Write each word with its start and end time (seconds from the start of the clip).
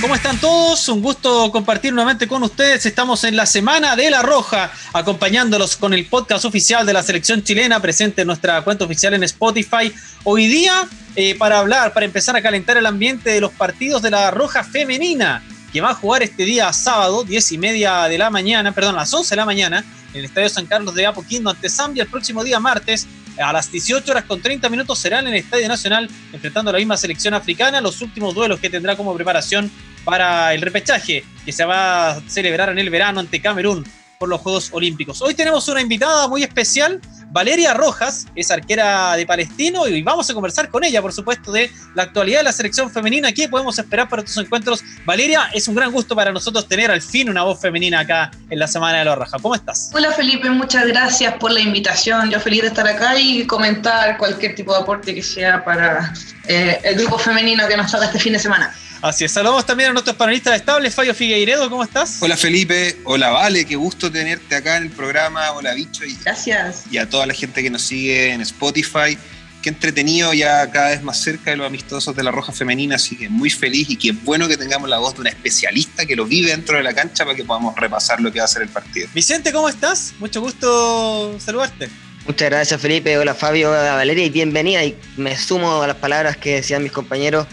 ¿Cómo 0.00 0.14
están 0.14 0.38
todos? 0.38 0.88
Un 0.90 1.02
gusto 1.02 1.50
compartir 1.50 1.92
nuevamente 1.92 2.28
con 2.28 2.42
ustedes. 2.44 2.86
Estamos 2.86 3.24
en 3.24 3.34
la 3.34 3.46
Semana 3.46 3.96
de 3.96 4.10
la 4.10 4.22
Roja, 4.22 4.70
acompañándolos 4.92 5.76
con 5.76 5.92
el 5.92 6.06
podcast 6.06 6.44
oficial 6.44 6.86
de 6.86 6.92
la 6.92 7.02
selección 7.02 7.42
chilena, 7.42 7.80
presente 7.80 8.20
en 8.20 8.28
nuestra 8.28 8.62
cuenta 8.62 8.84
oficial 8.84 9.14
en 9.14 9.24
Spotify. 9.24 9.92
Hoy 10.22 10.46
día, 10.46 10.86
eh, 11.16 11.34
para 11.34 11.58
hablar, 11.58 11.92
para 11.94 12.06
empezar 12.06 12.36
a 12.36 12.42
calentar 12.42 12.76
el 12.76 12.86
ambiente 12.86 13.30
de 13.30 13.40
los 13.40 13.50
partidos 13.52 14.00
de 14.00 14.10
la 14.10 14.30
Roja 14.30 14.62
Femenina, 14.62 15.42
que 15.72 15.80
va 15.80 15.90
a 15.90 15.94
jugar 15.94 16.22
este 16.22 16.44
día 16.44 16.72
sábado, 16.72 17.24
10 17.24 17.52
y 17.52 17.58
media 17.58 18.04
de 18.04 18.18
la 18.18 18.30
mañana, 18.30 18.70
perdón, 18.72 18.94
a 18.94 18.98
las 18.98 19.12
11 19.12 19.30
de 19.30 19.36
la 19.36 19.46
mañana, 19.46 19.84
en 20.12 20.18
el 20.20 20.24
Estadio 20.26 20.48
San 20.48 20.66
Carlos 20.66 20.94
de 20.94 21.06
Apoquindo 21.06 21.50
ante 21.50 21.68
Zambia 21.68 22.04
el 22.04 22.08
próximo 22.08 22.44
día 22.44 22.60
martes 22.60 23.06
a 23.38 23.52
las 23.52 23.70
18 23.70 24.10
horas 24.10 24.24
con 24.24 24.40
30 24.40 24.68
minutos 24.68 24.98
serán 24.98 25.26
en 25.26 25.34
el 25.34 25.40
Estadio 25.40 25.68
Nacional 25.68 26.08
enfrentando 26.32 26.70
a 26.70 26.72
la 26.72 26.78
misma 26.78 26.96
selección 26.96 27.34
africana, 27.34 27.80
los 27.80 28.00
últimos 28.02 28.34
duelos 28.34 28.58
que 28.60 28.70
tendrá 28.70 28.96
como 28.96 29.14
preparación 29.14 29.70
para 30.08 30.54
el 30.54 30.62
repechaje 30.62 31.22
que 31.44 31.52
se 31.52 31.66
va 31.66 32.12
a 32.12 32.20
celebrar 32.26 32.70
en 32.70 32.78
el 32.78 32.88
verano 32.88 33.20
ante 33.20 33.42
Camerún 33.42 33.84
por 34.18 34.30
los 34.30 34.40
Juegos 34.40 34.70
Olímpicos. 34.72 35.20
Hoy 35.20 35.34
tenemos 35.34 35.68
una 35.68 35.82
invitada 35.82 36.26
muy 36.28 36.42
especial, 36.42 36.98
Valeria 37.26 37.74
Rojas, 37.74 38.26
es 38.34 38.50
arquera 38.50 39.16
de 39.16 39.26
Palestino 39.26 39.86
y 39.86 40.00
vamos 40.00 40.30
a 40.30 40.32
conversar 40.32 40.70
con 40.70 40.82
ella, 40.82 41.02
por 41.02 41.12
supuesto, 41.12 41.52
de 41.52 41.70
la 41.94 42.04
actualidad 42.04 42.38
de 42.38 42.44
la 42.44 42.52
selección 42.52 42.90
femenina. 42.90 43.32
¿Qué 43.32 43.50
podemos 43.50 43.78
esperar 43.78 44.08
para 44.08 44.22
estos 44.22 44.42
encuentros? 44.42 44.82
Valeria, 45.04 45.50
es 45.52 45.68
un 45.68 45.74
gran 45.74 45.92
gusto 45.92 46.16
para 46.16 46.32
nosotros 46.32 46.66
tener 46.66 46.90
al 46.90 47.02
fin 47.02 47.28
una 47.28 47.42
voz 47.42 47.60
femenina 47.60 48.00
acá 48.00 48.30
en 48.48 48.58
la 48.58 48.66
Semana 48.66 49.00
de 49.00 49.04
la 49.04 49.14
Roja. 49.14 49.36
¿Cómo 49.42 49.56
estás? 49.56 49.90
Hola 49.92 50.10
Felipe, 50.12 50.48
muchas 50.48 50.86
gracias 50.86 51.34
por 51.34 51.52
la 51.52 51.60
invitación. 51.60 52.30
Yo 52.30 52.40
feliz 52.40 52.62
de 52.62 52.68
estar 52.68 52.88
acá 52.88 53.18
y 53.18 53.46
comentar 53.46 54.16
cualquier 54.16 54.54
tipo 54.54 54.72
de 54.72 54.80
aporte 54.80 55.14
que 55.14 55.22
sea 55.22 55.62
para 55.62 56.14
eh, 56.46 56.80
el 56.82 56.96
grupo 56.96 57.18
femenino 57.18 57.68
que 57.68 57.76
nos 57.76 57.92
toca 57.92 58.06
este 58.06 58.18
fin 58.18 58.32
de 58.32 58.38
semana. 58.38 58.74
Así 59.00 59.24
es. 59.24 59.32
Saludamos 59.32 59.64
también 59.64 59.90
a 59.90 59.92
nuestros 59.92 60.16
panelistas 60.16 60.56
estables. 60.56 60.94
Fabio 60.94 61.14
Figueiredo, 61.14 61.70
¿cómo 61.70 61.84
estás? 61.84 62.18
Hola 62.20 62.36
Felipe, 62.36 62.96
hola 63.04 63.30
Vale, 63.30 63.64
qué 63.64 63.76
gusto 63.76 64.10
tenerte 64.10 64.56
acá 64.56 64.76
en 64.76 64.84
el 64.84 64.90
programa. 64.90 65.52
Hola 65.52 65.72
Bicho. 65.74 66.04
Y, 66.04 66.16
Gracias. 66.24 66.84
Y 66.90 66.98
a 66.98 67.08
toda 67.08 67.26
la 67.26 67.34
gente 67.34 67.62
que 67.62 67.70
nos 67.70 67.82
sigue 67.82 68.32
en 68.32 68.40
Spotify. 68.40 69.16
Qué 69.62 69.70
entretenido 69.70 70.32
ya 70.34 70.70
cada 70.70 70.90
vez 70.90 71.02
más 71.02 71.20
cerca 71.20 71.50
de 71.50 71.56
los 71.56 71.66
amistosos 71.66 72.14
de 72.14 72.22
la 72.22 72.30
Roja 72.30 72.52
Femenina, 72.52 72.94
así 72.94 73.16
que 73.16 73.28
muy 73.28 73.50
feliz 73.50 73.90
y 73.90 73.96
qué 73.96 74.12
bueno 74.12 74.46
que 74.46 74.56
tengamos 74.56 74.88
la 74.88 74.98
voz 74.98 75.14
de 75.14 75.22
una 75.22 75.30
especialista 75.30 76.06
que 76.06 76.14
lo 76.14 76.26
vive 76.26 76.50
dentro 76.50 76.76
de 76.76 76.84
la 76.84 76.94
cancha 76.94 77.24
para 77.24 77.36
que 77.36 77.44
podamos 77.44 77.74
repasar 77.74 78.20
lo 78.20 78.32
que 78.32 78.38
va 78.38 78.44
a 78.44 78.48
ser 78.48 78.62
el 78.62 78.68
partido. 78.68 79.08
Vicente, 79.14 79.52
¿cómo 79.52 79.68
estás? 79.68 80.14
Mucho 80.20 80.40
gusto 80.40 81.36
saludarte. 81.40 81.88
Muchas 82.24 82.50
gracias 82.50 82.80
Felipe, 82.80 83.16
hola 83.18 83.34
Fabio, 83.34 83.70
hola 83.70 83.94
Valeria 83.94 84.26
y 84.26 84.30
bienvenida 84.30 84.84
y 84.84 84.96
me 85.16 85.36
sumo 85.36 85.82
a 85.82 85.86
las 85.86 85.96
palabras 85.96 86.36
que 86.36 86.56
decían 86.56 86.82
mis 86.82 86.92
compañeros 86.92 87.46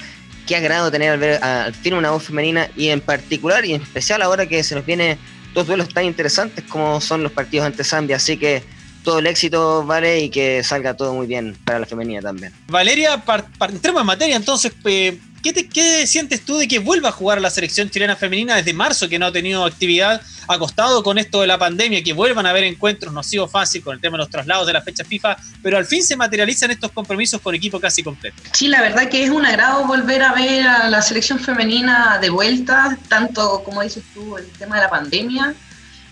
qué 0.46 0.56
agrado 0.56 0.92
tener 0.92 1.12
al, 1.12 1.20
ver, 1.20 1.44
al 1.44 1.74
fin 1.74 1.94
una 1.94 2.12
voz 2.12 2.24
femenina 2.24 2.70
y 2.76 2.90
en 2.90 3.02
particular 3.02 3.66
y 3.66 3.74
en 3.74 3.82
especial 3.82 4.22
ahora 4.22 4.46
que 4.46 4.64
se 4.64 4.76
nos 4.76 4.86
vienen 4.86 5.18
dos 5.54 5.68
duelos 5.68 5.90
tan 5.90 6.06
interesantes 6.06 6.64
como 6.66 7.00
son 7.02 7.24
los 7.24 7.32
partidos 7.32 7.66
ante 7.66 7.84
Zambia, 7.84 8.18
así 8.18 8.38
que 8.38 8.64
todo 9.04 9.20
el 9.20 9.28
éxito, 9.28 9.86
vale, 9.86 10.20
y 10.20 10.30
que 10.30 10.64
salga 10.64 10.96
todo 10.96 11.14
muy 11.14 11.28
bien 11.28 11.56
para 11.64 11.80
la 11.80 11.86
femenina 11.86 12.22
también. 12.22 12.52
Valeria, 12.68 13.24
entremos 13.70 14.02
en 14.02 14.08
materia, 14.08 14.36
entonces, 14.36 14.74
eh, 14.84 15.18
¿qué, 15.46 15.54
te, 15.54 15.70
¿qué 15.70 16.08
sientes 16.08 16.44
tú 16.44 16.58
de 16.58 16.68
que 16.68 16.80
vuelva 16.80 17.10
a 17.10 17.12
jugar 17.12 17.40
la 17.40 17.52
selección 17.52 17.88
chilena 17.92 18.16
femenina 18.16 18.56
desde 18.56 18.74
marzo, 18.74 19.08
que 19.08 19.20
no 19.20 19.28
ha 19.28 19.32
tenido 19.32 19.64
actividad 19.64 20.20
acostado 20.48 21.04
con 21.04 21.20
esto 21.20 21.42
de 21.42 21.46
la 21.46 21.60
pandemia, 21.60 22.04
que 22.04 22.14
vuelvan 22.14 22.48
a 22.48 22.50
haber 22.50 22.64
encuentros, 22.64 23.14
no 23.14 23.20
ha 23.20 23.24
sido 23.24 23.48
fácil 23.48 23.84
con 23.84 23.94
el 23.94 24.02
tema 24.02 24.18
de 24.18 24.24
los 24.24 24.30
traslados 24.32 24.66
de 24.66 24.74
la 24.74 24.82
fecha 24.82 25.04
FIFA, 25.04 25.38
pero 25.62 25.78
al 25.78 25.86
fin 25.86 26.02
se 26.02 26.16
materializan 26.16 26.72
estos 26.72 26.92
compromisos 26.92 27.40
con 27.42 27.54
equipo 27.54 27.80
casi 27.80 28.02
completo. 28.02 28.42
Sí, 28.54 28.70
la 28.70 28.82
verdad 28.82 29.08
que 29.08 29.24
es 29.24 29.30
un 29.30 29.46
agrado 29.46 29.86
volver 29.86 30.24
a 30.24 30.34
ver 30.34 30.66
a 30.66 30.90
la 30.90 31.04
selección 31.04 31.40
femenina 31.40 32.18
de 32.20 32.32
vuelta, 32.32 32.98
tanto 33.08 33.62
como 33.64 33.84
dices 33.84 34.04
tú, 34.16 34.38
el 34.38 34.48
tema 34.54 34.78
de 34.78 34.82
la 34.82 34.90
pandemia, 34.90 35.54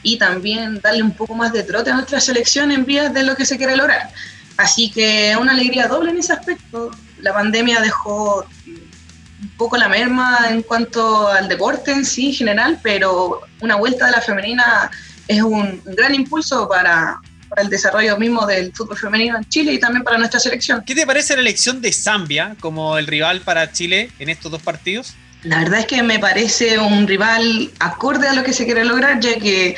y 0.04 0.20
también 0.20 0.80
darle 0.80 1.02
un 1.02 1.16
poco 1.16 1.34
más 1.34 1.52
de 1.52 1.64
trote 1.64 1.90
a 1.90 1.96
nuestra 1.96 2.20
selección 2.20 2.72
en 2.72 2.86
vías 2.86 3.12
de 3.12 3.24
lo 3.24 3.36
que 3.36 3.48
se 3.48 3.58
quiere 3.58 3.76
lograr. 3.76 4.12
Así 4.58 4.92
que 4.92 5.36
una 5.42 5.54
alegría 5.54 5.88
doble 5.88 6.12
en 6.12 6.20
ese 6.20 6.34
aspecto. 6.34 6.92
La 7.20 7.34
pandemia 7.34 7.80
dejó 7.80 8.46
un 9.44 9.50
poco 9.58 9.78
la 9.78 9.90
merma 9.90 10.48
en 10.50 10.64
cuanto 10.64 11.28
al 11.28 11.48
deporte 11.48 11.92
en 11.92 12.06
sí 12.06 12.28
en 12.28 12.34
general, 12.34 12.80
pero 12.82 13.42
una 13.62 13.76
vuelta 13.76 14.06
de 14.06 14.12
la 14.12 14.22
femenina 14.22 14.90
es 15.28 15.42
un 15.42 15.82
gran 15.86 16.16
impulso 16.16 16.68
para, 16.68 17.20
para 17.50 17.62
el 17.62 17.70
desarrollo 17.70 18.18
mismo 18.18 18.46
del 18.46 18.74
fútbol 18.74 18.98
femenino 18.98 19.38
en 19.38 19.46
Chile 19.46 19.74
y 19.74 19.80
también 19.80 20.04
para 20.04 20.18
nuestra 20.18 20.40
selección. 20.40 20.84
¿Qué 20.86 20.96
te 20.96 21.06
parece 21.06 21.36
la 21.36 21.42
elección 21.42 21.82
de 21.82 21.92
Zambia 21.92 22.56
como 22.60 22.98
el 22.98 23.08
rival 23.08 23.42
para 23.42 23.72
Chile 23.72 24.10
en 24.20 24.30
estos 24.30 24.52
dos 24.52 24.62
partidos? 24.62 25.14
La 25.44 25.60
verdad 25.60 25.82
es 25.82 25.88
que 25.88 26.02
me 26.04 26.20
parece 26.20 26.80
un 26.80 27.06
rival 27.06 27.70
acorde 27.80 28.28
a 28.30 28.34
lo 28.34 28.44
que 28.44 28.54
se 28.54 28.66
quiere 28.66 28.86
lograr, 28.86 29.20
ya 29.20 29.36
que 29.36 29.76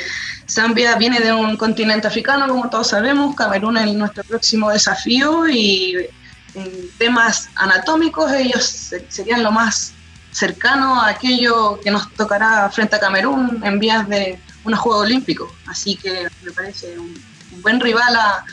Zambia 0.48 0.94
viene 0.94 1.18
de 1.18 1.32
un 1.32 1.56
continente 1.56 2.06
africano, 2.06 2.46
como 2.46 2.70
todos 2.70 2.88
sabemos, 2.88 3.34
Camerún 3.34 3.76
es 3.76 3.92
nuestro 3.94 4.22
próximo 4.22 4.70
desafío 4.70 5.48
y 5.48 6.06
en 6.56 6.90
temas 6.98 7.48
anatómicos 7.54 8.32
ellos 8.32 8.90
serían 9.08 9.42
lo 9.42 9.52
más 9.52 9.92
cercano 10.32 11.00
a 11.00 11.08
aquello 11.08 11.80
que 11.80 11.90
nos 11.90 12.12
tocará 12.14 12.68
frente 12.70 12.96
a 12.96 13.00
Camerún 13.00 13.60
en 13.64 13.78
vías 13.78 14.08
de 14.08 14.38
unos 14.64 14.80
Juegos 14.80 15.04
Olímpicos. 15.04 15.50
Así 15.66 15.96
que 15.96 16.26
me 16.42 16.50
parece 16.52 16.98
un, 16.98 17.14
buen 17.62 17.80
rival 17.80 18.14
a, 18.16 18.44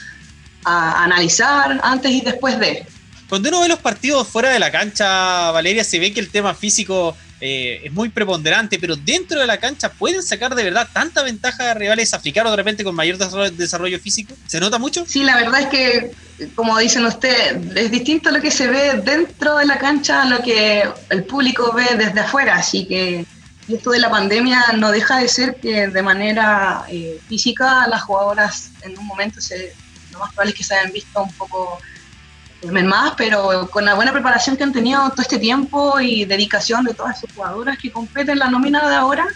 a 0.63 1.03
analizar 1.03 1.79
antes 1.83 2.11
y 2.11 2.21
después 2.21 2.57
de. 2.59 2.85
Cuando 3.27 3.49
uno 3.49 3.61
ve 3.61 3.67
los 3.67 3.79
partidos 3.79 4.27
fuera 4.27 4.49
de 4.49 4.59
la 4.59 4.71
cancha, 4.71 5.51
Valeria, 5.51 5.83
se 5.83 5.99
ve 5.99 6.13
que 6.13 6.19
el 6.19 6.29
tema 6.29 6.53
físico 6.53 7.17
eh, 7.45 7.81
es 7.83 7.91
muy 7.91 8.07
preponderante, 8.07 8.79
pero 8.79 8.95
dentro 8.95 9.37
de 9.37 9.45
la 9.45 9.57
cancha 9.57 9.91
pueden 9.91 10.23
sacar 10.23 10.55
de 10.55 10.63
verdad 10.63 10.87
tanta 10.93 11.23
ventaja 11.23 11.71
a 11.71 11.73
rivales 11.73 12.13
africanos 12.13 12.53
de 12.53 12.55
repente 12.55 12.85
con 12.85 12.95
mayor 12.95 13.17
desarrollo, 13.17 13.99
físico. 13.99 14.33
¿Se 14.47 14.61
nota 14.61 14.79
mucho? 14.79 15.03
Sí, 15.05 15.23
la 15.23 15.35
verdad 15.35 15.59
es 15.59 15.67
que, 15.67 16.11
como 16.55 16.77
dicen 16.77 17.05
ustedes, 17.05 17.57
es 17.75 17.91
distinto 17.91 18.31
lo 18.31 18.39
que 18.39 18.49
se 18.49 18.67
ve 18.67 19.01
dentro 19.03 19.57
de 19.57 19.65
la 19.65 19.77
cancha 19.77 20.21
a 20.21 20.25
lo 20.25 20.41
que 20.41 20.87
el 21.09 21.25
público 21.25 21.73
ve 21.73 21.97
desde 21.97 22.21
afuera, 22.21 22.55
así 22.55 22.85
que 22.85 23.25
esto 23.67 23.91
de 23.91 23.99
la 23.99 24.09
pandemia 24.09 24.63
no 24.77 24.91
deja 24.91 25.19
de 25.19 25.27
ser 25.27 25.55
que 25.55 25.89
de 25.89 26.01
manera 26.01 26.85
eh, 26.87 27.19
física 27.27 27.87
las 27.89 28.03
jugadoras 28.03 28.71
en 28.83 28.97
un 28.97 29.05
momento 29.05 29.41
se, 29.41 29.75
lo 30.13 30.19
más 30.19 30.29
probable 30.29 30.51
es 30.51 30.57
que 30.59 30.63
se 30.63 30.75
hayan 30.75 30.93
visto 30.93 31.21
un 31.21 31.33
poco 31.33 31.77
más, 32.71 33.13
pero 33.17 33.69
con 33.69 33.85
la 33.85 33.93
buena 33.93 34.11
preparación 34.11 34.55
que 34.55 34.63
han 34.63 34.73
tenido 34.73 35.09
todo 35.09 35.21
este 35.21 35.39
tiempo 35.39 35.99
y 35.99 36.25
dedicación 36.25 36.85
de 36.85 36.93
todas 36.93 37.19
sus 37.19 37.31
jugadoras 37.33 37.77
que 37.77 37.91
competen 37.91 38.39
la 38.39 38.49
nómina 38.49 38.87
de 38.87 38.95
ahora, 38.95 39.27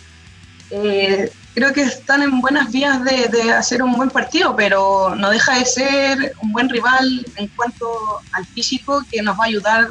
eh, 0.70 1.32
creo 1.54 1.74
que 1.74 1.82
están 1.82 2.22
en 2.22 2.40
buenas 2.42 2.72
vías 2.72 3.04
de, 3.04 3.52
hacer 3.52 3.82
un 3.82 3.94
buen 3.94 4.10
partido, 4.10 4.56
pero 4.56 5.16
no 5.16 5.30
deja 5.30 5.58
de 5.58 5.66
ser 5.66 6.34
un 6.42 6.52
buen 6.52 6.70
rival 6.70 7.26
en 7.36 7.48
cuanto 7.48 8.22
al 8.34 8.46
físico 8.46 9.04
que 9.10 9.22
nos 9.22 9.40
va 9.40 9.46
a 9.46 9.48
ayudar 9.48 9.88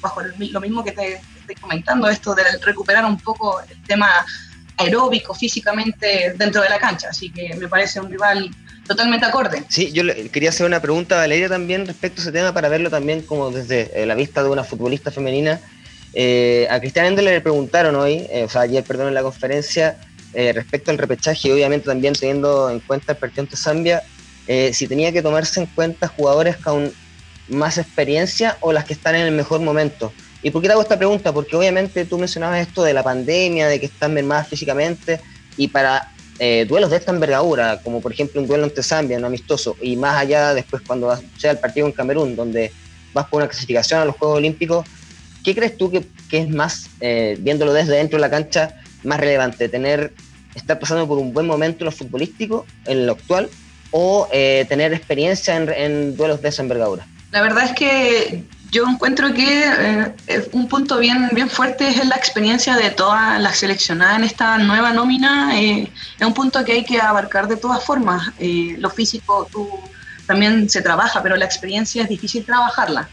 bajo 0.00 0.20
lo 0.22 0.60
mismo 0.60 0.84
que 0.84 0.92
te 0.92 1.20
estoy 1.38 1.54
comentando, 1.56 2.08
esto 2.08 2.34
de 2.34 2.44
recuperar 2.62 3.04
un 3.04 3.18
poco 3.18 3.60
el 3.60 3.82
tema 3.82 4.08
aeróbico 4.76 5.34
físicamente 5.34 6.34
dentro 6.36 6.62
de 6.62 6.68
la 6.68 6.78
cancha. 6.78 7.08
Así 7.10 7.30
que 7.30 7.54
me 7.56 7.68
parece 7.68 8.00
un 8.00 8.10
rival 8.10 8.50
totalmente 8.86 9.26
acorde. 9.26 9.64
Sí, 9.68 9.92
yo 9.92 10.02
quería 10.30 10.50
hacer 10.50 10.66
una 10.66 10.80
pregunta 10.80 11.16
a 11.16 11.18
Valeria 11.18 11.48
también 11.48 11.86
respecto 11.86 12.20
a 12.20 12.22
ese 12.22 12.32
tema 12.32 12.52
para 12.52 12.68
verlo 12.68 12.90
también 12.90 13.22
como 13.22 13.50
desde 13.50 13.90
eh, 13.94 14.06
la 14.06 14.14
vista 14.14 14.42
de 14.42 14.50
una 14.50 14.64
futbolista 14.64 15.10
femenina. 15.10 15.60
Eh, 16.12 16.66
a 16.70 16.78
Cristian 16.80 17.06
Endel 17.06 17.24
le 17.24 17.40
preguntaron 17.40 17.96
hoy, 17.96 18.26
eh, 18.30 18.44
o 18.44 18.48
sea, 18.48 18.62
ayer, 18.62 18.84
perdón, 18.84 19.08
en 19.08 19.14
la 19.14 19.22
conferencia, 19.22 19.98
respecto 20.52 20.90
al 20.90 20.98
repechaje 20.98 21.52
obviamente 21.52 21.86
también 21.86 22.12
teniendo 22.12 22.68
en 22.68 22.80
cuenta 22.80 23.12
el 23.12 23.18
partido 23.18 23.42
ante 23.42 23.56
Zambia, 23.56 24.02
si 24.72 24.88
tenía 24.88 25.12
que 25.12 25.22
tomarse 25.22 25.60
en 25.60 25.66
cuenta 25.66 26.08
jugadores 26.08 26.56
con 26.56 26.92
más 27.46 27.78
experiencia 27.78 28.56
o 28.60 28.72
las 28.72 28.84
que 28.84 28.94
están 28.94 29.14
en 29.14 29.26
el 29.26 29.30
mejor 29.30 29.60
momento. 29.60 30.12
¿Y 30.42 30.50
por 30.50 30.60
qué 30.60 30.66
te 30.66 30.72
hago 30.72 30.82
esta 30.82 30.98
pregunta? 30.98 31.32
Porque 31.32 31.54
obviamente 31.54 32.04
tú 32.04 32.18
mencionabas 32.18 32.66
esto 32.66 32.82
de 32.82 32.92
la 32.92 33.04
pandemia, 33.04 33.68
de 33.68 33.78
que 33.78 33.86
están 33.86 34.12
mermadas 34.12 34.48
físicamente, 34.48 35.20
y 35.56 35.68
para 35.68 36.12
eh, 36.38 36.66
duelos 36.68 36.90
de 36.90 36.96
esta 36.96 37.12
envergadura, 37.12 37.80
como 37.82 38.00
por 38.00 38.12
ejemplo 38.12 38.40
un 38.40 38.46
duelo 38.46 38.64
ante 38.64 38.82
Zambia, 38.82 39.18
un 39.18 39.24
amistoso, 39.24 39.76
y 39.80 39.96
más 39.96 40.16
allá 40.16 40.54
después 40.54 40.82
cuando 40.86 41.16
sea 41.38 41.52
el 41.52 41.58
partido 41.58 41.86
en 41.86 41.92
Camerún, 41.92 42.34
donde 42.34 42.72
vas 43.12 43.26
por 43.26 43.38
una 43.38 43.48
clasificación 43.48 44.00
a 44.00 44.04
los 44.04 44.16
Juegos 44.16 44.38
Olímpicos, 44.38 44.86
¿qué 45.44 45.54
crees 45.54 45.76
tú 45.76 45.90
que, 45.90 46.04
es 46.38 46.48
más, 46.48 46.90
eh, 47.00 47.36
viéndolo 47.38 47.72
desde 47.72 47.96
dentro 47.96 48.16
de 48.16 48.22
la 48.22 48.30
cancha, 48.30 48.74
más 49.04 49.20
relevante? 49.20 49.68
¿Tener, 49.68 50.12
estar 50.54 50.78
pasando 50.78 51.06
por 51.06 51.18
un 51.18 51.32
buen 51.32 51.46
momento 51.46 51.84
en 51.84 51.86
lo 51.86 51.92
futbolístico, 51.92 52.66
en 52.86 53.06
lo 53.06 53.12
actual, 53.12 53.48
o 53.92 54.28
eh, 54.32 54.66
tener 54.68 54.92
experiencia 54.92 55.56
en, 55.56 55.68
en 55.68 56.16
duelos 56.16 56.42
de 56.42 56.48
esa 56.48 56.62
envergadura? 56.62 57.06
La 57.30 57.42
verdad 57.42 57.64
es 57.64 57.72
que 57.72 58.44
yo 58.74 58.88
encuentro 58.88 59.32
que 59.32 59.62
eh, 60.26 60.48
un 60.50 60.66
punto 60.66 60.98
bien, 60.98 61.30
bien 61.32 61.48
fuerte 61.48 61.88
es 61.88 62.04
la 62.04 62.16
experiencia 62.16 62.74
de 62.74 62.90
todas 62.90 63.40
las 63.40 63.58
seleccionadas 63.58 64.18
en 64.18 64.24
esta 64.24 64.58
nueva 64.58 64.92
nómina. 64.92 65.56
Eh, 65.60 65.92
es 66.18 66.26
un 66.26 66.34
punto 66.34 66.64
que 66.64 66.72
hay 66.72 66.84
que 66.84 67.00
abarcar 67.00 67.46
de 67.46 67.56
todas 67.56 67.84
formas. 67.84 68.32
Eh, 68.40 68.74
lo 68.80 68.90
físico 68.90 69.46
tú, 69.52 69.68
también 70.26 70.68
se 70.68 70.82
trabaja, 70.82 71.22
pero 71.22 71.36
la 71.36 71.44
experiencia 71.44 72.02
es 72.02 72.08
difícil 72.08 72.44
trabajarla. 72.44 73.08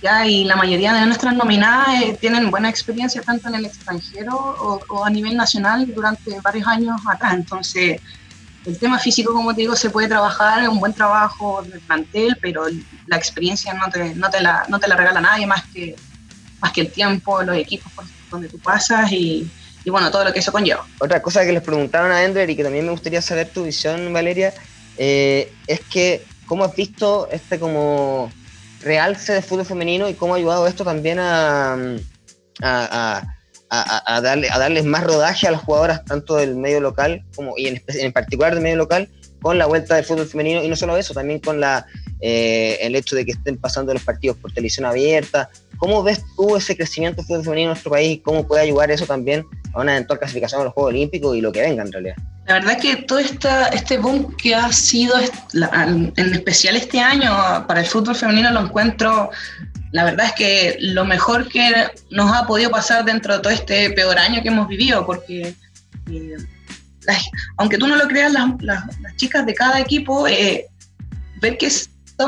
ya 0.00 0.24
y 0.24 0.44
la 0.44 0.54
mayoría 0.54 0.92
de 0.92 1.04
nuestras 1.06 1.34
nominadas 1.34 1.88
eh, 2.02 2.16
tienen 2.20 2.52
buena 2.52 2.68
experiencia 2.68 3.22
tanto 3.22 3.48
en 3.48 3.56
el 3.56 3.64
extranjero 3.66 4.36
o, 4.88 5.04
a 5.04 5.10
nivel 5.10 5.36
nacional 5.36 5.92
durante 5.92 6.38
varios 6.40 6.68
años 6.68 7.00
atrás. 7.10 7.34
Entonces, 7.34 8.00
el 8.66 8.78
tema 8.78 8.98
físico, 8.98 9.32
como 9.32 9.54
te 9.54 9.62
digo, 9.62 9.76
se 9.76 9.90
puede 9.90 10.08
trabajar, 10.08 10.68
un 10.68 10.80
buen 10.80 10.92
trabajo 10.92 11.62
de 11.62 11.78
plantel, 11.80 12.36
pero 12.42 12.66
la 13.06 13.16
experiencia 13.16 13.72
no 13.74 13.88
te, 13.90 14.14
no 14.14 14.28
te, 14.28 14.40
la, 14.40 14.64
no 14.68 14.80
te 14.80 14.88
la 14.88 14.96
regala 14.96 15.20
nadie 15.20 15.46
más 15.46 15.64
que, 15.72 15.94
más 16.60 16.72
que 16.72 16.82
el 16.82 16.90
tiempo, 16.90 17.42
los 17.42 17.56
equipos 17.56 17.92
por 17.92 18.04
donde 18.30 18.48
tú 18.48 18.58
pasas 18.58 19.12
y, 19.12 19.48
y 19.84 19.90
bueno, 19.90 20.10
todo 20.10 20.24
lo 20.24 20.32
que 20.32 20.40
eso 20.40 20.50
conlleva. 20.50 20.84
Otra 20.98 21.22
cosa 21.22 21.44
que 21.44 21.52
les 21.52 21.62
preguntaron 21.62 22.10
a 22.10 22.24
Ender 22.24 22.50
y 22.50 22.56
que 22.56 22.64
también 22.64 22.84
me 22.84 22.90
gustaría 22.90 23.22
saber 23.22 23.50
tu 23.50 23.62
visión, 23.62 24.12
Valeria, 24.12 24.52
eh, 24.98 25.52
es 25.68 25.80
que 25.80 26.24
cómo 26.46 26.64
has 26.64 26.74
visto 26.74 27.28
este 27.30 27.60
como 27.60 28.32
realce 28.82 29.32
de 29.32 29.42
fútbol 29.42 29.64
femenino 29.64 30.08
y 30.08 30.14
cómo 30.14 30.34
ha 30.34 30.38
ayudado 30.38 30.66
esto 30.66 30.84
también 30.84 31.20
a, 31.20 31.74
a, 31.74 31.78
a, 32.62 33.35
darle, 33.70 34.48
a 34.50 34.58
darles 34.58 34.84
más 34.84 35.04
rodaje 35.04 35.46
a 35.46 35.50
las 35.50 35.62
jugadoras, 35.62 36.04
tanto 36.04 36.36
del 36.36 36.56
medio 36.56 36.80
local 36.80 37.24
como 37.34 37.54
y 37.56 37.66
en, 37.66 37.82
en 37.88 38.12
particular 38.12 38.54
del 38.54 38.62
medio 38.62 38.76
local, 38.76 39.08
con 39.40 39.58
la 39.58 39.66
vuelta 39.66 39.96
del 39.96 40.04
fútbol 40.04 40.26
femenino 40.26 40.62
y 40.62 40.68
no 40.68 40.76
solo 40.76 40.96
eso, 40.96 41.14
también 41.14 41.40
con 41.40 41.60
la, 41.60 41.86
eh, 42.20 42.78
el 42.80 42.96
hecho 42.96 43.14
de 43.14 43.26
que 43.26 43.32
estén 43.32 43.58
pasando 43.58 43.92
los 43.92 44.02
partidos 44.02 44.36
por 44.38 44.52
televisión 44.52 44.86
abierta. 44.86 45.50
¿Cómo 45.76 46.02
ves 46.02 46.24
tú 46.36 46.56
ese 46.56 46.76
crecimiento 46.76 47.18
del 47.18 47.26
fútbol 47.26 47.44
femenino 47.44 47.68
en 47.68 47.74
nuestro 47.74 47.90
país 47.90 48.16
y 48.16 48.18
cómo 48.18 48.46
puede 48.46 48.62
ayudar 48.62 48.90
eso 48.90 49.04
también 49.06 49.44
a 49.74 49.82
una 49.82 49.92
eventual 49.92 50.18
clasificación 50.18 50.62
a 50.62 50.64
los 50.64 50.72
Juegos 50.72 50.90
Olímpicos 50.94 51.36
y 51.36 51.42
lo 51.42 51.52
que 51.52 51.60
venga 51.60 51.82
en 51.82 51.92
realidad? 51.92 52.16
La 52.46 52.54
verdad 52.54 52.78
que 52.80 52.96
todo 52.96 53.18
esta, 53.18 53.66
este 53.68 53.98
boom 53.98 54.34
que 54.36 54.54
ha 54.54 54.72
sido 54.72 55.14
en 55.18 56.12
especial 56.16 56.76
este 56.76 57.00
año 57.00 57.30
para 57.66 57.80
el 57.80 57.86
fútbol 57.86 58.14
femenino 58.14 58.50
lo 58.52 58.60
encuentro, 58.60 59.30
la 59.92 60.04
verdad 60.04 60.26
es 60.26 60.32
que 60.32 60.76
lo 60.80 61.04
mejor 61.04 61.48
que 61.48 61.70
nos 62.10 62.32
ha 62.32 62.46
podido 62.46 62.70
pasar 62.70 63.04
dentro 63.04 63.34
de 63.34 63.42
todo 63.42 63.52
este 63.52 63.90
peor 63.90 64.18
año 64.18 64.42
que 64.42 64.48
hemos 64.48 64.68
vivido, 64.68 65.06
porque 65.06 65.54
eh, 66.10 66.36
aunque 67.56 67.78
tú 67.78 67.86
no 67.86 67.96
lo 67.96 68.06
creas, 68.08 68.32
las, 68.32 68.82
chicas 69.16 69.46
de 69.46 69.54
cada 69.54 69.80
equipo, 69.80 70.26
eh, 70.26 70.66
ver 71.40 71.56
que 71.58 71.70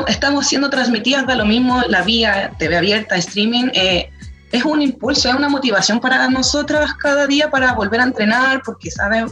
estamos 0.07 0.47
siendo 0.47 0.69
transmitidas 0.69 1.27
de 1.27 1.35
lo 1.35 1.45
mismo, 1.45 1.81
la 1.87 2.03
vía 2.03 2.51
TV 2.57 2.77
abierta, 2.77 3.15
streaming, 3.17 3.69
eh, 3.73 4.09
es 4.51 4.63
un 4.63 4.81
impulso, 4.81 5.29
es 5.29 5.35
una 5.35 5.49
motivación 5.49 5.99
para 5.99 6.27
nosotras 6.29 6.93
cada 6.95 7.27
día 7.27 7.51
para 7.51 7.73
volver 7.73 7.99
a 8.01 8.05
entrenar, 8.05 8.61
porque 8.63 8.89
sabemos 8.89 9.31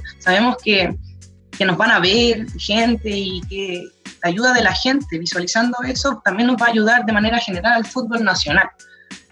que 0.64 0.96
nos 1.66 1.78
van 1.78 1.92
a 1.92 2.00
ver 2.00 2.46
gente 2.58 3.10
y 3.10 3.42
que 3.50 3.88
la 4.28 4.34
ayuda 4.34 4.54
de 4.54 4.62
la 4.62 4.74
gente 4.74 5.18
visualizando 5.18 5.78
eso 5.88 6.22
también 6.24 6.48
nos 6.48 6.62
va 6.62 6.68
a 6.68 6.70
ayudar 6.70 7.06
de 7.06 7.14
manera 7.14 7.40
general 7.40 7.74
al 7.74 7.86
fútbol 7.86 8.24
nacional. 8.24 8.70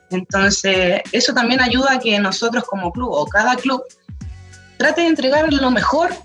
Entonces, 0.09 1.01
eso 1.11 1.33
también 1.33 1.61
ayuda 1.61 1.93
a 1.93 1.99
que 1.99 2.17
nosotros 2.19 2.63
como 2.63 2.91
club 2.91 3.09
o 3.11 3.25
cada 3.25 3.55
club 3.55 3.83
trate 4.77 5.01
de 5.01 5.07
entregar 5.07 5.51
lo 5.51 5.71
mejor 5.71 6.15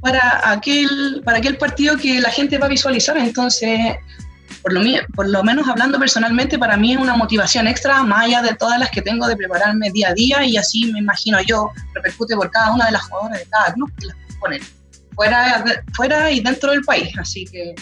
para 0.00 0.50
aquel, 0.50 1.22
para 1.24 1.38
aquel 1.38 1.56
partido 1.58 1.96
que 1.96 2.20
la 2.20 2.30
gente 2.30 2.58
va 2.58 2.66
a 2.66 2.68
visualizar. 2.68 3.16
Entonces, 3.16 3.96
por 4.62 4.72
lo, 4.72 4.80
por 5.14 5.28
lo 5.28 5.42
menos 5.42 5.66
hablando 5.68 5.98
personalmente, 5.98 6.58
para 6.58 6.76
mí 6.76 6.92
es 6.92 6.98
una 6.98 7.16
motivación 7.16 7.66
extra, 7.66 8.02
más 8.04 8.26
allá 8.26 8.42
de 8.42 8.54
todas 8.54 8.78
las 8.78 8.90
que 8.90 9.02
tengo 9.02 9.26
de 9.26 9.36
prepararme 9.36 9.90
día 9.90 10.10
a 10.10 10.14
día, 10.14 10.44
y 10.44 10.56
así 10.56 10.92
me 10.92 11.00
imagino 11.00 11.40
yo, 11.42 11.70
repercute 11.94 12.36
por 12.36 12.50
cada 12.50 12.72
una 12.72 12.86
de 12.86 12.92
las 12.92 13.02
jugadoras 13.02 13.38
de 13.40 13.46
cada 13.46 13.72
club 13.72 13.90
que 13.98 14.06
las 14.06 14.16
ponen, 14.38 14.62
fuera, 15.16 15.64
fuera 15.94 16.30
y 16.30 16.40
dentro 16.40 16.70
del 16.70 16.82
país. 16.82 17.08
Así 17.18 17.44
que 17.46 17.74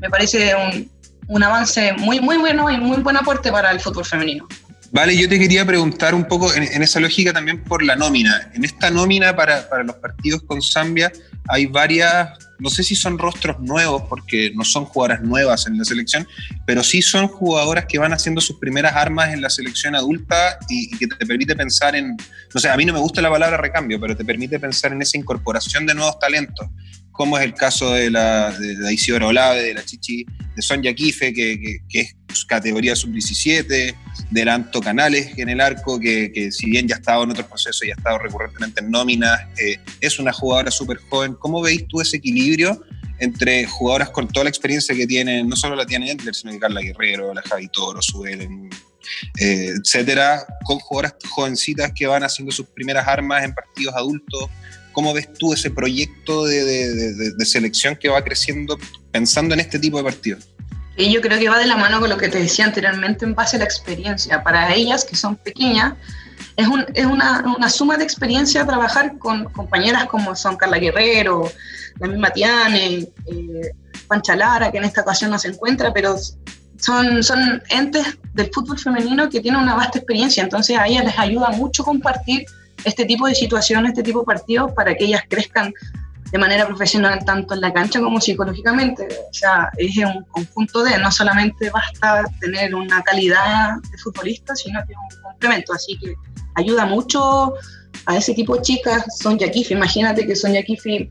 me 0.00 0.10
parece 0.10 0.54
un, 0.54 0.90
un 1.28 1.42
avance 1.42 1.92
muy, 1.92 2.20
muy 2.20 2.38
bueno 2.38 2.70
y 2.70 2.78
muy 2.78 2.98
buen 2.98 3.16
aporte 3.16 3.52
para 3.52 3.70
el 3.70 3.80
fútbol 3.80 4.04
femenino. 4.04 4.46
Vale, 4.90 5.16
yo 5.16 5.28
te 5.28 5.38
quería 5.38 5.66
preguntar 5.66 6.14
un 6.14 6.24
poco 6.24 6.52
en, 6.54 6.82
esa 6.82 6.98
lógica 6.98 7.32
también 7.32 7.62
por 7.62 7.82
la 7.82 7.94
nómina. 7.94 8.50
En 8.54 8.64
esta 8.64 8.90
nómina 8.90 9.36
para, 9.36 9.68
para, 9.68 9.84
los 9.84 9.96
partidos 9.96 10.42
con 10.44 10.62
Zambia 10.62 11.12
hay 11.48 11.66
varias, 11.66 12.30
no 12.58 12.70
sé 12.70 12.82
si 12.82 12.94
son 12.94 13.18
rostros 13.18 13.60
nuevos 13.60 14.04
porque 14.08 14.50
no 14.54 14.64
son 14.64 14.86
jugadoras 14.86 15.22
nuevas 15.22 15.66
en 15.66 15.76
la 15.76 15.84
selección, 15.84 16.26
pero 16.66 16.82
sí 16.82 17.02
son 17.02 17.28
jugadoras 17.28 17.84
que 17.84 17.98
van 17.98 18.14
haciendo 18.14 18.40
sus 18.40 18.58
primeras 18.58 18.94
armas 18.96 19.34
en 19.34 19.42
la 19.42 19.50
selección 19.50 19.94
adulta 19.94 20.58
y, 20.70 20.88
que 20.96 21.06
te 21.06 21.26
permite 21.26 21.54
pensar 21.54 21.94
en, 21.94 22.16
no 22.54 22.60
sé, 22.60 22.70
a 22.70 22.76
mí 22.76 22.86
no 22.86 22.94
me 22.94 23.00
gusta 23.00 23.20
la 23.20 23.30
palabra 23.30 23.58
recambio, 23.58 24.00
pero 24.00 24.16
te 24.16 24.24
permite 24.24 24.58
pensar 24.58 24.92
en 24.92 25.02
esa 25.02 25.18
incorporación 25.18 25.84
de 25.84 25.94
nuevos 25.94 26.18
talentos 26.18 26.66
como 27.18 27.36
es 27.36 27.44
el 27.44 27.52
caso 27.52 27.94
de 27.94 28.12
la, 28.12 28.56
de 28.56 29.24
Olave, 29.24 29.64
de 29.64 29.74
la 29.74 29.84
Chichi, 29.84 30.24
de 30.54 30.62
Sonja 30.62 30.94
Kife, 30.94 31.32
que, 31.32 31.80
es 31.92 32.14
categoría 32.46 32.94
sub-17, 32.94 33.92
del 34.30 34.48
Anto 34.48 34.80
Canales 34.80 35.36
en 35.36 35.48
el 35.48 35.60
arco, 35.60 35.98
que, 35.98 36.50
si 36.52 36.70
bien 36.70 36.86
ya 36.86 36.94
ha 36.94 36.98
estado 36.98 37.24
en 37.24 37.32
otros 37.32 37.48
procesos 37.48 37.84
y 37.84 37.90
ha 37.90 37.94
estado 37.94 38.18
recurrentemente 38.18 38.82
en 38.82 38.92
nóminas, 38.92 39.40
eh, 39.58 39.80
es 40.00 40.20
una 40.20 40.32
jugadora 40.32 40.70
súper 40.70 40.98
joven. 41.10 41.34
¿Cómo 41.34 41.60
veis 41.60 41.88
tú 41.88 42.00
ese 42.00 42.18
equilibrio 42.18 42.84
entre 43.18 43.66
jugadoras 43.66 44.10
con 44.10 44.28
toda 44.28 44.44
la 44.44 44.50
experiencia 44.50 44.94
que 44.94 45.08
tienen, 45.08 45.48
no 45.48 45.56
solo 45.56 45.74
la 45.74 45.86
Tiana 45.86 46.08
Endler, 46.08 46.36
sino 46.36 46.52
que 46.52 46.60
Carla 46.60 46.80
Guerrero, 46.82 47.34
la 47.34 47.42
Javi 47.42 47.66
Toro, 47.66 48.00
Suelen, 48.00 48.70
eh, 49.40 49.72
etcétera, 49.76 50.46
con 50.64 50.78
jugadoras 50.78 51.16
jovencitas 51.28 51.90
que 51.96 52.06
van 52.06 52.22
haciendo 52.22 52.52
sus 52.52 52.68
primeras 52.68 53.08
armas 53.08 53.42
en 53.42 53.52
partidos 53.52 53.96
adultos? 53.96 54.48
¿Cómo 54.92 55.12
ves 55.14 55.32
tú 55.32 55.52
ese 55.52 55.70
proyecto 55.70 56.44
de, 56.44 57.34
selección 57.44 57.96
que 57.96 58.08
va 58.08 58.22
creciendo 58.22 58.78
pensando 59.10 59.54
en 59.54 59.60
este 59.60 59.78
tipo 59.78 59.98
de 59.98 60.04
partidos? 60.04 60.48
Y 60.96 61.12
yo 61.12 61.20
creo 61.20 61.38
que 61.38 61.48
va 61.48 61.58
de 61.58 61.66
la 61.66 61.76
mano 61.76 62.00
con 62.00 62.10
lo 62.10 62.16
que 62.16 62.28
te 62.28 62.38
decía 62.38 62.64
anteriormente 62.64 63.24
en 63.24 63.34
base 63.34 63.56
a 63.56 63.60
la 63.60 63.64
experiencia. 63.64 64.42
Para 64.42 64.74
ellas, 64.74 65.04
que 65.04 65.14
son 65.14 65.36
pequeñas, 65.36 65.94
es, 66.56 67.06
una, 67.06 67.70
suma 67.70 67.96
de 67.96 68.02
experiencia 68.04 68.66
trabajar 68.66 69.16
con 69.18 69.44
compañeras 69.44 70.06
como 70.06 70.34
son 70.34 70.56
Carla 70.56 70.78
Guerrero, 70.78 71.50
la 72.00 72.08
misma 72.08 72.30
Tiane, 72.30 73.06
eh, 73.26 73.72
Pancha 74.08 74.34
Lara, 74.34 74.72
que 74.72 74.78
en 74.78 74.84
esta 74.84 75.02
ocasión 75.02 75.30
no 75.30 75.38
se 75.38 75.48
encuentra, 75.48 75.92
pero 75.92 76.16
son, 76.78 77.22
son 77.22 77.62
entes 77.70 78.04
del 78.34 78.50
fútbol 78.52 78.78
femenino 78.78 79.28
que 79.28 79.40
tienen 79.40 79.60
una 79.60 79.76
vasta 79.76 79.98
experiencia, 79.98 80.42
entonces 80.42 80.76
a 80.76 80.86
ellas 80.86 81.04
les 81.04 81.18
ayuda 81.18 81.50
mucho 81.50 81.84
compartir 81.84 82.44
este 82.84 83.04
tipo 83.04 83.26
de 83.26 83.34
situaciones, 83.34 83.90
este 83.90 84.02
tipo 84.02 84.20
de 84.20 84.26
partidos, 84.26 84.72
para 84.72 84.94
que 84.94 85.04
ellas 85.04 85.22
crezcan 85.28 85.72
de 86.30 86.38
manera 86.38 86.66
profesional 86.66 87.24
tanto 87.24 87.54
en 87.54 87.60
la 87.60 87.72
cancha 87.72 88.00
como 88.00 88.20
psicológicamente. 88.20 89.08
O 89.30 89.34
sea, 89.34 89.70
es 89.76 89.96
un 89.98 90.24
conjunto 90.24 90.82
de, 90.84 90.98
no 90.98 91.10
solamente 91.10 91.70
basta 91.70 92.24
tener 92.40 92.74
una 92.74 93.02
calidad 93.02 93.76
de 93.90 93.98
futbolista, 93.98 94.54
sino 94.54 94.80
que 94.86 94.92
es 94.92 94.98
un 94.98 95.22
complemento. 95.22 95.72
Así 95.72 95.98
que 95.98 96.14
ayuda 96.56 96.84
mucho 96.84 97.54
a 98.06 98.16
ese 98.16 98.34
tipo 98.34 98.56
de 98.56 98.62
chicas. 98.62 99.04
Son 99.18 99.38
Kifi, 99.38 99.74
imagínate 99.74 100.26
que 100.26 100.36
Son 100.36 100.52
Kifi, 100.52 101.08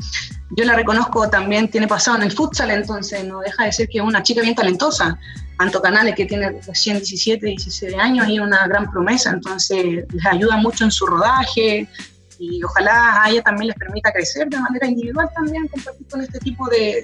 yo 0.56 0.66
la 0.66 0.76
reconozco 0.76 1.30
también, 1.30 1.70
tiene 1.70 1.88
pasado 1.88 2.18
en 2.18 2.24
el 2.24 2.32
futsal, 2.32 2.72
entonces 2.72 3.24
no 3.26 3.40
deja 3.40 3.66
de 3.66 3.72
ser 3.72 3.90
que 3.90 3.98
es 3.98 4.04
una 4.04 4.24
chica 4.24 4.42
bien 4.42 4.56
talentosa. 4.56 5.18
Anto 5.60 5.82
Canales, 5.82 6.14
que 6.14 6.26
tiene 6.26 6.62
recién 6.68 6.98
17, 6.98 7.44
16 7.44 7.96
años 7.98 8.28
y 8.30 8.40
una 8.40 8.68
gran 8.68 8.92
promesa, 8.92 9.32
entonces 9.32 10.06
les 10.12 10.26
ayuda 10.28 10.58
mucho 10.58 10.84
en 10.84 10.92
su 10.92 11.08
rodaje 11.08 11.90
y 12.40 12.64
ojalá 12.64 13.24
a 13.24 13.30
ella 13.30 13.42
también 13.42 13.68
les 13.68 13.78
permita 13.78 14.12
crecer 14.12 14.48
de 14.48 14.60
manera 14.60 14.88
individual 14.88 15.30
también, 15.36 15.68
compartir 15.68 16.08
con 16.08 16.22
este 16.22 16.40
tipo 16.40 16.68
de, 16.70 17.04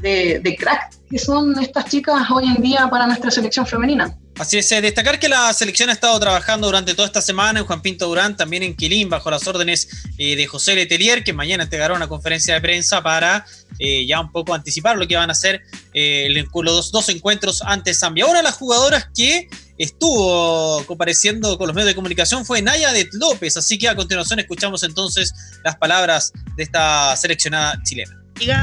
de, 0.00 0.56
crack 0.58 0.94
que 1.10 1.18
son 1.18 1.58
estas 1.60 1.86
chicas 1.86 2.28
hoy 2.30 2.46
en 2.46 2.62
día 2.62 2.88
para 2.90 3.06
nuestra 3.06 3.30
selección 3.30 3.66
femenina. 3.66 4.16
Así 4.38 4.58
es, 4.58 4.70
eh, 4.72 4.82
destacar 4.82 5.18
que 5.18 5.28
la 5.28 5.52
selección 5.54 5.88
ha 5.88 5.92
estado 5.92 6.18
trabajando 6.20 6.66
durante 6.66 6.94
toda 6.94 7.06
esta 7.06 7.22
semana 7.22 7.60
en 7.60 7.64
Juan 7.64 7.80
Pinto 7.80 8.06
Durán, 8.06 8.36
también 8.36 8.62
en 8.62 8.76
Quilín, 8.76 9.08
bajo 9.08 9.30
las 9.30 9.46
órdenes 9.46 9.88
eh, 10.18 10.36
de 10.36 10.46
José 10.46 10.74
Letelier, 10.74 11.24
que 11.24 11.32
mañana 11.32 11.64
entregará 11.64 11.94
una 11.94 12.08
conferencia 12.08 12.52
de 12.54 12.60
prensa 12.60 13.02
para 13.02 13.46
eh, 13.78 14.04
ya 14.04 14.20
un 14.20 14.30
poco 14.32 14.52
anticipar 14.52 14.98
lo 14.98 15.06
que 15.06 15.16
van 15.16 15.30
a 15.30 15.32
hacer 15.32 15.62
los 15.94 16.90
dos, 16.92 17.08
encuentros 17.08 17.62
ante 17.62 17.94
Zambia. 17.94 18.26
De 18.26 18.42
las 18.42 18.56
jugadoras 18.56 19.08
que 19.16 19.48
estuvo 19.78 20.84
compareciendo 20.86 21.58
con 21.58 21.66
los 21.66 21.74
medios 21.74 21.88
de 21.88 21.94
comunicación 21.94 22.44
fue 22.44 22.62
Naya 22.62 22.92
de 22.92 23.08
López, 23.12 23.56
así 23.56 23.78
que 23.78 23.88
a 23.88 23.94
continuación 23.94 24.38
escuchamos 24.40 24.82
entonces 24.82 25.34
las 25.64 25.76
palabras 25.76 26.32
de 26.56 26.62
esta 26.62 27.16
seleccionada 27.16 27.80
chilena. 27.82 28.16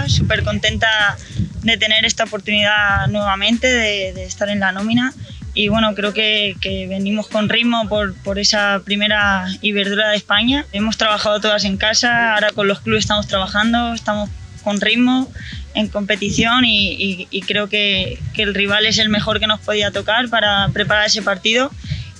Súper 0.07 0.43
contenta 0.43 1.17
de 1.63 1.77
tener 1.77 2.05
esta 2.05 2.25
oportunidad 2.25 3.07
nuevamente 3.07 3.67
de 3.67 4.23
estar 4.23 4.49
en 4.49 4.59
la 4.59 4.71
nómina 4.71 5.13
y 5.55 5.67
bueno, 5.67 5.93
creo 5.93 6.13
que, 6.13 6.55
que 6.61 6.87
venimos 6.87 7.27
con 7.27 7.47
ritmo 7.47 7.87
por, 7.87 8.15
por, 8.15 8.39
esa 8.39 8.81
primera 8.83 9.45
Iberdura 9.61 10.09
de 10.09 10.17
España. 10.17 10.65
Hemos 10.71 10.97
trabajado 10.97 11.39
todas 11.39 11.63
en 11.63 11.77
casa, 11.77 12.33
ahora 12.33 12.49
con 12.51 12.67
los 12.67 12.79
clubes 12.79 13.03
estamos 13.03 13.27
trabajando, 13.27 13.93
estamos 13.93 14.31
con 14.63 14.81
ritmo 14.81 15.31
en 15.75 15.87
competición 15.87 16.65
y, 16.65 17.27
y, 17.29 17.41
creo 17.41 17.67
que, 17.67 18.19
que, 18.33 18.43
el 18.43 18.53
rival 18.53 18.85
es 18.85 18.97
el 18.97 19.09
mejor 19.09 19.39
que 19.39 19.47
nos 19.47 19.59
podía 19.59 19.91
tocar 19.91 20.29
para 20.29 20.69
preparar 20.69 21.07
ese 21.07 21.21
partido. 21.21 21.71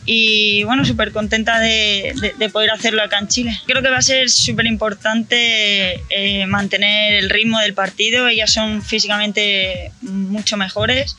Y 0.05 0.63
bueno, 0.63 0.83
súper 0.83 1.13
contenta 1.13 1.59
de, 1.59 2.33
de, 2.37 2.49
poder 2.49 2.71
hacerlo 2.71 3.01
acá 3.01 3.19
en 3.19 3.29
Chile. 3.29 3.57
Creo 3.65 3.81
que 3.81 3.89
va 3.89 3.99
a 3.99 4.01
ser 4.01 4.29
súper 4.29 4.65
importante 4.65 6.01
eh, 6.09 6.45
mantener 6.45 7.13
el 7.13 7.29
ritmo 7.29 7.59
del 7.59 7.73
partido. 7.73 8.27
Ellas 8.27 8.51
son 8.51 8.81
físicamente 8.81 9.91
mucho 10.01 10.57
mejores 10.57 11.15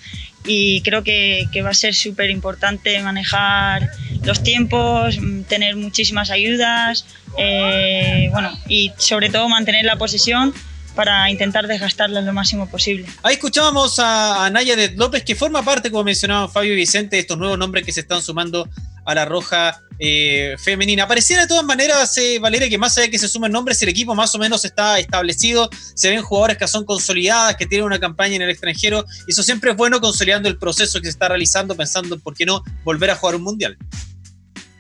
y 0.47 0.83
creo 0.83 1.03
que, 1.03 1.49
que 1.51 1.63
va 1.63 1.71
a 1.71 1.75
ser 1.75 1.95
súper 1.95 2.31
importante 2.31 3.01
manejar 3.01 3.89
los 4.23 4.43
tiempos, 4.43 5.19
tener 5.49 5.77
muchísimas 5.77 6.31
ayudas, 6.31 7.07
eh, 7.39 8.29
bueno, 8.33 8.53
y 8.69 8.93
sobre 8.99 9.31
todo 9.31 9.49
mantener 9.49 9.85
la 9.85 9.97
posesión 9.97 10.53
para 10.95 11.31
intentar 11.31 11.67
desgastarla 11.67 12.21
lo 12.21 12.33
máximo 12.33 12.69
posible. 12.69 13.07
Ahí 13.23 13.35
escuchábamos 13.35 13.99
a, 13.99 14.45
a 14.45 14.51
Naya 14.51 14.77
de 14.77 14.91
López, 14.93 15.25
que 15.25 15.35
forma 15.35 15.63
parte, 15.63 15.91
como 15.91 16.05
mencionaban 16.05 16.51
Fabio 16.51 16.73
y 16.73 16.77
Vicente, 16.77 17.17
de 17.17 17.21
estos 17.21 17.39
nuevos 17.39 17.59
nombres 17.59 17.85
que 17.85 17.93
se 17.93 18.01
están 18.01 18.23
sumando 18.23 18.69
a 19.05 19.15
la 19.15 19.25
roja 19.25 19.83
eh, 19.99 20.57
femenina. 20.59 21.07
Pareciera 21.07 21.43
de 21.43 21.49
todas 21.49 21.65
maneras, 21.65 22.17
eh, 22.19 22.39
Valeria, 22.41 22.69
que 22.69 22.79
más 22.79 22.97
allá 22.97 23.07
de 23.07 23.11
que 23.11 23.19
se 23.19 23.29
sumen 23.29 23.53
nombres, 23.53 23.81
el 23.83 23.89
equipo 23.89 24.15
más 24.15 24.35
o 24.35 24.39
menos 24.39 24.65
está 24.65 24.99
establecido. 24.99 25.69
Se 25.95 26.11
ven 26.11 26.23
jugadores 26.23 26.59
que 26.59 26.67
son 26.67 26.85
consolidadas, 26.85 27.57
que 27.57 27.67
tienen 27.67 27.87
una 27.87 28.01
campaña 28.01 28.37
en 28.37 28.43
el 28.43 28.51
extranjero. 28.51 29.05
Y 29.27 29.33
eso 29.33 29.43
siempre 29.43 29.71
es 29.71 29.77
bueno 29.77 30.01
consolidando 30.01 30.49
el 30.49 30.59
proceso 30.59 31.01
que 31.01 31.07
se 31.07 31.11
está 31.11 31.29
realizando, 31.29 31.77
pensando 31.77 32.15
en 32.15 32.21
por 32.21 32.35
qué 32.35 32.47
no 32.47 32.63
volver 32.83 33.11
a 33.11 33.17
jugar 33.17 33.37
un 33.37 33.43
mundial. 33.43 33.77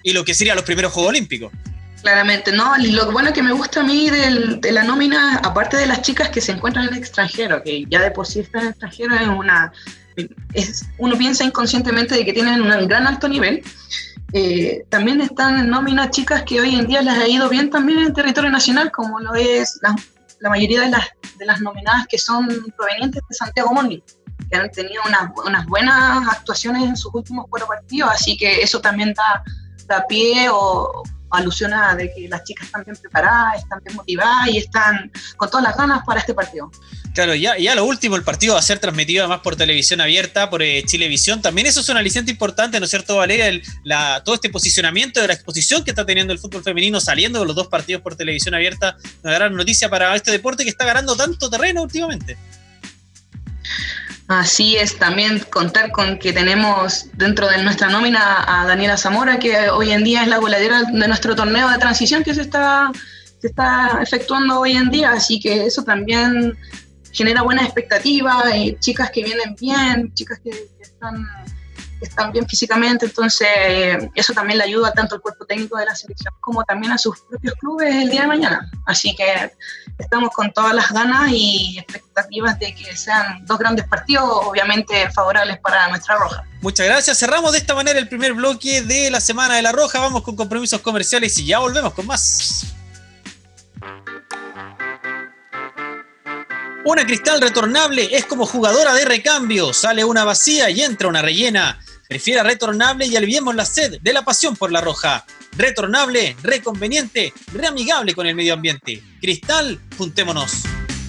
Y 0.02 0.12
lo 0.12 0.24
que 0.24 0.34
sería 0.34 0.54
los 0.54 0.64
primeros 0.64 0.92
Juegos 0.92 1.10
Olímpicos. 1.10 1.52
Claramente, 2.04 2.52
¿no? 2.52 2.76
Lo 2.76 3.10
bueno 3.12 3.32
que 3.32 3.42
me 3.42 3.52
gusta 3.52 3.80
a 3.80 3.82
mí 3.82 4.10
del- 4.10 4.60
de 4.60 4.72
la 4.72 4.84
nómina, 4.84 5.38
aparte 5.38 5.78
de 5.78 5.86
las 5.86 6.02
chicas 6.02 6.28
que 6.28 6.42
se 6.42 6.52
encuentran 6.52 6.86
en 6.86 6.92
el 6.92 6.98
extranjero, 6.98 7.62
que 7.62 7.86
ya 7.88 8.02
de 8.02 8.10
por 8.10 8.26
sí 8.26 8.40
en 8.40 8.60
el 8.60 8.68
extranjero, 8.68 9.14
es 9.14 9.26
una. 9.26 9.72
Uno 10.98 11.16
piensa 11.16 11.44
inconscientemente 11.44 12.14
de 12.14 12.26
que 12.26 12.34
tienen 12.34 12.60
un 12.60 12.86
gran 12.88 13.06
alto 13.06 13.26
nivel. 13.26 13.62
Eh, 14.34 14.84
también 14.90 15.22
están 15.22 15.58
en 15.58 15.70
nómina 15.70 16.10
chicas 16.10 16.42
que 16.42 16.60
hoy 16.60 16.74
en 16.74 16.86
día 16.86 17.00
les 17.00 17.14
ha 17.14 17.26
ido 17.26 17.48
bien 17.48 17.70
también 17.70 18.00
en 18.00 18.06
el 18.08 18.12
territorio 18.12 18.50
nacional, 18.50 18.92
como 18.92 19.18
lo 19.20 19.34
es 19.34 19.80
la, 19.80 19.96
mayoría 20.50 20.82
de 20.82 20.90
las, 21.46 21.60
nominadas 21.62 22.06
que 22.06 22.18
son 22.18 22.46
provenientes 22.76 23.22
de 23.26 23.34
Santiago 23.34 23.72
Morning, 23.72 24.00
que 24.50 24.58
han 24.58 24.70
tenido 24.70 25.02
unas, 25.06 25.30
unas 25.46 25.64
buenas 25.64 26.28
actuaciones 26.28 26.82
en 26.82 26.98
sus 26.98 27.14
últimos 27.14 27.46
cuatro 27.48 27.66
partidos, 27.66 28.10
así 28.12 28.36
que 28.36 28.60
eso 28.60 28.78
también 28.78 29.14
da, 29.14 29.42
da 29.86 30.04
pie 30.06 30.48
o 30.50 31.02
alusiona 31.36 31.94
de 31.94 32.12
que 32.14 32.28
las 32.28 32.44
chicas 32.44 32.66
están 32.66 32.84
bien 32.84 32.96
preparadas, 32.96 33.62
están 33.62 33.80
bien 33.84 33.96
motivadas 33.96 34.48
y 34.48 34.58
están 34.58 35.10
con 35.36 35.50
todas 35.50 35.64
las 35.64 35.76
ganas 35.76 36.02
para 36.04 36.20
este 36.20 36.34
partido. 36.34 36.70
Claro, 37.14 37.34
ya, 37.36 37.56
ya 37.56 37.76
lo 37.76 37.84
último, 37.84 38.16
el 38.16 38.24
partido 38.24 38.54
va 38.54 38.60
a 38.60 38.62
ser 38.62 38.80
transmitido 38.80 39.22
además 39.22 39.40
por 39.40 39.54
televisión 39.54 40.00
abierta, 40.00 40.50
por 40.50 40.62
eh, 40.62 40.82
Chilevisión. 40.84 41.40
También 41.40 41.68
eso 41.68 41.80
es 41.80 41.88
un 41.88 41.96
aliciente 41.96 42.32
importante, 42.32 42.80
¿no 42.80 42.84
es 42.84 42.90
cierto, 42.90 43.16
Valeria? 43.16 43.60
Todo 44.24 44.34
este 44.34 44.50
posicionamiento 44.50 45.20
de 45.20 45.28
la 45.28 45.34
exposición 45.34 45.84
que 45.84 45.90
está 45.90 46.04
teniendo 46.04 46.32
el 46.32 46.40
fútbol 46.40 46.64
femenino 46.64 47.00
saliendo 47.00 47.38
de 47.38 47.46
los 47.46 47.54
dos 47.54 47.68
partidos 47.68 48.02
por 48.02 48.16
televisión 48.16 48.54
abierta, 48.54 48.96
una 49.22 49.34
gran 49.34 49.54
noticia 49.54 49.88
para 49.88 50.14
este 50.16 50.32
deporte 50.32 50.64
que 50.64 50.70
está 50.70 50.84
ganando 50.84 51.14
tanto 51.14 51.48
terreno 51.48 51.82
últimamente. 51.82 52.36
Así 54.26 54.76
es, 54.76 54.96
también 54.98 55.40
contar 55.50 55.90
con 55.90 56.18
que 56.18 56.32
tenemos 56.32 57.06
dentro 57.12 57.46
de 57.46 57.62
nuestra 57.62 57.90
nómina 57.90 58.44
a 58.46 58.66
Daniela 58.66 58.96
Zamora, 58.96 59.38
que 59.38 59.68
hoy 59.68 59.90
en 59.90 60.02
día 60.02 60.22
es 60.22 60.28
la 60.28 60.38
goleadora 60.38 60.82
de 60.84 61.08
nuestro 61.08 61.36
torneo 61.36 61.68
de 61.68 61.76
transición 61.76 62.24
que 62.24 62.34
se 62.34 62.40
está, 62.40 62.90
se 63.38 63.48
está 63.48 63.98
efectuando 64.02 64.60
hoy 64.60 64.72
en 64.72 64.90
día, 64.90 65.12
así 65.12 65.38
que 65.38 65.66
eso 65.66 65.82
también 65.82 66.56
genera 67.12 67.42
buenas 67.42 67.66
expectativas, 67.66 68.44
y 68.56 68.76
chicas 68.80 69.10
que 69.10 69.24
vienen 69.24 69.54
bien, 69.60 70.12
chicas 70.14 70.40
que, 70.42 70.50
que 70.50 70.82
están, 70.82 71.26
están 72.04 72.32
bien 72.32 72.46
físicamente, 72.46 73.06
entonces 73.06 73.48
eh, 73.56 74.10
eso 74.14 74.32
también 74.32 74.58
le 74.58 74.64
ayuda 74.64 74.92
tanto 74.92 75.16
al 75.16 75.20
cuerpo 75.20 75.44
técnico 75.44 75.76
de 75.76 75.86
la 75.86 75.94
selección 75.94 76.34
como 76.40 76.64
también 76.64 76.92
a 76.92 76.98
sus 76.98 77.20
propios 77.20 77.54
clubes 77.54 77.94
el 77.94 78.10
día 78.10 78.22
de 78.22 78.26
mañana. 78.26 78.70
Así 78.86 79.14
que 79.14 79.52
estamos 79.98 80.30
con 80.30 80.52
todas 80.52 80.74
las 80.74 80.90
ganas 80.92 81.30
y 81.30 81.78
expectativas 81.78 82.58
de 82.58 82.74
que 82.74 82.96
sean 82.96 83.44
dos 83.46 83.58
grandes 83.58 83.86
partidos, 83.88 84.24
obviamente 84.24 85.10
favorables 85.10 85.58
para 85.58 85.88
nuestra 85.88 86.16
roja. 86.16 86.44
Muchas 86.60 86.86
gracias. 86.86 87.18
Cerramos 87.18 87.52
de 87.52 87.58
esta 87.58 87.74
manera 87.74 87.98
el 87.98 88.08
primer 88.08 88.32
bloque 88.32 88.82
de 88.82 89.10
la 89.10 89.20
Semana 89.20 89.56
de 89.56 89.62
la 89.62 89.72
Roja. 89.72 89.98
Vamos 90.00 90.22
con 90.22 90.34
compromisos 90.34 90.80
comerciales 90.80 91.38
y 91.38 91.46
ya 91.46 91.58
volvemos 91.58 91.92
con 91.92 92.06
más. 92.06 92.74
Una 96.86 97.06
cristal 97.06 97.40
retornable 97.40 98.14
es 98.14 98.26
como 98.26 98.44
jugadora 98.44 98.92
de 98.92 99.06
recambio. 99.06 99.72
Sale 99.72 100.04
una 100.04 100.24
vacía 100.24 100.68
y 100.68 100.82
entra 100.82 101.08
una 101.08 101.22
rellena. 101.22 101.80
Prefiera 102.08 102.42
retornable 102.42 103.06
y 103.06 103.16
aliviemos 103.16 103.54
la 103.54 103.64
sed 103.64 103.98
de 104.00 104.12
la 104.12 104.24
pasión 104.24 104.56
por 104.56 104.70
la 104.70 104.80
roja. 104.80 105.24
Retornable, 105.56 106.36
reconveniente, 106.42 107.32
reamigable 107.52 108.14
con 108.14 108.26
el 108.26 108.34
medio 108.34 108.54
ambiente. 108.54 109.02
Cristal, 109.20 109.80
juntémonos. 109.96 110.64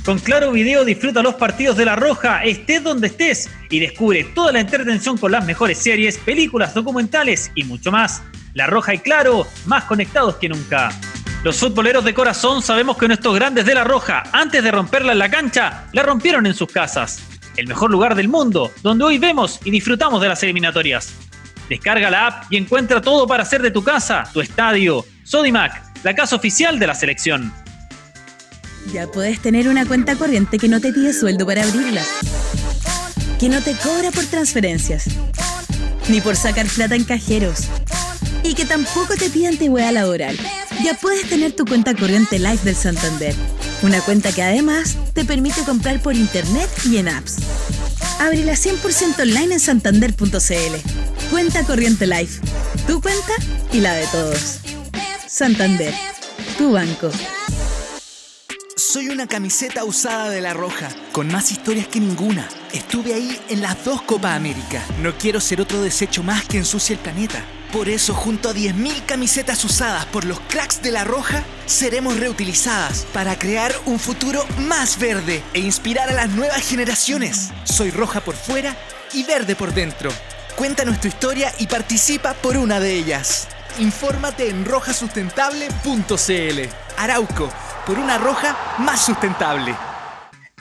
Con 0.06 0.20
Claro 0.20 0.52
Video 0.52 0.86
disfruta 0.86 1.24
los 1.24 1.34
partidos 1.34 1.78
de 1.78 1.86
La 1.86 1.96
Roja, 1.96 2.44
estés 2.44 2.84
donde 2.84 3.08
estés, 3.08 3.50
y 3.72 3.80
descubre 3.80 4.24
toda 4.24 4.52
la 4.52 4.60
entretención 4.60 5.18
con 5.18 5.32
las 5.32 5.44
mejores 5.46 5.80
series, 5.80 6.20
películas, 6.20 6.75
documentales 6.75 7.52
y 7.56 7.64
mucho 7.64 7.92
más. 7.92 8.22
La 8.54 8.68
Roja 8.68 8.94
y 8.94 9.00
Claro, 9.00 9.48
más 9.66 9.86
conectados 9.86 10.36
que 10.36 10.48
nunca. 10.48 10.92
Los 11.44 11.58
futboleros 11.58 12.06
de 12.06 12.14
corazón 12.14 12.62
sabemos 12.62 12.98
que 12.98 13.08
nuestros 13.08 13.34
grandes 13.34 13.66
de 13.66 13.74
La 13.74 13.84
Roja, 13.84 14.24
antes 14.32 14.64
de 14.64 14.72
romperla 14.72 15.12
en 15.12 15.20
la 15.20 15.30
cancha, 15.30 15.88
la 15.92 16.04
rompieron 16.04 16.46
en 16.46 16.54
sus 16.54 16.72
casas. 16.72 17.20
El 17.58 17.68
mejor 17.68 17.90
lugar 17.90 18.16
del 18.16 18.28
mundo, 18.28 18.72
donde 18.84 19.06
hoy 19.06 19.18
vemos 19.18 19.60
y 19.64 19.72
disfrutamos 19.72 20.22
de 20.22 20.28
las 20.28 20.44
eliminatorias. 20.44 21.14
Descarga 21.70 22.10
la 22.10 22.28
app 22.28 22.52
y 22.52 22.58
encuentra 22.58 23.02
todo 23.02 23.26
para 23.26 23.44
hacer 23.44 23.62
de 23.62 23.72
tu 23.72 23.84
casa, 23.84 24.30
tu 24.34 24.42
estadio. 24.42 25.06
Sodimac, 25.24 25.82
la 26.04 26.14
casa 26.14 26.36
oficial 26.36 26.78
de 26.78 26.88
la 26.88 26.96
selección. 26.96 27.54
Ya 28.94 29.08
puedes 29.08 29.40
tener 29.40 29.68
una 29.68 29.86
cuenta 29.86 30.16
corriente 30.16 30.60
que 30.60 30.68
no 30.68 30.80
te 30.80 30.94
pide 30.94 31.14
sueldo 31.14 31.46
para 31.46 31.64
abrirla. 31.64 32.04
Que 33.40 33.50
no 33.50 33.62
te 33.62 33.74
cobra 33.74 34.12
por 34.12 34.26
transferencias. 34.26 35.08
Ni 36.08 36.22
por 36.22 36.36
sacar 36.36 36.68
plata 36.68 36.96
en 36.96 37.04
cajeros. 37.04 37.68
Y 38.44 38.54
que 38.54 38.66
tampoco 38.66 39.16
te 39.16 39.30
pide 39.30 39.48
antigüedad 39.48 39.92
laboral. 39.92 40.38
Ya 40.84 40.94
puedes 40.94 41.28
tener 41.28 41.54
tu 41.54 41.66
cuenta 41.66 41.96
corriente 41.96 42.38
Live 42.38 42.60
del 42.64 42.76
Santander. 42.76 43.34
Una 43.82 44.01
cuenta 44.01 44.32
que 44.32 44.41
además 44.41 44.98
te 45.13 45.25
permite 45.25 45.63
comprar 45.63 46.01
por 46.01 46.15
internet 46.15 46.70
y 46.86 46.98
en 46.98 47.10
apps. 47.10 47.38
Ábrela 48.20 48.53
100% 48.53 49.20
online 49.20 49.55
en 49.55 49.60
santander.cl. 49.60 51.29
Cuenta 51.29 51.63
corriente 51.63 52.08
Live. 52.08 52.29
Tu 52.88 53.01
cuenta 53.01 53.34
y 53.72 53.79
la 53.82 53.94
de 53.94 54.08
todos. 54.08 54.60
Santander. 55.27 55.94
Tu 56.58 56.72
banco. 56.72 57.12
Soy 58.77 59.10
una 59.10 59.27
camiseta 59.27 59.84
usada 59.84 60.29
de 60.29 60.39
La 60.39 60.53
Roja, 60.53 60.89
con 61.12 61.27
más 61.27 61.51
historias 61.51 61.88
que 61.88 62.00
ninguna. 62.00 62.48
Estuve 62.72 63.13
ahí 63.13 63.38
en 63.50 63.62
las 63.62 63.84
dos 63.84 64.01
Copa 64.01 64.36
América. 64.36 64.82
No 65.01 65.17
quiero 65.17 65.41
ser 65.41 65.60
otro 65.60 65.82
desecho 65.82 66.24
más 66.24 66.46
que 66.46 66.58
ensucie 66.58 66.96
el 66.96 67.01
planeta. 67.01 67.44
Por 67.75 67.89
eso, 67.89 68.13
junto 68.13 68.48
a 68.48 68.53
10.000 68.53 69.05
camisetas 69.05 69.65
usadas 69.65 70.05
por 70.05 70.24
los 70.24 70.39
cracks 70.48 70.82
de 70.82 70.91
La 70.91 71.03
Roja, 71.03 71.44
seremos 71.65 72.17
reutilizadas 72.17 73.05
para 73.12 73.38
crear 73.38 73.75
un 73.86 74.00
futuro 74.00 74.46
más 74.60 74.98
verde 74.98 75.44
e 75.53 75.60
inspirar 75.60 76.08
a 76.08 76.13
las 76.13 76.29
nuevas 76.29 76.65
generaciones. 76.65 77.50
Soy 77.65 77.91
roja 77.91 78.22
por 78.22 78.34
fuera 78.34 78.77
y 79.12 79.25
verde 79.25 79.58
por 79.58 79.74
dentro. 79.74 80.10
Cuéntanos 80.55 81.01
tu 81.01 81.10
historia 81.10 81.51
y 81.60 81.67
participa 81.67 82.34
por 82.36 82.55
una 82.55 82.79
de 82.79 82.94
ellas. 82.94 83.50
Infórmate 83.79 84.50
en 84.50 84.63
rojasustentable.cl. 84.63 86.70
Arauco, 86.96 87.51
por 87.86 88.00
una 88.00 88.17
roja 88.17 88.58
más 88.77 89.05
sustentable. 89.05 89.75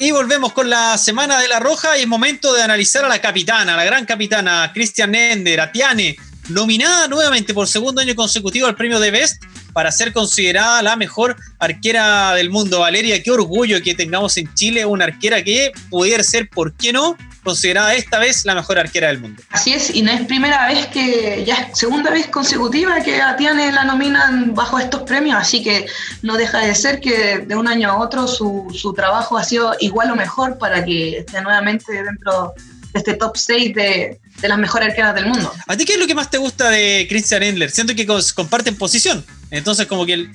Y 0.00 0.10
volvemos 0.10 0.52
con 0.52 0.68
la 0.68 0.98
semana 0.98 1.38
de 1.38 1.46
la 1.46 1.60
Roja 1.60 1.96
y 1.96 2.00
es 2.00 2.08
momento 2.08 2.52
de 2.52 2.64
analizar 2.64 3.04
a 3.04 3.08
la 3.08 3.20
capitana, 3.20 3.76
la 3.76 3.84
gran 3.84 4.04
capitana 4.04 4.72
Christian 4.74 5.12
Nender, 5.12 5.70
Tiane, 5.70 6.16
nominada 6.48 7.08
nuevamente 7.08 7.54
por 7.54 7.66
segundo 7.68 8.00
año 8.00 8.14
consecutivo 8.14 8.66
al 8.66 8.76
premio 8.76 9.00
de 9.00 9.10
Best 9.10 9.42
para 9.72 9.90
ser 9.90 10.12
considerada 10.12 10.82
la 10.82 10.96
mejor 10.96 11.36
arquera 11.58 12.34
del 12.34 12.50
mundo. 12.50 12.80
Valeria, 12.80 13.22
qué 13.22 13.30
orgullo 13.30 13.82
que 13.82 13.94
tengamos 13.94 14.36
en 14.36 14.52
Chile 14.54 14.86
una 14.86 15.04
arquera 15.04 15.42
que 15.42 15.72
pudiera 15.90 16.22
ser, 16.22 16.48
¿por 16.48 16.72
qué 16.74 16.92
no?, 16.92 17.16
considerada 17.42 17.94
esta 17.94 18.18
vez 18.18 18.44
la 18.46 18.54
mejor 18.54 18.78
arquera 18.78 19.08
del 19.08 19.20
mundo. 19.20 19.42
Así 19.50 19.72
es, 19.74 19.94
y 19.94 20.02
no 20.02 20.10
es 20.10 20.22
primera 20.22 20.66
vez 20.66 20.86
que, 20.86 21.44
ya 21.46 21.56
es 21.56 21.78
segunda 21.78 22.10
vez 22.10 22.26
consecutiva 22.28 23.00
que 23.02 23.20
a 23.20 23.36
Tiane 23.36 23.70
la 23.70 23.84
nominan 23.84 24.54
bajo 24.54 24.78
estos 24.78 25.02
premios, 25.02 25.36
así 25.36 25.62
que 25.62 25.86
no 26.22 26.36
deja 26.36 26.60
de 26.60 26.74
ser 26.74 27.00
que 27.00 27.38
de 27.38 27.54
un 27.54 27.68
año 27.68 27.90
a 27.90 27.98
otro 27.98 28.26
su, 28.26 28.66
su 28.74 28.94
trabajo 28.94 29.36
ha 29.36 29.44
sido 29.44 29.76
igual 29.80 30.10
o 30.10 30.16
mejor 30.16 30.56
para 30.56 30.84
que 30.84 31.18
esté 31.18 31.42
nuevamente 31.42 32.02
dentro 32.02 32.54
de 32.56 32.73
este 32.94 33.14
top 33.14 33.36
6 33.36 33.74
de, 33.74 34.20
de 34.40 34.48
las 34.48 34.58
mejores 34.58 34.88
arqueras 34.88 35.14
del 35.14 35.26
mundo. 35.26 35.52
¿A 35.66 35.76
ti 35.76 35.84
qué 35.84 35.94
es 35.94 35.98
lo 35.98 36.06
que 36.06 36.14
más 36.14 36.30
te 36.30 36.38
gusta 36.38 36.70
de 36.70 37.06
Christian 37.08 37.42
Endler? 37.42 37.70
Siento 37.70 37.94
que 37.94 38.06
comparten 38.34 38.76
posición, 38.76 39.24
entonces 39.50 39.86
como 39.86 40.06
que 40.06 40.30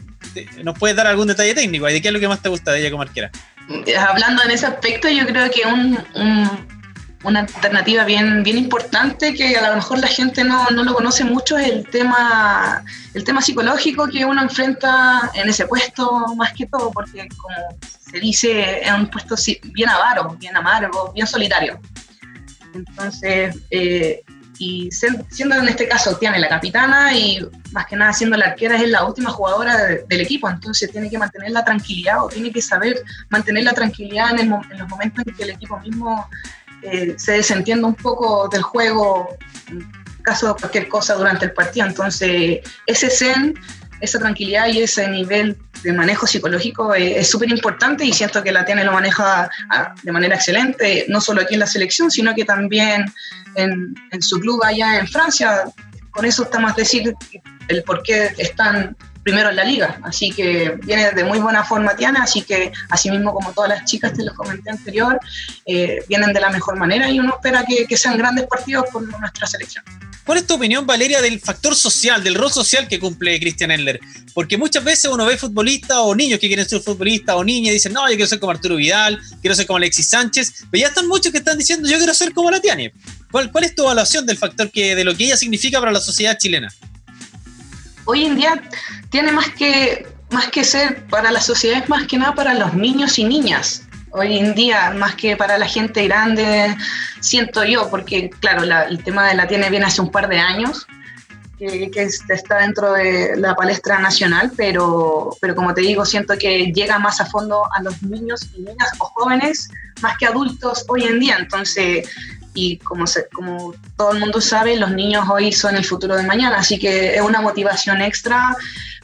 nos 0.63 0.78
puedes 0.78 0.96
dar 0.96 1.08
algún 1.08 1.28
detalle 1.28 1.54
técnico. 1.56 1.86
¿De 1.86 2.01
qué 2.01 2.10
es 2.10 2.13
lo 2.13 2.20
que 2.20 2.28
más 2.28 2.42
te 2.42 2.50
gusta 2.50 2.72
de 2.72 2.82
ella 2.82 2.92
como 2.92 3.01
arquera? 3.04 3.32
Hablando 4.08 4.44
en 4.44 4.51
ese 4.51 4.66
aspecto, 4.66 5.08
yo 5.10 5.25
creo 5.25 5.50
que 5.50 5.66
un, 5.66 5.98
un- 6.16 6.80
una 7.24 7.42
alternativa 7.42 8.06
bien, 8.06 8.44
bien 8.44 8.58
importante 8.58 9.34
que 9.34 9.58
a 9.58 9.70
lo 9.72 9.75
mejor 9.75 10.00
la 10.00 10.08
gente 10.08 10.44
no, 10.46 10.70
no 10.70 10.86
lo 10.86 10.94
conoce 10.94 11.25
mucho 11.25 11.58
es 11.58 11.68
el 11.70 11.86
tema, 11.86 12.82
el 13.13 13.25
tema 13.25 13.42
psicológico 13.42 14.08
que 14.08 14.24
uno 14.24 14.42
enfrenta 14.42 15.30
en 15.34 15.50
ese 15.50 15.66
puesto 15.68 16.34
más 16.38 16.54
que 16.54 16.66
todo, 16.68 16.92
porque 16.92 17.28
como 17.36 17.78
se 18.10 18.20
dice, 18.22 18.80
es 18.82 18.92
un 18.94 19.08
puesto 19.08 19.36
bien 19.74 19.89
avaro, 19.89 20.38
bien 20.39 20.56
amargo, 20.56 21.12
bien 21.13 21.28
solitario. 21.28 21.80
Entonces, 22.74 23.58
eh, 23.72 24.24
y 24.60 24.90
siendo 24.92 25.56
en 25.56 25.70
este 25.70 25.88
caso 25.88 26.18
tiene 26.18 26.38
la 26.38 26.50
capitana 26.50 27.18
y 27.18 27.40
más 27.72 27.86
que 27.88 27.96
nada 27.96 28.12
siendo 28.12 28.36
la 28.36 28.48
arquera 28.48 28.76
es 28.76 28.90
la 28.90 29.06
última 29.06 29.32
jugadora 29.32 29.78
del 29.88 30.22
equipo, 30.22 30.50
entonces 30.50 30.92
tiene 30.92 31.10
que 31.10 31.18
mantener 31.18 31.52
la 31.52 31.64
tranquilidad 31.64 32.24
o 32.24 32.28
tiene 32.28 32.52
que 32.52 32.62
saber 32.62 33.02
mantener 33.30 33.64
la 33.64 33.74
tranquilidad 33.74 34.38
en, 34.38 34.50
los 34.50 34.90
momentos 34.90 35.26
en 35.26 35.34
que 35.34 35.44
el 35.44 35.52
equipo 35.52 35.80
mismo 35.80 36.30
eh, 36.82 37.16
se 37.18 37.34
desentienda 37.34 37.88
un 37.88 37.96
poco 37.96 38.50
del 38.50 38.62
juego 38.62 39.38
en 39.70 39.90
caso 40.24 40.50
de 40.50 40.60
cualquier 40.60 40.90
cosa 40.90 41.16
durante 41.16 41.46
el 41.46 41.54
partido. 41.54 41.88
Entonces, 41.88 42.60
ese 42.86 43.10
zen 43.10 43.58
esa 44.01 44.20
tranquilidad 44.20 44.68
y 44.68 44.82
ese 44.82 45.08
nivel 45.08 45.58
de 45.84 45.94
manejo 45.94 46.27
psicológico 46.27 46.94
es 46.94 47.29
súper 47.29 47.50
importante 47.50 48.06
y 48.06 48.13
siento 48.13 48.44
que 48.44 48.51
la 48.51 48.65
tiene 48.65 48.84
lo 48.84 48.91
maneja 48.91 49.50
ah, 49.70 49.96
de 50.01 50.12
manera 50.12 50.36
excelente, 50.36 51.06
no 51.08 51.22
solo 51.22 51.41
aquí 51.41 51.53
en 51.53 51.62
la 51.62 51.68
selección, 51.68 52.12
sino 52.12 52.34
que 52.36 52.46
también 52.46 53.06
en, 53.56 53.96
su 54.22 54.39
club 54.39 54.63
allá 54.63 55.00
en 55.00 55.08
Francia. 55.08 55.63
Con 56.12 56.25
eso 56.25 56.44
estamos 56.44 56.72
a 56.72 56.75
decir 56.75 57.13
el 57.68 57.84
por 57.84 58.03
qué 58.03 58.29
están 58.38 58.96
primero 59.29 59.50
en 59.51 59.55
la 59.55 59.63
liga. 59.63 60.00
Así 60.03 60.31
que 60.31 60.75
viene 60.83 61.12
de 61.12 61.24
muy 61.24 61.38
buena 61.39 61.63
forma 61.63 61.95
Tiana, 61.95 62.24
así 62.24 62.41
que 62.41 62.71
así 62.89 63.12
mismo 63.12 63.31
como 63.31 63.53
todas 63.53 63.69
las 63.69 63.86
chicas 63.86 64.13
te 64.13 64.24
lo 64.24 64.33
comenté 64.33 64.71
anterior, 64.71 65.19
eh, 65.65 66.03
vienen 66.07 66.33
de 66.33 66.39
la 66.39 66.50
mejor 66.50 66.77
manera 66.77 67.09
y 67.12 67.19
uno 67.19 67.36
espera 67.36 67.63
que, 67.65 67.98
sean 67.98 68.17
grandes 68.17 68.48
partidos 68.48 68.86
por 68.91 69.03
nuestra 69.19 69.45
selección. 69.45 69.83
¿Cuál 70.25 70.38
es 70.39 70.48
tu 70.48 70.55
opinión, 70.55 70.86
Valeria, 70.86 71.21
del 71.21 71.39
factor 71.39 71.75
social, 71.75 72.24
del 72.24 72.36
rol 72.36 72.51
social 72.51 72.88
que 72.88 73.00
cumple 73.00 73.39
Christian 73.39 73.71
Endler? 73.71 74.00
Porque 74.33 74.57
muchas 74.57 74.83
veces 74.83 75.12
uno 75.12 75.25
ve 75.25 75.38
futbolistas 75.38 75.98
o 76.00 76.15
niños 76.15 76.39
que 76.39 76.48
quieren 76.48 76.67
ser 76.67 76.81
futbolistas 76.81 77.36
o 77.36 77.43
niñas 77.43 77.71
y 77.71 77.74
dicen, 77.74 77.93
no, 77.93 78.07
yo 78.09 78.15
quiero 78.15 78.27
ser 78.27 78.39
como 78.39 78.51
Arturo 78.51 78.77
Vidal, 78.77 79.19
quiero 79.41 79.55
ser 79.55 79.67
como 79.67 79.77
Alexis 79.77 80.07
Sánchez, 80.07 80.65
pero 80.71 80.81
ya 80.81 80.88
están 80.88 81.07
muchos 81.07 81.31
que 81.31 81.39
están 81.39 81.57
diciendo, 81.57 81.89
yo 81.89 81.98
quiero 81.98 82.13
ser 82.13 82.33
como 82.33 82.50
la 82.50 82.59
Tiane. 82.59 82.93
¿Cuál, 83.31 83.51
¿Cuál 83.51 83.65
es 83.65 83.75
tu 83.75 83.83
evaluación 83.83 84.25
del 84.25 84.38
factor 84.38 84.71
que, 84.71 84.95
de 84.95 85.03
lo 85.03 85.15
que 85.15 85.25
ella 85.25 85.38
significa 85.38 85.79
para 85.79 85.91
la 85.91 86.00
sociedad 86.00 86.38
chilena? 86.38 86.69
Hoy 88.12 88.25
en 88.25 88.36
día 88.36 88.60
tiene 89.12 89.32
más 89.32 89.50
que, 89.50 90.08
más 90.32 90.48
que 90.48 90.63
ser 90.63 91.06
para 91.10 91.30
la 91.30 91.42
sociedad, 91.42 91.88
más 91.88 92.08
que 92.08 92.18
nada 92.18 92.34
para 92.34 92.56
los 92.56 92.74
niños 92.74 93.20
y 93.20 93.24
niñas 93.24 93.84
hoy 94.10 94.39
en 94.39 94.56
día, 94.56 94.89
más 94.98 95.13
que 95.13 95.38
para 95.38 95.60
la 95.60 95.68
gente 95.68 96.04
grande, 96.06 96.75
siento 97.20 97.63
yo, 97.63 97.88
porque 97.92 98.32
claro, 98.32 98.63
el 98.63 99.04
tema 99.04 99.28
de 99.28 99.36
la 99.36 99.48
tiene 99.48 99.70
viene 99.70 99.86
hace 99.86 100.01
un 100.01 100.10
par 100.10 100.28
de 100.28 100.39
años, 100.39 100.88
que, 101.60 101.92
está 102.30 102.58
dentro 102.58 102.94
de 102.94 103.38
la 103.38 103.56
palestra 103.56 104.00
nacional, 104.00 104.51
pero, 104.58 105.30
pero 105.39 105.54
como 105.54 105.75
te 105.75 105.82
digo, 105.82 106.04
siento 106.04 106.36
que 106.36 106.72
llega 106.72 106.98
más 106.98 107.22
a 107.22 107.28
fondo 107.28 107.63
a 107.72 107.84
los 107.84 108.01
niños 108.01 108.50
y 108.56 108.62
niñas 108.62 108.89
o 108.98 109.06
jóvenes 109.06 109.70
más 110.01 110.18
que 110.18 110.25
adultos 110.25 110.86
hoy 110.88 111.04
en 111.04 111.20
día. 111.20 111.38
Entonces, 111.38 112.10
y 112.53 112.77
como, 112.77 113.08
se, 113.08 113.27
como 113.29 113.74
todo 113.96 114.13
el 114.13 114.20
mundo 114.20 114.41
sabe, 114.41 114.75
los 114.75 114.91
niños 114.91 115.27
hoy 115.29 115.51
son 115.51 115.75
el 115.75 115.86
futuro 115.86 116.15
de 116.15 116.24
mañana, 116.24 116.58
así 116.58 116.79
que 116.79 117.15
es 117.15 117.22
una 117.22 117.41
motivación 117.41 118.01
extra 118.01 118.56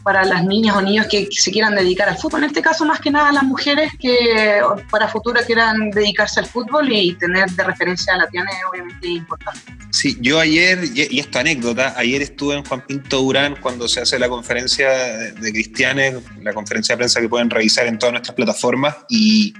para 0.06 0.24
las 0.24 0.46
niñas 0.46 0.75
o 0.75 0.82
niños 0.84 1.08
que, 1.10 1.28
se 1.32 1.52
quieran 1.52 1.74
dedicar 1.74 2.08
al 2.08 2.18
fútbol. 2.18 2.44
En 2.44 2.50
este 2.50 2.62
caso, 2.62 2.86
más 2.86 3.00
que 3.00 3.10
nada, 3.10 3.32
las 3.32 3.44
mujeres 3.44 3.92
que 4.00 4.62
para 4.92 5.08
futuro 5.08 5.42
quieran 5.48 5.90
dedicarse 5.90 6.40
al 6.40 6.46
fútbol 6.46 6.92
y 6.92 7.16
tener 7.16 7.50
de 7.50 7.64
referencia 7.64 8.14
a 8.14 8.18
la 8.18 8.28
Tiana 8.28 8.52
es 8.52 8.58
obviamente 8.70 9.08
importante. 9.08 9.62
Sí, 9.90 10.16
yo 10.22 10.40
ayer, 10.40 10.80
y 10.94 11.20
esta 11.20 11.40
anécdota, 11.40 11.96
ayer 11.98 12.22
estuve 12.22 12.54
en 12.54 12.64
Juan 12.64 12.86
Pinto 12.86 13.18
Durán 13.18 13.56
cuando 13.60 13.88
se 13.88 14.02
hace 14.02 14.20
la 14.20 14.30
conferencia 14.30 14.90
de 14.90 15.52
Cristianes, 15.52 16.18
la 16.44 16.54
conferencia 16.54 16.94
de 16.94 16.98
prensa 16.98 17.20
que 17.20 17.28
pueden 17.28 17.50
revisar 17.50 17.88
en 17.88 17.98
todas 17.98 18.14
nuestras 18.14 18.36
plataformas, 18.36 18.96
y, 19.10 19.56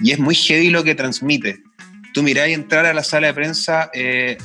y 0.00 0.10
es 0.10 0.18
muy 0.18 0.34
heavy 0.34 0.70
lo 0.70 0.82
que 0.82 0.96
transmite. 0.96 1.62
Tú 2.16 2.22
mirás 2.22 2.48
y 2.48 2.54
entrar 2.54 2.86
a 2.86 2.94
la 2.94 3.04
sala 3.04 3.26
de 3.26 3.34
prensa, 3.34 3.90
eh, 3.92 4.38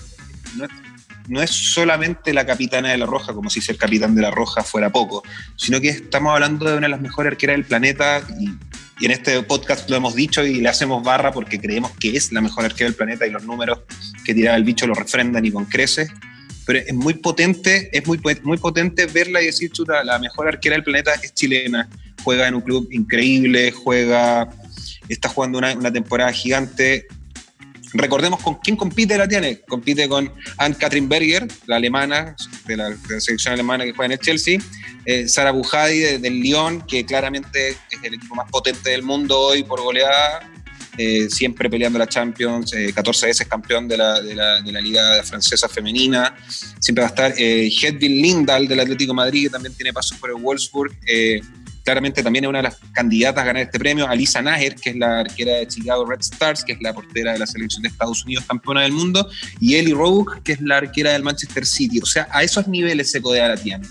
no 1.30 1.42
es 1.42 1.50
solamente 1.50 2.34
la 2.34 2.46
capitana 2.46 2.90
de 2.90 2.98
la 2.98 3.06
Roja, 3.06 3.34
como 3.34 3.50
si 3.50 3.62
ser 3.62 3.78
capitán 3.78 4.14
de 4.14 4.22
la 4.22 4.30
Roja 4.30 4.62
fuera 4.62 4.90
poco, 4.90 5.24
sino 5.56 5.80
que 5.80 5.88
estamos 5.88 6.34
hablando 6.34 6.66
de 6.66 6.74
una 6.74 6.88
de 6.88 6.92
las 6.92 7.00
mejores 7.00 7.32
arqueras 7.32 7.56
del 7.56 7.64
planeta 7.64 8.24
y, 8.38 9.06
en 9.06 9.12
este 9.12 9.42
podcast 9.44 9.90
lo 9.90 9.96
hemos 9.96 10.16
dicho 10.16 10.46
y 10.46 10.56
le 10.56 10.68
hacemos 10.68 11.02
barra 11.02 11.32
porque 11.32 11.62
creemos 11.62 11.92
que 11.92 12.18
es 12.18 12.34
la 12.34 12.42
mejor 12.42 12.66
arquera 12.66 12.90
del 12.90 12.98
planeta 12.98 13.26
y 13.26 13.30
los 13.30 13.46
números 13.46 13.80
que 14.26 14.34
tiraba 14.34 14.58
el 14.58 14.66
bicho 14.66 14.86
lo 14.86 14.94
refrendan 14.94 15.46
y 15.46 15.52
con 15.52 15.64
creces. 15.64 16.12
Pero 16.66 16.80
es 16.80 16.94
muy 16.94 17.14
potente, 17.14 17.90
es 17.98 18.06
muy, 18.06 18.20
muy 18.44 18.58
potente 18.58 19.06
verla 19.06 19.42
y 19.42 19.46
decir, 19.46 19.72
chuta, 19.72 20.04
la 20.04 20.20
mejor 20.20 20.50
arquera 20.50 20.76
del 20.76 20.84
planeta 20.84 21.14
es 21.24 21.34
chilena, 21.34 21.88
juega 22.22 22.50
en 22.50 22.56
un 22.56 22.62
club 22.62 22.90
increíble, 22.92 23.72
juega, 23.72 24.50
está 25.08 25.30
jugando 25.30 25.58
una, 25.58 25.72
una 25.72 25.94
temporada 25.94 26.34
gigante, 26.34 27.08
Recordemos 27.94 28.42
con 28.42 28.56
quién 28.56 28.76
compite 28.76 29.18
la 29.18 29.28
tiene. 29.28 29.62
Compite 29.62 30.08
con 30.08 30.32
Anne-Katrin 30.58 31.10
Berger, 31.10 31.48
la 31.66 31.76
alemana, 31.76 32.36
de 32.66 32.78
la, 32.78 32.96
selección 33.20 33.54
alemana 33.54 33.84
que 33.84 33.92
juega 33.92 34.06
en 34.06 34.12
el 34.14 34.20
Chelsea. 34.20 34.60
Eh, 35.06 35.28
Sara 35.28 35.52
Bujadi 35.52 36.00
del 36.20 36.40
Lyon, 36.40 36.82
que 36.82 37.06
claramente 37.06 37.70
es 37.70 37.78
el 38.04 38.14
equipo 38.14 38.36
más 38.36 38.50
potente 38.50 38.92
del 38.92 39.04
mundo 39.04 39.40
hoy 39.40 39.64
por 39.64 39.82
goleada. 39.82 40.50
Eh, 40.98 41.30
siempre 41.30 41.70
peleando 41.70 41.98
la 41.98 42.08
Champions, 42.08 42.74
14 42.94 43.26
eh, 43.26 43.30
veces 43.30 43.48
campeón 43.48 43.88
de 43.88 43.98
la, 43.98 44.22
de, 44.22 44.36
la, 44.36 44.62
de 44.62 44.72
la, 44.72 44.82
Liga 44.82 45.24
Francesa 45.24 45.68
Femenina. 45.70 46.36
Siempre 46.80 47.02
va 47.02 47.08
a 47.08 47.12
estar 47.12 47.34
Hedvig 47.38 48.22
Lindahl 48.22 48.68
del 48.68 48.80
Atlético 48.82 49.14
Madrid, 49.14 49.46
que 49.46 49.50
también 49.52 49.74
tiene 49.74 49.94
pasos 49.94 50.18
por 50.18 50.30
el 50.30 50.36
Wolfsburg 50.36 50.94
claramente 51.84 52.24
también 52.24 52.46
es 52.46 52.50
una 52.50 52.60
de 52.60 52.64
las 52.64 52.78
candidatas 52.94 53.44
a 53.44 53.46
ganar 53.46 53.64
este 53.64 53.80
premio, 53.80 54.08
Alisa 54.08 54.42
Naher, 54.42 54.76
que 54.76 54.92
es 54.92 54.96
la 54.96 55.22
arquera 55.22 55.56
de 55.56 55.68
Chicago 55.68 56.06
Red 56.06 56.20
Stars, 56.22 56.64
que 56.64 56.74
es 56.74 56.82
la 56.82 56.94
portera 56.94 57.34
de 57.34 57.40
la 57.40 57.48
selección 57.48 57.84
de 57.84 57.90
Estados 57.90 58.24
Unidos, 58.26 58.46
campeona 58.48 58.82
del 58.82 58.92
mundo, 58.92 59.30
y 59.60 59.76
Ellie 59.76 59.94
Rogue, 59.94 60.42
que 60.44 60.54
es 60.54 60.62
la 60.62 60.78
arquera 60.78 61.12
del 61.12 61.24
Manchester 61.24 61.66
City. 61.66 62.00
O 62.00 62.06
sea, 62.06 62.28
a 62.32 62.44
esos 62.44 62.68
niveles 62.68 63.12
se 63.12 63.22
codea 63.22 63.48
la 63.48 63.58
Tiana. 63.58 63.88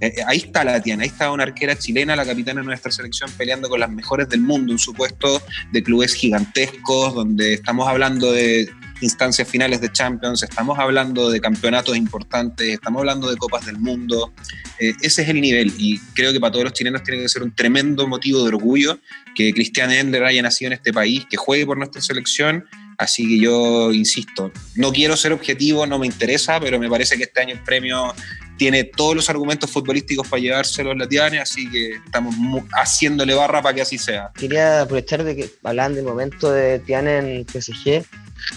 Eh, 0.00 0.14
eh, 0.16 0.22
ahí 0.26 0.38
está 0.38 0.62
la 0.62 0.80
Tiana, 0.80 1.02
ahí 1.02 1.08
está 1.08 1.30
una 1.32 1.42
arquera 1.42 1.76
chilena, 1.76 2.14
la 2.14 2.24
capitana 2.24 2.60
de 2.60 2.66
nuestra 2.66 2.92
selección, 2.92 3.30
peleando 3.36 3.68
con 3.68 3.80
las 3.80 3.90
mejores 3.90 4.28
del 4.28 4.40
mundo, 4.40 4.72
un 4.72 4.78
supuesto 4.78 5.42
de 5.72 5.82
clubes 5.82 6.14
gigantescos, 6.14 7.14
donde 7.14 7.54
estamos 7.54 7.88
hablando 7.88 8.32
de 8.32 8.70
instancias 9.00 9.48
finales 9.48 9.80
de 9.80 9.90
Champions, 9.92 10.42
estamos 10.42 10.78
hablando 10.78 11.30
de 11.30 11.40
campeonatos 11.40 11.96
importantes, 11.96 12.68
estamos 12.68 13.00
hablando 13.00 13.30
de 13.30 13.36
Copas 13.36 13.66
del 13.66 13.78
Mundo. 13.78 14.32
Eh, 14.78 14.92
ese 15.02 15.22
es 15.22 15.28
el 15.28 15.40
nivel 15.40 15.72
y 15.78 15.98
creo 16.14 16.32
que 16.32 16.40
para 16.40 16.52
todos 16.52 16.64
los 16.64 16.72
chilenos 16.72 17.02
tiene 17.02 17.22
que 17.22 17.28
ser 17.28 17.42
un 17.42 17.54
tremendo 17.54 18.06
motivo 18.06 18.42
de 18.42 18.48
orgullo 18.48 18.98
que 19.34 19.52
Cristian 19.52 19.90
Endler 19.90 20.24
haya 20.24 20.42
nacido 20.42 20.68
en 20.68 20.72
este 20.74 20.92
país, 20.92 21.24
que 21.28 21.36
juegue 21.36 21.66
por 21.66 21.78
nuestra 21.78 22.00
selección. 22.00 22.64
Así 22.98 23.28
que 23.28 23.38
yo 23.38 23.92
insisto, 23.92 24.50
no 24.74 24.92
quiero 24.92 25.16
ser 25.16 25.32
objetivo, 25.32 25.86
no 25.86 26.00
me 26.00 26.06
interesa, 26.06 26.58
pero 26.58 26.80
me 26.80 26.88
parece 26.88 27.16
que 27.16 27.24
este 27.24 27.40
año 27.40 27.54
el 27.54 27.62
premio 27.62 28.12
tiene 28.58 28.84
todos 28.84 29.14
los 29.14 29.30
argumentos 29.30 29.70
futbolísticos 29.70 30.26
para 30.26 30.42
llevárselo 30.42 30.90
a 30.90 31.08
Tiane, 31.08 31.38
así 31.38 31.70
que 31.70 31.92
estamos 32.04 32.34
haciéndole 32.72 33.34
barra 33.34 33.62
para 33.62 33.74
que 33.76 33.82
así 33.82 33.96
sea. 33.96 34.30
Quería 34.34 34.82
aprovechar 34.82 35.24
de 35.24 35.36
que 35.36 35.50
del 35.68 36.04
momento 36.04 36.50
de 36.50 36.80
Tiane 36.80 37.18
en 37.18 37.46
PSG 37.46 38.04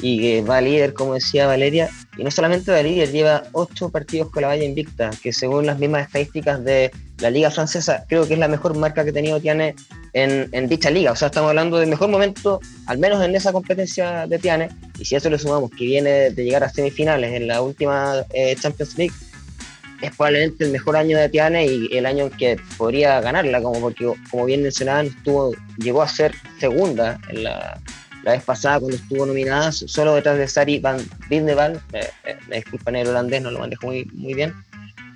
y 0.02 0.20
que 0.20 0.42
va 0.42 0.60
líder, 0.60 0.94
como 0.94 1.14
decía 1.14 1.46
Valeria, 1.48 1.90
y 2.18 2.24
no 2.24 2.32
solamente 2.32 2.72
va 2.72 2.82
líder, 2.82 3.12
lleva 3.12 3.44
ocho 3.52 3.90
partidos 3.90 4.32
con 4.32 4.42
la 4.42 4.48
valla 4.48 4.64
invicta, 4.64 5.12
que 5.22 5.32
según 5.32 5.66
las 5.66 5.78
mismas 5.78 6.08
estadísticas 6.08 6.64
de 6.64 6.92
la 7.20 7.30
liga 7.30 7.52
francesa, 7.52 8.06
creo 8.08 8.28
que 8.28 8.34
es 8.34 8.40
la 8.40 8.48
mejor 8.48 8.76
marca 8.76 9.04
que 9.04 9.12
ha 9.12 9.14
tenido 9.14 9.40
Tiane 9.40 9.76
en, 10.14 10.50
en, 10.52 10.68
dicha 10.68 10.90
liga, 10.90 11.12
o 11.12 11.16
sea, 11.16 11.28
estamos 11.28 11.50
hablando 11.50 11.78
del 11.78 11.90
mejor 11.90 12.10
momento, 12.10 12.60
al 12.88 12.98
menos 12.98 13.24
en 13.24 13.36
esa 13.36 13.52
competencia 13.52 14.26
de 14.26 14.40
Tiane, 14.40 14.70
y 14.98 15.06
si 15.06 15.16
a 15.16 15.20
eso 15.20 15.30
le 15.30 15.38
sumamos 15.38 15.70
que 15.72 15.86
viene 15.86 16.32
de 16.32 16.44
llegar 16.44 16.64
a 16.64 16.70
semifinales 16.70 17.34
en 17.34 17.48
la 17.48 17.62
última 17.62 18.26
eh, 18.34 18.56
Champions 18.60 18.98
League, 18.98 19.14
es 20.02 20.16
probablemente 20.16 20.66
el 20.66 20.72
mejor 20.72 20.96
año 20.96 21.18
de 21.18 21.30
Tiane 21.30 21.66
y 21.66 21.96
el 21.96 22.06
año 22.06 22.26
en 22.26 22.32
que 22.32 22.60
podría 22.78 23.22
ganarla, 23.22 23.62
como 23.62 23.80
porque, 23.80 24.12
como 24.30 24.46
bien 24.46 24.64
mencionaban, 24.64 25.08
estuvo, 25.08 25.54
llegó 25.78 26.02
a 26.02 26.08
ser 26.08 26.34
segunda 26.60 27.20
en 27.30 27.44
la, 27.44 27.80
la 28.24 28.32
vez 28.34 28.44
pasada 28.44 28.80
cuando 28.80 28.98
estuvo 28.98 29.26
nominada, 29.26 29.72
solo 29.72 30.16
detrás 30.16 30.38
de 30.38 30.48
Sari 30.48 30.80
Van 30.80 31.00
Vindeval, 31.30 31.82
me 32.48 32.56
disculpan 32.58 32.96
el 32.96 33.08
holandés, 33.08 33.42
no 33.42 33.52
lo 33.52 33.60
manejo 33.60 33.88
muy, 33.88 34.06
muy 34.14 34.34
bien. 34.34 34.54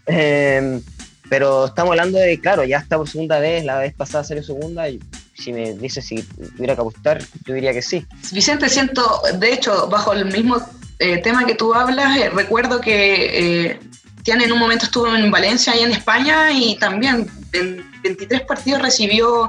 Em, 0.08 0.82
pero 1.30 1.66
estamos 1.66 1.92
hablando 1.92 2.20
de, 2.20 2.40
claro, 2.40 2.64
ya 2.64 2.78
está 2.78 2.98
por 2.98 3.10
segunda 3.10 3.40
vez, 3.40 3.64
la 3.66 3.80
vez 3.80 3.94
pasada 3.94 4.24
salió 4.24 4.44
segunda, 4.44 4.90
y 4.90 5.00
si 5.34 5.52
me 5.52 5.74
dices 5.74 6.06
si 6.06 6.22
tuviera 6.22 6.76
que 6.76 6.82
apostar, 6.82 7.22
yo 7.46 7.54
diría 7.54 7.74
que 7.74 7.82
sí. 7.82 8.06
Vicente, 8.32 8.70
siento, 8.70 9.22
de 9.38 9.54
hecho, 9.54 9.88
bajo 9.88 10.14
el 10.14 10.26
mismo 10.26 10.58
eh, 11.00 11.18
tema 11.22 11.46
que 11.46 11.56
tú 11.56 11.74
hablas, 11.74 12.18
eh, 12.18 12.30
recuerdo 12.30 12.80
que 12.82 13.80
Tiane 14.26 14.46
en 14.46 14.52
un 14.52 14.60
momento 14.60 14.86
estuvo 14.86 15.08
en 15.16 15.30
Valencia 15.30 15.78
y 15.78 15.84
en 15.84 15.92
España 15.92 16.52
y 16.52 16.76
también 16.78 17.30
en 17.54 17.86
23 18.02 18.42
partidos 18.42 18.82
recibió 18.82 19.48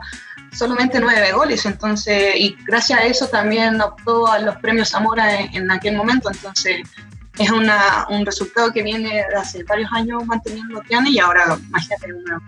solamente 0.52 1.00
nueve 1.00 1.32
goles, 1.32 1.64
entonces, 1.64 2.34
y 2.36 2.54
gracias 2.66 3.00
a 3.00 3.04
eso 3.04 3.26
también 3.26 3.80
optó 3.80 4.26
a 4.26 4.38
los 4.38 4.56
premios 4.56 4.90
Zamora 4.90 5.40
en, 5.40 5.70
aquel 5.70 5.96
momento, 5.96 6.30
entonces 6.30 6.82
es 7.38 7.50
una, 7.50 8.06
un 8.10 8.24
resultado 8.26 8.70
que 8.70 8.82
viene 8.82 9.24
de 9.30 9.36
hace 9.36 9.62
varios 9.64 9.90
años 9.94 10.24
manteniendo 10.26 10.82
Tiane 10.82 11.10
y 11.10 11.18
ahora, 11.20 11.58
imagínate, 11.68 12.12
una 12.12 12.40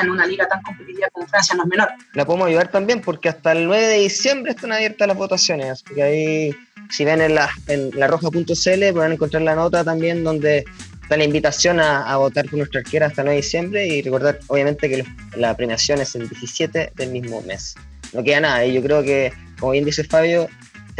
en 0.00 0.10
una 0.10 0.26
liga 0.26 0.48
tan 0.48 0.62
competitiva 0.62 1.08
como 1.12 1.26
Francia 1.26 1.54
no 1.56 1.64
es 1.64 1.68
menor. 1.68 1.90
La 2.14 2.24
podemos 2.24 2.48
ayudar 2.48 2.70
también 2.70 3.02
porque 3.02 3.28
hasta 3.28 3.52
el 3.52 3.66
9 3.66 3.86
de 3.86 3.98
diciembre 3.98 4.52
están 4.52 4.72
abiertas 4.72 5.06
las 5.06 5.16
votaciones, 5.16 5.70
así 5.70 5.84
que 5.94 6.02
ahí, 6.02 6.56
si 6.88 7.04
ven 7.04 7.20
en 7.20 7.34
la, 7.34 7.50
en 7.66 7.90
la 7.98 8.06
roja.cl, 8.06 8.92
pueden 8.94 9.12
encontrar 9.12 9.42
la 9.42 9.54
nota 9.54 9.84
también 9.84 10.24
donde 10.24 10.64
está 11.10 11.18
la 11.18 11.24
invitación 11.24 11.80
a, 11.80 12.16
votar 12.18 12.44
por 12.44 12.58
nuestra 12.58 12.82
arquera 12.82 13.06
hasta 13.08 13.22
el 13.22 13.26
9 13.26 13.34
de 13.34 13.42
diciembre 13.42 13.86
y 13.88 14.00
recordar, 14.00 14.38
obviamente, 14.46 14.88
que 14.88 15.04
la 15.34 15.56
premiación 15.56 16.00
es 16.00 16.14
el 16.14 16.28
17 16.28 16.92
del 16.94 17.10
mismo 17.10 17.42
mes. 17.42 17.74
No 18.12 18.22
queda 18.22 18.38
nada, 18.38 18.64
y 18.64 18.74
yo 18.74 18.80
creo 18.80 19.02
que, 19.02 19.32
como 19.58 19.72
bien 19.72 19.84
dice 19.84 20.04
Fabio, 20.04 20.48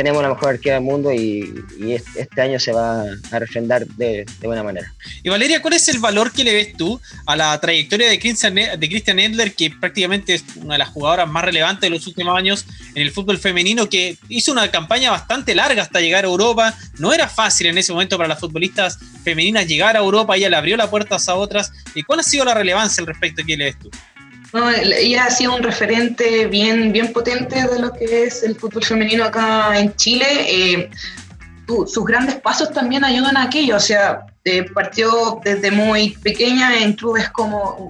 tenemos 0.00 0.22
la 0.22 0.30
mejor 0.30 0.48
arquera 0.48 0.76
del 0.76 0.84
mundo 0.84 1.12
y, 1.12 1.62
este 2.16 2.40
año 2.40 2.58
se 2.58 2.72
va 2.72 3.02
a 3.02 3.38
refrendar 3.38 3.86
de, 3.86 4.24
buena 4.42 4.62
manera. 4.62 4.94
Y 5.22 5.28
Valeria, 5.28 5.60
¿cuál 5.60 5.74
es 5.74 5.88
el 5.88 5.98
valor 5.98 6.32
que 6.32 6.42
le 6.42 6.54
ves 6.54 6.72
tú 6.74 6.98
a 7.26 7.36
la 7.36 7.60
trayectoria 7.60 8.08
de 8.08 8.18
Christian, 8.18 8.54
de 8.54 8.88
Christian 8.88 9.18
Edler, 9.18 9.54
que 9.54 9.70
prácticamente 9.70 10.32
es 10.32 10.44
una 10.56 10.74
de 10.74 10.78
las 10.78 10.88
jugadoras 10.88 11.28
más 11.28 11.44
relevantes 11.44 11.82
de 11.82 11.90
los 11.90 12.06
últimos 12.06 12.34
años 12.34 12.64
en 12.94 13.02
el 13.02 13.10
fútbol 13.10 13.36
femenino, 13.36 13.90
que 13.90 14.16
hizo 14.30 14.52
una 14.52 14.70
campaña 14.70 15.10
bastante 15.10 15.54
larga 15.54 15.82
hasta 15.82 16.00
llegar 16.00 16.24
a 16.24 16.28
Europa? 16.28 16.74
No 16.98 17.12
era 17.12 17.28
fácil 17.28 17.66
en 17.66 17.76
ese 17.76 17.92
momento 17.92 18.16
para 18.16 18.30
las 18.30 18.40
futbolistas 18.40 18.98
femeninas 19.22 19.66
llegar 19.66 19.98
a 19.98 20.00
Europa, 20.00 20.34
ella 20.34 20.48
le 20.48 20.56
abrió 20.56 20.78
las 20.78 20.88
puertas 20.88 21.28
a 21.28 21.34
otras. 21.34 21.72
¿Y 21.94 22.04
cuál 22.04 22.20
ha 22.20 22.22
sido 22.22 22.46
la 22.46 22.54
relevancia 22.54 23.02
al 23.02 23.06
respecto 23.06 23.42
que 23.46 23.54
le 23.54 23.64
ves 23.66 23.78
tú? 23.78 23.90
Ella 24.52 25.24
ha 25.24 25.30
sido 25.30 25.54
un 25.54 25.62
referente 25.62 26.46
bien, 26.46 26.92
bien 26.92 27.12
potente 27.12 27.66
de 27.68 27.78
lo 27.78 27.92
que 27.92 28.24
es 28.24 28.42
el 28.42 28.56
fútbol 28.56 28.84
femenino 28.84 29.24
acá 29.24 29.78
en 29.78 29.94
Chile. 29.96 30.26
Eh, 30.48 30.90
sus 31.86 32.04
grandes 32.04 32.36
pasos 32.36 32.72
también 32.72 33.04
ayudan 33.04 33.36
a 33.36 33.44
aquello, 33.44 33.76
o 33.76 33.80
sea, 33.80 34.26
eh, 34.44 34.64
partió 34.72 35.40
desde 35.44 35.70
muy 35.70 36.10
pequeña 36.22 36.78
en 36.78 36.94
clubes 36.94 37.28
como 37.30 37.88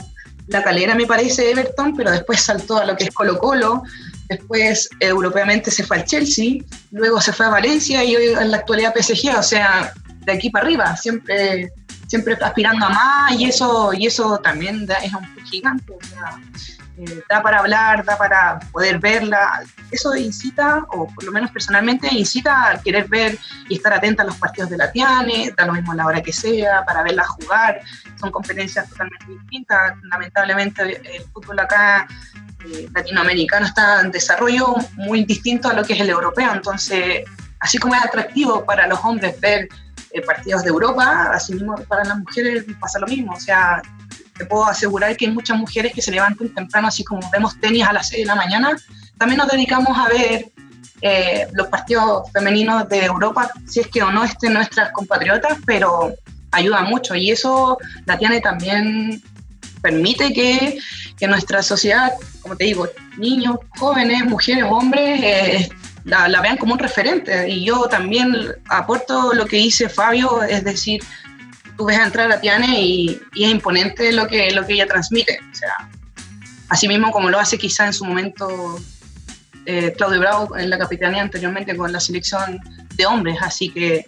La 0.48 0.62
Calera, 0.62 0.94
me 0.94 1.06
parece, 1.06 1.50
Everton, 1.50 1.96
pero 1.96 2.10
después 2.10 2.40
saltó 2.40 2.78
a 2.78 2.84
lo 2.84 2.96
que 2.96 3.04
es 3.04 3.10
Colo 3.10 3.38
Colo, 3.38 3.82
después 4.28 4.88
europeamente 5.00 5.70
se 5.70 5.84
fue 5.84 5.98
al 5.98 6.04
Chelsea, 6.04 6.58
luego 6.90 7.20
se 7.20 7.32
fue 7.32 7.46
a 7.46 7.50
Valencia 7.50 8.04
y 8.04 8.16
hoy 8.16 8.26
en 8.38 8.50
la 8.50 8.58
actualidad 8.58 8.94
PSG, 8.94 9.38
o 9.38 9.42
sea, 9.42 9.92
de 10.26 10.32
aquí 10.32 10.50
para 10.50 10.66
arriba, 10.66 10.96
siempre 10.96 11.72
siempre 12.10 12.36
aspirando 12.40 12.86
a 12.86 12.88
más 12.88 13.32
y 13.38 13.44
eso, 13.44 13.92
y 13.92 14.06
eso 14.06 14.38
también 14.38 14.84
es 15.00 15.12
un 15.14 15.24
gigante. 15.44 15.94
Eh, 16.98 17.22
da 17.28 17.40
para 17.40 17.60
hablar, 17.60 18.04
da 18.04 18.18
para 18.18 18.58
poder 18.72 18.98
verla. 18.98 19.62
Eso 19.92 20.16
incita, 20.16 20.84
o 20.88 21.06
por 21.06 21.22
lo 21.22 21.30
menos 21.30 21.52
personalmente, 21.52 22.08
incita 22.12 22.72
a 22.72 22.82
querer 22.82 23.06
ver 23.06 23.38
y 23.68 23.76
estar 23.76 23.92
atenta 23.92 24.24
a 24.24 24.26
los 24.26 24.36
partidos 24.36 24.70
de 24.70 24.76
la 24.76 24.90
Tiane, 24.90 25.54
da 25.56 25.66
lo 25.66 25.72
mismo 25.72 25.92
a 25.92 25.94
la 25.94 26.06
hora 26.06 26.20
que 26.20 26.32
sea, 26.32 26.84
para 26.84 27.04
verla 27.04 27.24
jugar. 27.24 27.80
Son 28.18 28.32
competencias 28.32 28.88
totalmente 28.90 29.26
distintas. 29.28 29.94
Lamentablemente 30.02 31.16
el 31.16 31.22
fútbol 31.32 31.60
acá 31.60 32.08
eh, 32.66 32.88
latinoamericano 32.92 33.66
está 33.66 34.00
en 34.00 34.10
desarrollo 34.10 34.74
muy 34.96 35.24
distinto 35.24 35.68
a 35.68 35.74
lo 35.74 35.84
que 35.84 35.92
es 35.92 36.00
el 36.00 36.10
europeo. 36.10 36.52
Entonces, 36.52 37.24
así 37.60 37.78
como 37.78 37.94
es 37.94 38.04
atractivo 38.04 38.64
para 38.64 38.88
los 38.88 38.98
hombres 39.04 39.40
ver 39.40 39.68
eh, 40.12 40.22
partidos 40.22 40.62
de 40.62 40.70
Europa, 40.70 41.30
así 41.32 41.54
mismo 41.54 41.76
para 41.88 42.04
las 42.04 42.18
mujeres 42.18 42.64
pasa 42.80 42.98
lo 42.98 43.06
mismo. 43.06 43.32
O 43.32 43.40
sea, 43.40 43.82
te 44.36 44.46
puedo 44.46 44.64
asegurar 44.64 45.16
que 45.16 45.26
hay 45.26 45.32
muchas 45.32 45.56
mujeres 45.58 45.92
que 45.92 46.02
se 46.02 46.10
levantan 46.10 46.48
temprano, 46.54 46.88
así 46.88 47.04
como 47.04 47.20
vemos 47.30 47.60
tenis 47.60 47.84
a 47.86 47.92
las 47.92 48.08
6 48.08 48.22
de 48.22 48.26
la 48.26 48.34
mañana, 48.34 48.76
también 49.18 49.38
nos 49.38 49.48
dedicamos 49.48 49.96
a 49.98 50.08
ver 50.08 50.50
eh, 51.02 51.46
los 51.52 51.68
partidos 51.68 52.30
femeninos 52.32 52.88
de 52.88 53.04
Europa, 53.04 53.50
si 53.66 53.80
es 53.80 53.88
que 53.88 54.02
o 54.02 54.10
no 54.10 54.24
estén 54.24 54.54
nuestras 54.54 54.92
compatriotas, 54.92 55.58
pero 55.66 56.14
ayuda 56.52 56.82
mucho 56.82 57.14
y 57.14 57.30
eso 57.30 57.78
la 58.06 58.18
tiene 58.18 58.40
también 58.40 59.22
permite 59.82 60.32
que, 60.32 60.78
que, 61.16 61.26
nuestra 61.26 61.62
sociedad, 61.62 62.12
como 62.42 62.56
te 62.56 62.64
digo, 62.64 62.86
niños, 63.16 63.56
jóvenes, 63.78 64.24
mujeres, 64.26 64.64
hombres, 64.68 65.20
eh, 65.22 65.68
la, 66.04 66.40
vean 66.40 66.56
como 66.56 66.72
un 66.72 66.78
referente. 66.78 67.48
Y 67.48 67.64
yo 67.64 67.88
también 67.88 68.34
aporto 68.68 69.32
lo 69.32 69.46
que 69.46 69.56
dice 69.56 69.88
Fabio, 69.88 70.42
es 70.42 70.64
decir, 70.64 71.02
tú 71.76 71.86
ves 71.86 71.98
a 71.98 72.04
entrar 72.04 72.30
a 72.30 72.40
Tiane 72.40 72.80
y, 72.80 73.20
es 73.34 73.50
imponente 73.50 74.12
lo 74.12 74.26
que, 74.26 74.50
lo 74.50 74.66
que 74.66 74.74
ella 74.74 74.86
transmite. 74.86 75.38
O 75.50 75.54
sea, 75.54 75.88
así 76.68 76.88
mismo 76.88 77.10
como 77.10 77.30
lo 77.30 77.38
hace 77.38 77.58
quizá 77.58 77.86
en 77.86 77.92
su 77.92 78.04
momento 78.04 78.78
eh, 79.66 79.92
Claudio 79.96 80.20
Bravo 80.20 80.56
en 80.56 80.70
la 80.70 80.78
capitanía 80.78 81.22
anteriormente 81.22 81.76
con 81.76 81.92
la 81.92 82.00
selección 82.00 82.60
de 82.96 83.06
hombres. 83.06 83.38
Así 83.40 83.70
que 83.70 84.04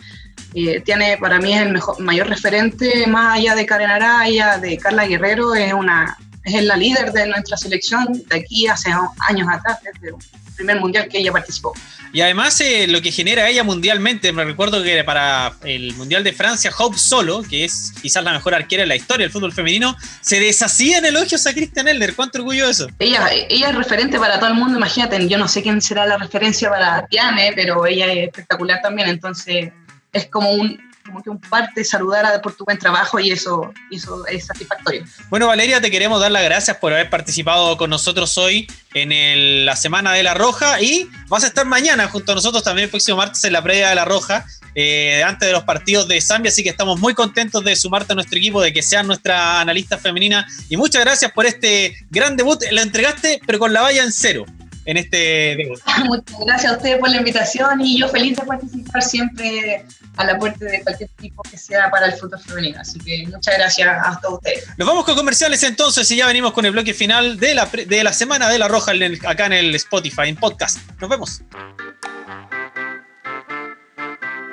eh, 0.55 0.81
Tiane 0.81 1.19
para 1.19 1.39
mí 1.39 1.55
es 1.55 1.63
el 1.63 1.73
mejor, 1.73 2.01
mayor 2.01 2.29
referente, 2.29 3.07
más 3.07 3.39
allá 3.39 3.55
de 3.55 3.67
Karen 3.67 3.91
Araya, 3.91 4.59
de 4.59 4.77
Carla 4.77 5.07
Guerrero, 5.07 5.55
es 5.55 5.73
una 5.73 6.17
es 6.45 6.65
la 6.65 6.77
líder 6.77 7.13
de 7.13 7.27
nuestra 7.27 7.57
selección 7.57 8.07
de 8.29 8.37
aquí 8.37 8.67
hace 8.67 8.91
años 9.29 9.49
atrás, 9.51 9.79
desde 9.83 10.09
el 10.09 10.15
primer 10.57 10.81
mundial 10.81 11.09
que 11.09 11.19
ella 11.19 11.33
participó. 11.33 11.73
Y 12.13 12.21
además 12.21 12.61
eh, 12.61 12.87
lo 12.89 13.01
que 13.01 13.11
genera 13.11 13.49
ella 13.49 13.65
mundialmente, 13.65 14.33
me 14.33 14.45
recuerdo 14.45 14.83
que 14.83 15.03
para 15.03 15.55
el 15.65 15.95
Mundial 15.95 16.23
de 16.23 16.35
Francia, 16.35 16.71
Hope 16.77 16.99
Solo, 16.99 17.43
que 17.43 17.65
es 17.65 17.95
quizás 18.03 18.23
la 18.23 18.33
mejor 18.33 18.55
arquera 18.55 18.83
en 18.83 18.91
la 18.91 18.97
historia 18.97 19.25
del 19.25 19.33
fútbol 19.33 19.53
femenino, 19.53 19.97
se 20.21 20.39
deshacía 20.39 20.99
en 20.99 21.07
elogios 21.07 21.47
a 21.47 21.55
Christian 21.55 21.89
Elder. 21.89 22.15
¿Cuánto 22.15 22.39
orgullo 22.39 22.69
eso? 22.69 22.89
Ella, 22.99 23.31
ella 23.49 23.71
es 23.71 23.75
referente 23.75 24.19
para 24.19 24.39
todo 24.39 24.51
el 24.51 24.57
mundo, 24.57 24.77
imagínate, 24.77 25.27
yo 25.27 25.39
no 25.39 25.49
sé 25.49 25.63
quién 25.63 25.81
será 25.81 26.05
la 26.05 26.19
referencia 26.19 26.69
para 26.69 27.07
Tiane, 27.07 27.53
pero 27.55 27.87
ella 27.87 28.13
es 28.13 28.27
espectacular 28.27 28.81
también, 28.83 29.09
entonces 29.09 29.73
es 30.13 30.27
como 30.27 30.51
un, 30.51 30.92
como 31.05 31.23
que 31.23 31.31
un 31.31 31.41
parte 31.41 31.85
saludar 31.85 32.41
por 32.43 32.55
tu 32.55 32.65
buen 32.65 32.79
trabajo 32.79 33.19
y 33.19 33.31
eso, 33.31 33.73
eso 33.91 34.27
es 34.27 34.47
satisfactorio. 34.47 35.05
Bueno, 35.31 35.47
Valeria, 35.47 35.81
te 35.81 35.91
queremos 35.91 36.21
dar 36.21 36.31
las 36.31 36.45
gracias 36.45 36.77
por 36.79 36.93
haber 36.93 37.11
participado 37.11 37.77
con 37.77 37.91
nosotros 37.91 38.37
hoy 38.39 38.69
en 38.95 39.65
la 39.65 39.77
Semana 39.77 40.13
de 40.13 40.23
la 40.23 40.35
Roja 40.35 40.81
y 40.81 41.09
vas 41.29 41.45
a 41.45 41.49
estar 41.49 41.67
mañana 41.67 42.09
junto 42.09 42.33
a 42.33 42.35
nosotros 42.35 42.63
también 42.63 42.85
el 42.85 42.91
próximo 42.91 43.17
martes 43.19 43.43
en 43.45 43.53
la 43.53 43.63
previa 43.63 43.89
de 43.89 43.95
la 43.95 44.05
Roja. 44.05 44.45
Eh, 44.75 45.23
antes 45.23 45.47
de 45.47 45.53
los 45.53 45.65
partidos 45.65 46.09
de 46.09 46.19
Zambia, 46.23 46.49
así 46.49 46.63
que 46.63 46.71
estamos 46.71 46.99
muy 46.99 47.13
contentos 47.13 47.63
de 47.63 47.77
sumarte 47.77 48.13
a 48.13 48.15
nuestro 48.15 48.39
equipo, 48.39 48.63
de 48.63 48.73
que 48.73 48.83
seas 48.83 49.05
nuestra 49.05 49.61
analista 49.61 49.99
femenina 49.99 50.47
y 50.71 50.79
muchas 50.79 51.05
gracias 51.05 51.31
por 51.33 51.45
este 51.45 51.95
gran 52.09 52.37
debut. 52.39 52.63
Lo 52.71 52.81
entregaste, 52.81 53.41
pero 53.47 53.59
con 53.59 53.75
la 53.75 53.83
valla 53.83 54.03
en 54.03 54.13
cero 54.13 54.47
en 54.85 54.97
este 54.97 55.69
Muchas 56.05 56.39
gracias 56.45 56.73
a 56.73 56.77
ustedes 56.77 56.99
por 56.99 57.11
la 57.11 57.19
invitación 57.19 57.81
y 57.81 58.01
yo 58.01 58.09
feliz 58.09 58.37
de 58.37 58.45
participar 58.45 59.03
siempre 59.03 59.85
a 60.17 60.25
la 60.25 60.39
puerta 60.39 60.65
de 60.65 60.83
cualquier 60.83 61.11
tipo 61.11 61.43
que 61.43 61.57
sea 61.57 61.91
para 61.91 62.07
el 62.07 62.13
fútbol 62.13 62.41
femenino. 62.41 62.81
Así 62.81 62.99
que 62.99 63.27
muchas 63.27 63.57
gracias 63.57 63.89
a 63.89 64.19
todos 64.21 64.35
ustedes. 64.35 64.67
Nos 64.77 64.87
vamos 64.87 65.05
con 65.05 65.15
comerciales 65.15 65.63
entonces 65.63 66.11
y 66.11 66.17
ya 66.17 66.27
venimos 66.27 66.53
con 66.53 66.67
el 66.67 66.73
bloque 66.73 66.95
final 66.95 67.39
de 67.39 67.55
la, 67.55 67.67
de 67.67 68.05
la 68.05 68.13
semana 68.13 68.49
de 68.49 68.59
la 68.59 68.69
Roja 68.69 68.93
acá 69.27 69.47
en 69.47 69.53
el 69.53 69.75
Spotify, 69.75 70.29
en 70.29 70.37
podcast. 70.37 70.79
Nos 71.01 71.11
vemos. 71.11 71.43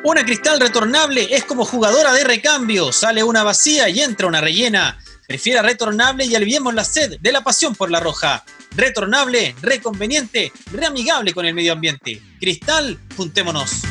Una 0.04 0.24
cristal 0.24 0.60
retornable 0.60 1.36
es 1.36 1.44
como 1.44 1.66
jugadora 1.66 2.14
de 2.14 2.24
recambio. 2.24 2.92
Sale 2.92 3.24
una 3.24 3.44
vacía 3.44 3.90
y 3.90 4.00
entra 4.02 4.28
una 4.28 4.42
rellena. 4.42 4.98
Prefiera 5.28 5.62
retornable 5.62 6.26
y 6.26 6.36
aliviemos 6.36 6.74
la 6.74 6.84
sed 6.84 7.20
de 7.20 7.32
la 7.32 7.42
pasión 7.42 7.76
por 7.76 7.92
la 7.92 8.00
roja 8.00 8.44
retornable, 8.76 9.56
reconveniente, 9.62 10.52
reamigable 10.72 11.34
con 11.34 11.46
el 11.46 11.54
medio 11.54 11.74
ambiente. 11.74 12.22
Cristal, 12.40 13.00
juntémonos. 13.16 13.82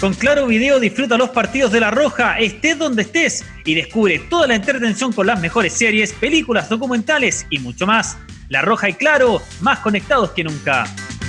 Con 0.00 0.12
Claro 0.12 0.46
Video 0.46 0.78
disfruta 0.78 1.16
los 1.16 1.30
partidos 1.30 1.72
de 1.72 1.80
La 1.80 1.90
Roja, 1.90 2.38
estés 2.38 2.78
donde 2.78 3.00
estés, 3.00 3.46
y 3.64 3.74
descubre 3.74 4.18
toda 4.18 4.46
la 4.46 4.54
entretención 4.54 5.10
con 5.10 5.26
las 5.26 5.40
mejores 5.40 5.72
series, 5.72 6.12
películas, 6.12 6.68
documentales 6.68 7.46
y 7.48 7.60
mucho 7.60 7.86
más. 7.86 8.18
La 8.50 8.60
Roja 8.60 8.90
y 8.90 8.92
Claro, 8.92 9.40
más 9.62 9.78
conectados 9.78 10.32
que 10.32 10.44
nunca. 10.44 10.84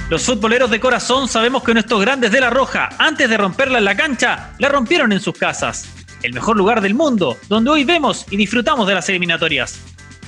Los 0.10 0.24
futboleros 0.24 0.70
de 0.70 0.82
corazón 0.82 1.30
sabemos 1.30 1.64
que 1.64 1.74
nuestros 1.74 2.02
grandes 2.02 2.30
de 2.34 2.42
La 2.42 2.50
Roja, 2.50 2.90
antes 3.00 3.30
de 3.30 3.38
romperla 3.38 3.78
en 3.78 3.86
la 3.86 3.96
cancha, 3.96 4.52
la 4.60 4.68
rompieron 4.68 5.14
en 5.14 5.22
sus 5.22 5.38
casas. 5.38 5.88
El 6.22 6.34
mejor 6.34 6.58
lugar 6.58 6.82
del 6.82 6.94
mundo, 6.94 7.38
donde 7.48 7.70
hoy 7.70 7.86
vemos 7.86 8.26
y 8.30 8.36
disfrutamos 8.36 8.86
de 8.86 8.96
las 8.96 9.08
eliminatorias. 9.08 9.80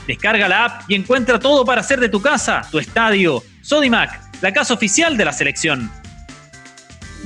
Descarga 0.08 0.48
la 0.48 0.64
app 0.64 0.82
y 0.90 0.96
encuentra 0.96 1.40
todo 1.40 1.66
para 1.66 1.82
hacer 1.82 2.00
de 2.00 2.08
tu 2.08 2.22
casa, 2.22 2.66
tu 2.72 2.80
estadio. 2.80 3.44
Sodimac, 3.62 4.18
la 4.42 4.54
casa 4.54 4.74
oficial 4.74 5.18
de 5.18 5.26
la 5.26 5.34
selección. 5.34 5.92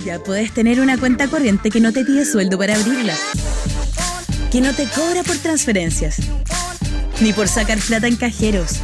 Ya 0.06 0.20
puedes 0.20 0.54
tener 0.54 0.82
una 0.82 0.98
cuenta 0.98 1.28
corriente 1.28 1.70
que 1.70 1.80
no 1.80 1.94
te 1.94 2.04
pide 2.04 2.26
sueldo 2.26 2.58
para 2.58 2.76
abrirla. 2.76 3.16
Que 4.52 4.60
no 4.60 4.74
te 4.74 4.86
cobra 4.88 5.24
por 5.24 5.38
transferencias. 5.38 6.18
Ni 7.22 7.32
por 7.32 7.48
sacar 7.48 7.78
plata 7.80 8.08
en 8.08 8.18
cajeros. 8.18 8.80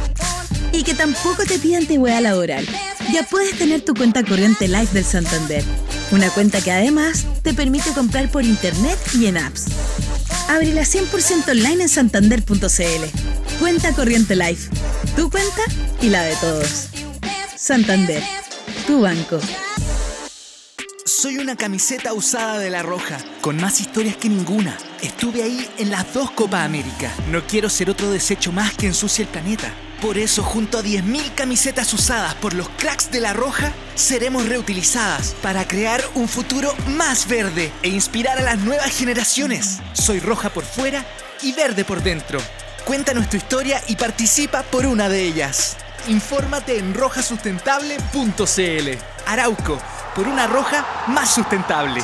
Y 0.72 0.82
que 0.82 0.94
tampoco 0.94 1.44
te 1.44 1.58
pide 1.58 1.76
antigüedad 1.76 2.22
laboral. 2.22 2.66
Ya 3.12 3.24
puedes 3.24 3.58
tener 3.58 3.82
tu 3.82 3.94
cuenta 3.94 4.24
corriente 4.24 4.68
Live 4.68 4.88
del 4.92 5.04
Santander. 5.04 5.64
Una 6.12 6.30
cuenta 6.30 6.60
que 6.60 6.72
además 6.72 7.26
te 7.42 7.52
permite 7.54 7.90
comprar 7.92 8.30
por 8.30 8.44
internet 8.44 8.98
y 9.14 9.26
en 9.26 9.36
apps. 9.36 9.66
Ábrela 10.48 10.82
100% 10.82 11.48
online 11.48 11.82
en 11.82 11.88
santander.cl. 11.88 13.58
Cuenta 13.58 13.92
Corriente 13.92 14.36
Life. 14.36 14.70
Tu 15.16 15.30
cuenta 15.30 15.62
y 16.00 16.08
la 16.08 16.22
de 16.22 16.34
todos. 16.36 16.88
Santander. 17.56 18.22
Tu 18.86 19.00
banco. 19.00 19.38
Soy 21.20 21.36
una 21.36 21.54
camiseta 21.54 22.14
usada 22.14 22.58
de 22.58 22.70
la 22.70 22.82
Roja, 22.82 23.18
con 23.42 23.58
más 23.58 23.82
historias 23.82 24.16
que 24.16 24.30
ninguna. 24.30 24.78
Estuve 25.02 25.42
ahí 25.42 25.68
en 25.76 25.90
las 25.90 26.14
dos 26.14 26.30
Copa 26.30 26.64
América. 26.64 27.12
No 27.30 27.46
quiero 27.46 27.68
ser 27.68 27.90
otro 27.90 28.10
desecho 28.10 28.52
más 28.52 28.72
que 28.72 28.86
ensucie 28.86 29.24
el 29.24 29.28
planeta. 29.28 29.70
Por 30.00 30.16
eso, 30.16 30.42
junto 30.42 30.78
a 30.78 30.82
10.000 30.82 31.34
camisetas 31.34 31.92
usadas 31.92 32.34
por 32.36 32.54
los 32.54 32.70
cracks 32.70 33.10
de 33.10 33.20
la 33.20 33.34
Roja, 33.34 33.70
seremos 33.96 34.48
reutilizadas 34.48 35.36
para 35.42 35.68
crear 35.68 36.02
un 36.14 36.26
futuro 36.26 36.74
más 36.96 37.28
verde 37.28 37.70
e 37.82 37.90
inspirar 37.90 38.38
a 38.38 38.42
las 38.42 38.58
nuevas 38.60 38.96
generaciones. 38.96 39.80
Soy 39.92 40.20
roja 40.20 40.48
por 40.48 40.64
fuera 40.64 41.04
y 41.42 41.52
verde 41.52 41.84
por 41.84 42.02
dentro. 42.02 42.40
Cuéntanos 42.86 43.28
tu 43.28 43.36
historia 43.36 43.82
y 43.88 43.96
participa 43.96 44.62
por 44.62 44.86
una 44.86 45.10
de 45.10 45.24
ellas. 45.24 45.76
Infórmate 46.08 46.78
en 46.78 46.94
rojasustentable.cl. 46.94 48.88
Arauco, 49.26 49.78
por 50.14 50.26
una 50.26 50.46
roja 50.46 51.04
más 51.08 51.34
sustentable. 51.34 52.02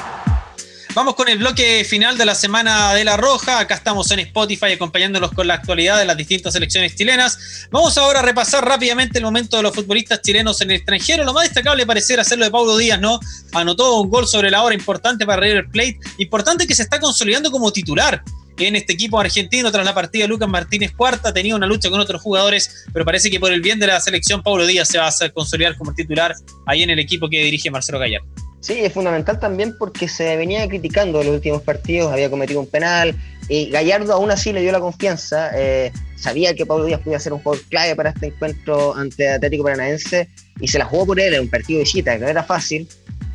Vamos 0.95 1.15
con 1.15 1.29
el 1.29 1.39
bloque 1.39 1.85
final 1.85 2.17
de 2.17 2.25
la 2.25 2.35
Semana 2.35 2.95
de 2.95 3.05
la 3.05 3.19
Roja. 3.19 3.59
Acá 3.59 3.75
estamos 3.75 4.11
en 4.13 4.21
Spotify 4.21 4.73
acompañándolos 4.73 5.33
con 5.33 5.47
la 5.47 5.55
actualidad 5.55 5.99
de 5.99 6.07
las 6.07 6.17
distintas 6.17 6.55
selecciones 6.55 6.95
chilenas. 6.95 7.69
Vamos 7.71 7.99
ahora 7.99 8.21
a 8.21 8.23
repasar 8.23 8.65
rápidamente 8.65 9.19
el 9.19 9.25
momento 9.25 9.59
de 9.59 9.63
los 9.63 9.75
futbolistas 9.75 10.23
chilenos 10.23 10.59
en 10.63 10.71
el 10.71 10.77
extranjero. 10.77 11.25
Lo 11.25 11.35
más 11.35 11.45
destacable 11.45 11.85
parece 11.85 12.19
hacerlo 12.19 12.47
de 12.47 12.51
Paulo 12.51 12.79
Díaz, 12.79 12.99
¿no? 12.99 13.21
Anotó 13.53 14.01
un 14.01 14.09
gol 14.09 14.27
sobre 14.27 14.51
la 14.51 14.63
hora 14.63 14.75
importante 14.75 15.27
para 15.27 15.43
River 15.43 15.67
Plate. 15.71 15.99
Importante 16.17 16.67
que 16.67 16.75
se 16.75 16.85
está 16.85 16.99
consolidando 16.99 17.51
como 17.51 17.71
titular 17.73 18.23
en 18.59 18.77
este 18.77 18.95
equipo 18.95 19.21
argentino 19.21 19.71
tras 19.71 19.85
la 19.85 19.95
partida 19.95 20.25
de 20.25 20.29
Lucas 20.29 20.49
Martínez 20.49 20.93
Cuarta. 20.93 21.33
Tenía 21.33 21.57
una 21.57 21.67
lucha 21.67 21.91
con 21.91 22.01
otros 22.01 22.23
jugadores, 22.23 22.87
pero 22.93 23.05
parece 23.05 23.31
que 23.31 23.39
por 23.39 23.53
el 23.53 23.61
bien 23.61 23.79
de 23.79 23.87
la 23.87 24.01
selección, 24.01 24.43
Paulo 24.43 24.67
Díaz 24.67 24.89
se 24.89 24.99
va 24.99 25.09
a 25.09 25.29
consolidar 25.31 25.77
como 25.77 25.95
titular 25.95 26.35
ahí 26.67 26.83
en 26.83 26.91
el 26.91 26.99
equipo 26.99 27.29
que 27.29 27.43
dirige 27.43 27.71
Marcelo 27.71 27.99
Gallardo. 27.99 28.27
Sí, 28.61 28.75
es 28.81 28.93
fundamental 28.93 29.39
también 29.39 29.77
porque 29.79 30.09
se 30.09 30.37
venía 30.37 30.67
criticando 30.67 31.21
en 31.21 31.27
los 31.27 31.37
últimos 31.37 31.63
partidos, 31.63 32.13
había 32.13 32.31
cometido 32.31 32.59
un 32.59 32.67
penal, 32.67 33.15
y 33.49 33.71
Gallardo 33.71 34.13
aún 34.13 34.31
así 34.31 34.53
le 34.53 34.61
dio 34.61 34.73
la 34.73 34.81
confianza, 34.81 35.51
eh, 35.55 35.93
sabía 36.17 36.55
que 36.55 36.67
Pablo 36.67 36.85
Díaz 36.85 37.01
podía 37.01 37.21
ser 37.21 37.33
un 37.33 37.41
jugador 37.41 37.65
clave 37.69 37.95
para 37.95 38.11
este 38.11 38.27
encuentro 38.27 38.97
ante 38.97 39.29
Atlético 39.29 39.63
Paranaense 39.63 40.29
y 40.61 40.67
se 40.67 40.79
la 40.79 40.85
jugó 40.85 41.07
por 41.07 41.21
él 41.21 41.35
en 41.35 41.43
un 41.43 41.49
partido 41.49 41.81
de 41.81 41.85
que 41.85 42.19
no 42.19 42.27
era 42.27 42.43
fácil, 42.43 42.89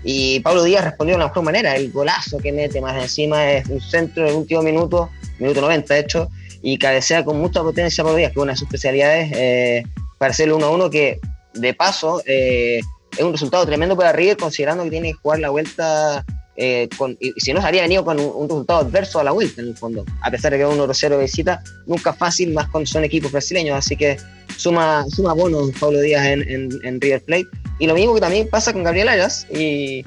y 0.04 0.40
Pablo 0.40 0.64
Díaz 0.64 0.84
respondió 0.84 1.16
de 1.16 1.20
la 1.20 1.28
mejor 1.28 1.44
manera, 1.44 1.76
el 1.76 1.92
golazo 1.92 2.38
que 2.38 2.52
mete 2.52 2.82
más 2.82 3.02
encima 3.02 3.52
es 3.52 3.68
un 3.68 3.82
centro 3.82 4.24
del 4.26 4.36
último 4.36 4.62
minuto, 4.62 5.10
minuto 5.40 5.62
90 5.62 5.94
de 5.94 6.00
hecho, 6.00 6.30
y 6.62 6.78
cabecea 6.78 7.26
con 7.26 7.40
mucha 7.40 7.62
potencia 7.62 8.04
Pablo 8.04 8.18
Díaz, 8.18 8.32
que 8.32 8.40
es 8.40 8.44
una 8.44 8.54
de 8.54 8.58
sus 8.58 8.68
especialidades, 8.68 9.32
eh, 9.34 9.84
para 10.18 10.32
hacer 10.32 10.48
el 10.48 10.56
1-1 10.56 10.90
que 10.90 11.20
de 11.54 11.74
paso... 11.74 12.22
Eh, 12.26 12.82
es 13.18 13.24
un 13.24 13.32
resultado 13.34 13.66
tremendo 13.66 13.96
para 13.96 14.12
River, 14.12 14.38
considerando 14.38 14.84
que 14.84 14.90
tiene 14.90 15.10
que 15.10 15.20
jugar 15.22 15.40
la 15.40 15.50
vuelta. 15.50 16.26
Eh, 16.58 16.90
con, 16.98 17.18
y 17.20 17.32
si 17.38 17.54
no, 17.54 17.62
se 17.62 17.68
habría 17.68 17.84
venido 17.84 18.04
con 18.04 18.20
un, 18.20 18.48
resultado 18.48 18.82
adverso 18.82 19.20
a 19.20 19.24
la 19.24 19.32
vuelta, 19.32 19.62
en 19.62 19.70
el 19.70 19.78
fondo. 19.78 20.06
A 20.22 20.30
pesar 20.30 20.52
de 20.52 20.58
que 20.58 20.64
es 20.64 20.70
un 20.70 20.80
1-0 20.80 21.10
de 21.10 21.18
visita, 21.18 21.64
nunca 21.86 22.14
fácil, 22.14 22.54
más 22.54 22.68
cuando 22.70 22.88
son 22.88 23.04
equipos 23.04 23.32
brasileños. 23.32 23.78
Así 23.78 23.96
que 23.96 24.18
suma, 24.58 25.06
suma 25.10 25.34
bonos 25.34 25.72
Pablo 25.80 26.02
Díaz 26.02 26.26
en, 26.26 27.02
River 27.02 27.24
Plate. 27.24 27.48
Y 27.80 27.88
lo 27.88 27.96
mismo 27.96 28.14
que 28.14 28.22
también 28.22 28.48
pasa 28.50 28.74
con 28.74 28.84
Gabriel 28.84 29.10
Ayas 29.10 29.48
y, 29.52 30.04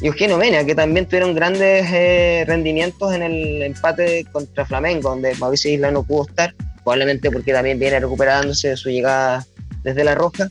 Eugenio 0.00 0.38
Mena, 0.38 0.64
que 0.64 0.76
también 0.76 1.06
tuvieron 1.06 1.34
grandes 1.34 1.84
eh, 1.92 2.44
rendimientos 2.46 3.12
en 3.12 3.22
el 3.22 3.62
empate 3.62 4.24
contra 4.30 4.64
Flamengo, 4.64 5.10
donde 5.10 5.34
Mauricio 5.34 5.72
Isla 5.72 5.90
no 5.90 6.04
pudo 6.04 6.28
estar, 6.28 6.54
probablemente 6.84 7.32
porque 7.32 7.52
también 7.52 7.80
viene 7.80 7.98
recuperándose 7.98 8.68
de 8.68 8.76
su 8.76 8.90
llegada 8.90 9.44
desde 9.82 10.04
La 10.04 10.14
Roja. 10.14 10.48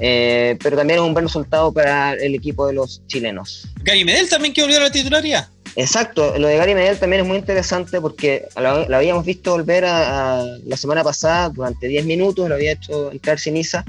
Eh, 0.00 0.56
pero 0.62 0.76
también 0.76 1.00
es 1.00 1.04
un 1.04 1.12
buen 1.12 1.24
resultado 1.24 1.72
para 1.72 2.14
el 2.14 2.34
equipo 2.34 2.66
de 2.66 2.74
los 2.74 3.02
chilenos. 3.06 3.68
Gary 3.82 4.04
Medel 4.04 4.28
también 4.28 4.54
que 4.54 4.62
volvió 4.62 4.78
a 4.78 4.82
la 4.82 4.90
titularidad. 4.90 5.48
Exacto, 5.76 6.36
lo 6.38 6.48
de 6.48 6.56
Gary 6.56 6.74
Medel 6.74 6.98
también 6.98 7.22
es 7.22 7.28
muy 7.28 7.36
interesante 7.36 8.00
porque 8.00 8.48
lo, 8.56 8.96
habíamos 8.96 9.24
visto 9.24 9.52
volver 9.52 9.84
a, 9.84 10.44
la 10.64 10.76
semana 10.76 11.04
pasada 11.04 11.50
durante 11.50 11.86
10 11.86 12.04
minutos, 12.04 12.48
lo 12.48 12.54
había 12.54 12.72
hecho 12.72 13.12
entrar 13.12 13.38
Sinisa 13.38 13.84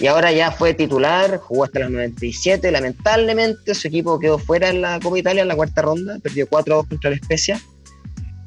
y 0.00 0.06
ahora 0.06 0.32
ya 0.32 0.50
fue 0.50 0.74
titular, 0.74 1.38
jugó 1.38 1.64
hasta 1.64 1.80
los 1.80 1.90
97. 1.90 2.70
Lamentablemente 2.70 3.74
su 3.74 3.88
equipo 3.88 4.18
quedó 4.18 4.38
fuera 4.38 4.68
en 4.68 4.80
la 4.80 4.98
Copa 5.00 5.18
Italia 5.18 5.42
en 5.42 5.48
la 5.48 5.56
cuarta 5.56 5.82
ronda, 5.82 6.18
perdió 6.22 6.48
4-2 6.48 6.88
contra 6.88 7.10
la 7.10 7.16
Especia. 7.16 7.60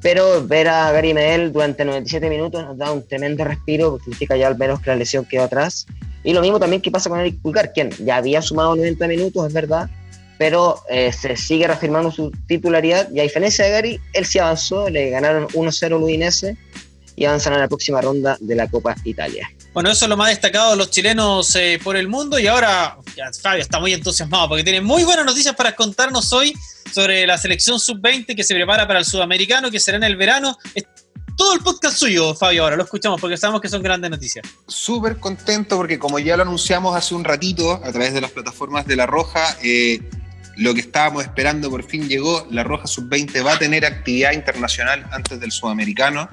Pero 0.02 0.46
ver 0.46 0.68
a 0.68 0.92
Gary 0.92 1.14
Medel 1.14 1.52
durante 1.52 1.84
97 1.84 2.30
minutos 2.30 2.64
nos 2.64 2.78
da 2.78 2.92
un 2.92 3.08
tremendo 3.08 3.44
respiro, 3.44 3.92
porque 3.92 4.06
significa 4.06 4.38
ya 4.38 4.48
al 4.48 4.58
menos 4.58 4.80
que 4.82 4.92
la 4.92 4.96
lesión 4.96 5.26
quedó 5.26 5.44
atrás 5.44 5.88
y 6.28 6.34
lo 6.34 6.42
mismo 6.42 6.60
también 6.60 6.82
que 6.82 6.92
pasa 6.92 7.10
con 7.10 7.22
Eric 7.22 7.42
Pulgar, 7.42 7.72
quien 7.72 7.90
ya 8.04 8.18
había 8.18 8.42
sumado 8.42 8.76
90 8.76 9.08
minutos, 9.08 9.48
es 9.48 9.54
verdad, 9.54 9.90
pero 10.38 10.82
eh, 10.90 11.14
se 11.14 11.38
sigue 11.38 11.68
reafirmando 11.68 12.12
su 12.12 12.32
titularidad. 12.48 13.10
Y 13.12 13.22
a 13.22 13.24
diferencia 13.24 13.64
de 13.64 13.72
Gary, 13.72 14.02
él 14.12 14.26
sí 14.26 14.38
avanzó, 14.38 14.90
le 14.90 15.10
ganaron 15.10 15.48
1-0 15.48 15.86
al 15.86 15.94
Udinese 15.94 16.58
y 17.16 17.24
avanzan 17.24 17.54
a 17.54 17.60
la 17.60 17.70
próxima 17.70 18.02
ronda 18.02 18.38
de 18.42 18.56
la 18.56 18.68
Copa 18.68 18.96
Italia. 19.06 19.50
Bueno, 19.78 19.92
eso 19.92 20.06
es 20.06 20.10
lo 20.10 20.18
más 20.18 20.30
destacado 20.30 20.72
de 20.72 20.78
los 20.78 20.90
chilenos 20.90 21.56
eh, 21.56 21.80
por 21.84 21.96
el 21.98 22.08
mundo. 22.08 22.40
Y 22.40 22.48
ahora 22.48 22.98
Fabio 23.40 23.62
está 23.62 23.80
muy 23.80 23.94
entusiasmado 23.94 24.50
porque 24.50 24.63
tiene 24.63 24.82
muy 24.82 25.04
buenas 25.04 25.24
noticias 25.24 25.54
para 25.54 25.76
contarnos 25.76 26.34
hoy 26.34 26.52
sobre 26.92 27.28
la 27.28 27.38
selección 27.38 27.80
sub-20 27.80 28.36
que 28.36 28.44
se 28.44 28.56
prepara 28.56 28.88
para 28.88 28.98
el 28.98 29.06
sudamericano, 29.06 29.70
que 29.70 29.80
será 29.80 29.98
en 29.98 30.06
el 30.06 30.16
verano 30.16 30.58
todo 31.36 31.54
el 31.54 31.60
podcast 31.60 31.96
suyo, 31.96 32.34
Fabio, 32.34 32.63
ahora 32.63 32.76
lo 32.76 32.86
escuchamos 32.86 33.22
porque 33.22 33.38
sabemos 33.38 33.62
que 33.62 33.70
son 33.70 33.84
grandes 33.84 34.10
noticias. 34.10 34.48
Súper 34.66 35.18
contento 35.18 35.78
porque 35.78 36.00
como 36.00 36.18
ya 36.18 36.36
lo 36.38 36.42
anunciamos 36.42 36.96
hace 36.96 37.13
un 37.13 37.24
ratito 37.24 37.74
a 37.74 37.92
través 37.92 38.16
de 38.16 38.22
las 38.22 38.32
plataformas 38.32 38.88
de 38.88 38.96
La 38.96 39.06
Roja, 39.06 39.58
eh, 39.62 40.02
lo 40.56 40.74
que 40.74 40.80
estábamos 40.80 41.22
esperando 41.22 41.70
por 41.70 41.84
fin 41.84 42.10
llegó. 42.10 42.48
La 42.50 42.63
Roja 42.63 42.88
Sub-20 42.88 43.46
va 43.46 43.54
a 43.54 43.60
tener 43.60 43.86
actividad 43.86 44.32
internacional 44.32 45.08
antes 45.12 45.40
del 45.40 45.52
Sudamericano. 45.52 46.28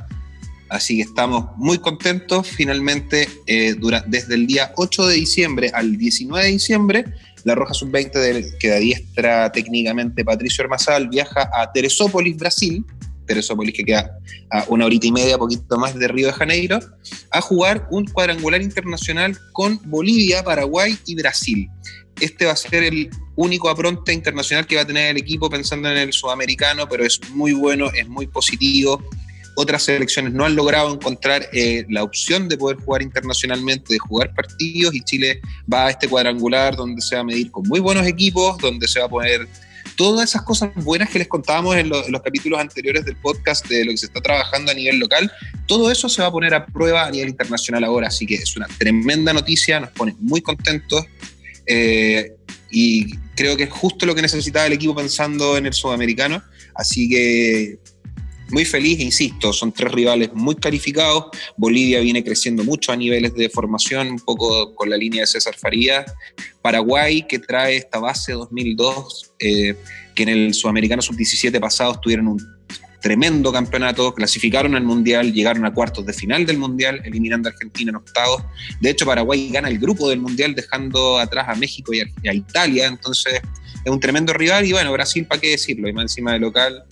Así 0.69 0.97
que 0.97 1.03
estamos 1.03 1.47
muy 1.57 1.79
contentos. 1.79 2.49
Finalmente, 2.49 3.29
eh, 3.47 3.77
desde 4.07 4.35
el 4.35 4.47
día 4.47 4.73
8 4.77 5.07
de 5.07 5.15
diciembre 5.15 5.71
al 5.75 5.97
19 5.97 6.45
de 6.45 6.53
diciembre, 6.53 7.05
la 7.45 7.55
Roja 7.55 7.75
Sub-20 7.75 8.59
que 8.59 8.75
diestra 8.79 9.53
técnicamente 9.53 10.25
Patricio 10.25 10.65
Hermazal 10.65 11.09
viaja 11.09 11.51
a 11.53 11.71
Teresópolis, 11.73 12.37
Brasil, 12.37 12.85
Teresópolis, 13.27 13.75
que 13.75 13.85
queda 13.85 14.19
a 14.51 14.65
una 14.69 14.87
horita 14.87 15.07
y 15.07 15.13
media, 15.13 15.39
poquito 15.39 15.79
más 15.79 15.95
de 15.95 16.09
Río 16.09 16.29
de 16.29 16.33
Janeiro, 16.33 16.79
a 17.31 17.41
jugar 17.41 17.87
un 17.91 18.07
cuadrangular 18.07 18.63
internacional 18.63 19.39
con 19.53 19.81
Bolivia, 19.85 20.43
Paraguay 20.43 20.99
y 21.07 21.15
Brasil. 21.15 21.69
Este 22.21 22.47
va 22.47 22.53
a 22.53 22.57
ser 22.57 22.85
el 22.85 23.11
único 23.37 23.69
apronte 23.69 24.13
internacional 24.13 24.67
que 24.67 24.77
va 24.77 24.83
a 24.83 24.87
tener 24.87 25.11
el 25.11 25.17
equipo 25.17 25.51
pensando 25.51 25.91
en 25.91 25.99
el 25.99 26.13
sudamericano, 26.13 26.89
pero 26.89 27.05
es 27.05 27.21
muy 27.31 27.53
bueno, 27.53 27.91
es 27.93 28.09
muy 28.09 28.27
positivo. 28.27 29.03
Otras 29.57 29.85
selecciones 29.85 30.33
no 30.33 30.45
han 30.45 30.57
logrado 30.57 30.93
encontrar 30.93 31.49
eh, 31.53 31.85
la 31.89 32.03
opción 32.03 32.49
de 32.49 32.57
poder 32.57 32.79
jugar 32.79 33.03
internacionalmente, 33.03 33.95
de 33.95 33.99
jugar 33.99 34.35
partidos, 34.35 34.95
y 34.95 35.01
Chile 35.03 35.41
va 35.73 35.87
a 35.87 35.91
este 35.91 36.09
cuadrangular 36.09 36.77
donde 36.77 37.01
se 37.01 37.15
va 37.15 37.23
a 37.23 37.25
medir 37.25 37.51
con 37.51 37.67
muy 37.69 37.81
buenos 37.81 38.07
equipos, 38.07 38.59
donde 38.59 38.89
se 38.89 39.01
va 39.01 39.07
a 39.07 39.09
poder 39.09 39.49
todas 39.97 40.31
esas 40.31 40.43
cosas 40.43 40.71
buenas 40.77 41.09
que 41.09 41.19
les 41.19 41.29
contábamos 41.29 41.77
en, 41.77 41.89
los 41.89 42.23
capítulos 42.23 42.59
anteriores 42.59 43.05
del 43.05 43.17
podcast 43.17 43.67
de 43.69 43.85
lo 43.85 43.93
que 43.93 43.99
se 43.99 44.07
está 44.07 44.21
trabajando 44.21 44.73
a 44.73 44.75
nivel 44.75 44.99
local, 44.99 45.31
todo 45.67 45.91
eso 45.91 46.09
se 46.09 46.23
va 46.23 46.29
a 46.29 46.33
poner 46.33 46.55
a 46.55 46.67
prueba 46.67 47.07
a 47.07 47.11
nivel 47.11 47.29
internacional 47.29 47.85
ahora, 47.85 48.09
así 48.09 48.27
que 48.27 48.35
es 48.37 48.57
una 48.57 48.67
tremenda 48.79 49.33
noticia, 49.33 49.81
nos 49.81 49.91
pone 49.91 50.15
muy 50.19 50.41
contentos 50.41 51.05
eh, 51.67 52.33
y 52.71 53.17
creo 53.37 53.57
que 53.57 53.65
es 53.65 53.71
justo 53.71 54.07
lo 54.07 54.15
que 54.15 54.23
necesitaba 54.23 54.67
el 54.67 54.73
equipo 54.73 54.95
pensando 54.95 55.57
en 55.57 55.67
el 55.67 55.73
sudamericano, 55.73 56.43
así 56.75 57.09
que 57.09 57.79
muy 58.51 58.65
feliz, 58.65 59.01
insisto, 59.01 59.53
son 59.53 59.73
tres 59.73 59.93
rivales 59.93 60.31
muy 60.35 60.55
calificados. 60.57 61.27
Bolivia 61.57 62.01
viene 62.01 62.23
creciendo 62.23 62.65
mucho 62.65 62.93
a 62.93 62.97
niveles 62.97 63.35
de 63.35 63.49
formación, 63.49 64.09
un 64.09 64.21
poco 64.21 64.75
con 64.75 64.91
la 64.91 64.97
línea 64.97 65.23
de 65.23 65.27
César 65.27 65.55
Farías. 65.57 66.05
Paraguay, 66.63 67.27
que 67.27 67.39
trae 67.39 67.77
esta 67.77 67.99
base 67.99 68.33
2002, 68.33 69.33
eh, 69.39 69.77
que 70.15 70.23
en 70.23 70.29
el 70.29 70.55
Sudamericano 70.55 71.03
Sub-17 71.03 71.59
pasado 71.61 71.99
tuvieron 72.01 72.29
un 72.29 72.55
tremendo 73.05 73.53
campeonato, 73.53 74.15
clasificaron 74.15 74.75
al 74.75 74.83
Mundial, 74.83 75.31
llegaron 75.31 75.67
a 75.67 75.75
cuartos 75.75 76.07
de 76.07 76.15
final 76.15 76.47
del 76.47 76.57
Mundial, 76.57 77.03
eliminando 77.05 77.51
a 77.51 77.53
Argentina 77.53 77.91
en 77.91 77.97
octavos. 77.97 78.43
De 78.81 78.89
hecho, 78.89 79.05
Paraguay 79.05 79.51
gana 79.51 79.69
el 79.69 79.79
grupo 79.79 80.09
del 80.09 80.21
Mundial, 80.21 80.55
dejando 80.55 81.19
atrás 81.19 81.47
a 81.51 81.55
México 81.55 81.93
y 81.93 82.01
a, 82.01 82.33
Italia. 82.33 82.87
Entonces, 82.87 83.43
es 83.85 83.93
un 83.93 84.01
tremendo 84.01 84.33
rival. 84.33 84.65
Y 84.65 84.73
bueno, 84.73 84.91
Brasil, 84.91 85.27
¿para 85.27 85.39
qué 85.39 85.51
decirlo? 85.51 85.87
Y 85.87 85.93
más 85.93 86.05
encima 86.05 86.33
de 86.33 86.39
local, 86.39 86.83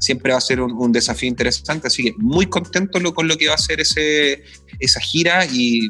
siempre 0.00 0.32
va 0.32 0.38
a 0.38 0.40
ser 0.40 0.60
un, 0.60 0.92
desafío 0.92 1.28
interesante, 1.28 1.86
así 1.86 2.02
que 2.02 2.14
muy 2.18 2.46
contento 2.46 2.98
con 3.14 3.28
lo 3.28 3.36
que 3.36 3.48
va 3.48 3.54
a 3.54 3.58
ser 3.58 3.80
ese, 3.80 4.42
esa 4.80 5.00
gira 5.00 5.46
y, 5.46 5.88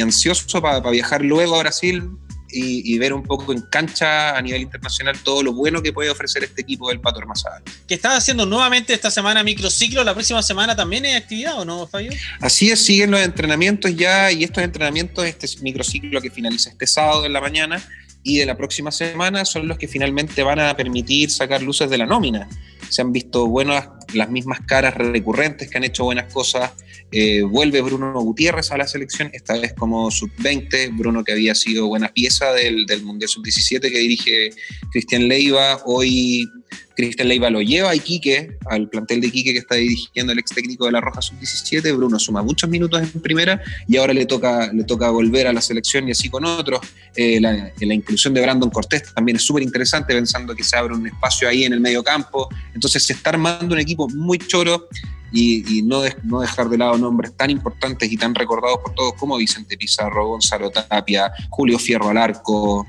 ansioso 0.00 0.60
para 0.60 0.80
viajar 0.90 1.22
luego 1.22 1.54
a 1.54 1.60
Brasil 1.60 2.10
y, 2.56 2.98
ver 2.98 3.12
un 3.12 3.22
poco 3.24 3.52
en 3.52 3.62
cancha 3.62 4.36
a 4.36 4.42
nivel 4.42 4.62
internacional 4.62 5.18
todo 5.24 5.42
lo 5.42 5.52
bueno 5.52 5.82
que 5.82 5.92
puede 5.92 6.10
ofrecer 6.10 6.44
este 6.44 6.62
equipo 6.62 6.88
del 6.88 7.00
Pato 7.00 7.18
Hermazada. 7.18 7.62
Que 7.88 7.94
está 7.94 8.16
haciendo 8.16 8.46
nuevamente 8.46 8.94
esta 8.94 9.10
semana 9.10 9.42
microciclo, 9.42 10.04
la 10.04 10.14
próxima 10.14 10.42
semana 10.42 10.76
también 10.76 11.04
hay 11.04 11.14
actividad, 11.14 11.58
¿o 11.58 11.64
no, 11.64 11.86
Fabio? 11.86 12.12
Así 12.40 12.70
es, 12.70 12.84
siguen 12.84 13.10
los 13.10 13.20
entrenamientos 13.20 13.94
ya 13.96 14.30
y 14.30 14.44
estos 14.44 14.62
entrenamientos, 14.62 15.24
este 15.24 15.48
microciclo 15.62 16.20
que 16.20 16.30
finaliza 16.30 16.70
este 16.70 16.86
sábado 16.86 17.26
en 17.26 17.32
la 17.32 17.40
mañana, 17.40 17.84
y 18.24 18.38
de 18.38 18.46
la 18.46 18.56
próxima 18.56 18.90
semana 18.90 19.44
son 19.44 19.68
los 19.68 19.78
que 19.78 19.86
finalmente 19.86 20.42
van 20.42 20.58
a 20.58 20.74
permitir 20.74 21.30
sacar 21.30 21.62
luces 21.62 21.90
de 21.90 21.98
la 21.98 22.06
nómina. 22.06 22.48
Se 22.88 23.02
han 23.02 23.12
visto 23.12 23.46
buenas, 23.46 23.88
las 24.12 24.30
mismas 24.30 24.60
caras 24.66 24.94
recurrentes 24.94 25.70
que 25.70 25.78
han 25.78 25.84
hecho 25.84 26.04
buenas 26.04 26.32
cosas. 26.32 26.72
Eh, 27.10 27.42
vuelve 27.42 27.80
Bruno 27.80 28.12
Gutiérrez 28.20 28.72
a 28.72 28.76
la 28.76 28.86
selección, 28.86 29.30
esta 29.32 29.56
vez 29.58 29.72
como 29.72 30.10
sub-20, 30.10 30.96
Bruno 30.96 31.22
que 31.22 31.32
había 31.32 31.54
sido 31.54 31.86
buena 31.86 32.08
pieza 32.08 32.52
del, 32.52 32.86
del 32.86 33.04
Mundial 33.04 33.28
sub-17 33.28 33.80
que 33.80 33.98
dirige 33.98 34.50
Cristian 34.90 35.28
Leiva, 35.28 35.80
hoy 35.84 36.48
Cristian 36.96 37.28
Leiva 37.28 37.50
lo 37.50 37.60
lleva 37.60 37.90
a 37.90 37.94
Iquique, 37.94 38.56
al 38.66 38.88
plantel 38.88 39.20
de 39.20 39.28
Iquique 39.28 39.52
que 39.52 39.58
está 39.58 39.74
dirigiendo 39.74 40.32
el 40.32 40.38
ex 40.38 40.52
técnico 40.52 40.86
de 40.86 40.92
la 40.92 41.00
Roja 41.00 41.20
Sub-17. 41.20 41.96
Bruno 41.96 42.18
suma 42.18 42.42
muchos 42.42 42.68
minutos 42.70 43.02
en 43.02 43.20
primera 43.20 43.60
y 43.86 43.96
ahora 43.96 44.12
le 44.12 44.26
toca, 44.26 44.72
le 44.72 44.84
toca 44.84 45.10
volver 45.10 45.46
a 45.46 45.52
la 45.52 45.60
selección 45.60 46.08
y 46.08 46.12
así 46.12 46.28
con 46.28 46.44
otros. 46.44 46.80
Eh, 47.16 47.40
la, 47.40 47.72
la, 47.80 47.94
inclusión 47.94 48.34
de 48.34 48.40
Brandon 48.40 48.70
Cortés 48.70 49.14
también 49.14 49.36
es 49.36 49.42
súper 49.42 49.62
interesante, 49.62 50.14
pensando 50.14 50.54
que 50.54 50.64
se 50.64 50.76
abre 50.76 50.94
un 50.94 51.06
espacio 51.06 51.48
ahí 51.48 51.64
en 51.64 51.72
el 51.72 51.80
medio 51.80 52.02
campo. 52.02 52.48
Entonces 52.74 53.04
se 53.04 53.12
está 53.12 53.30
armando 53.30 53.74
un 53.74 53.80
equipo 53.80 54.08
muy 54.08 54.38
choro 54.38 54.88
y, 55.34 55.82
no, 55.82 56.02
no, 56.22 56.40
dejar 56.40 56.68
de 56.68 56.78
lado 56.78 56.96
nombres 56.96 57.36
tan 57.36 57.50
importantes 57.50 58.10
y 58.10 58.16
tan 58.16 58.34
recordados 58.34 58.78
por 58.78 58.94
todos 58.94 59.14
como 59.14 59.36
Vicente 59.36 59.76
Pizarro, 59.76 60.28
Gonzalo 60.28 60.70
Tapia, 60.70 61.32
Julio 61.50 61.78
Fierro 61.78 62.10
al 62.10 62.18
arco. 62.18 62.86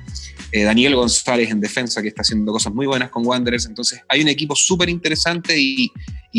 Eh, 0.52 0.64
Daniel 0.64 0.96
González 0.96 1.50
en 1.50 1.60
defensa, 1.60 2.02
que 2.02 2.10
está 2.10 2.22
haciendo 2.22 2.52
cosas 2.52 2.74
muy 2.74 2.86
buenas 2.86 3.10
con 3.10 3.26
Wanderers. 3.26 3.66
Entonces, 3.66 3.95
hay 4.08 4.22
un 4.22 4.28
equipo 4.28 4.56
súper 4.56 4.90
interesante 4.90 5.56
y, 5.58 5.92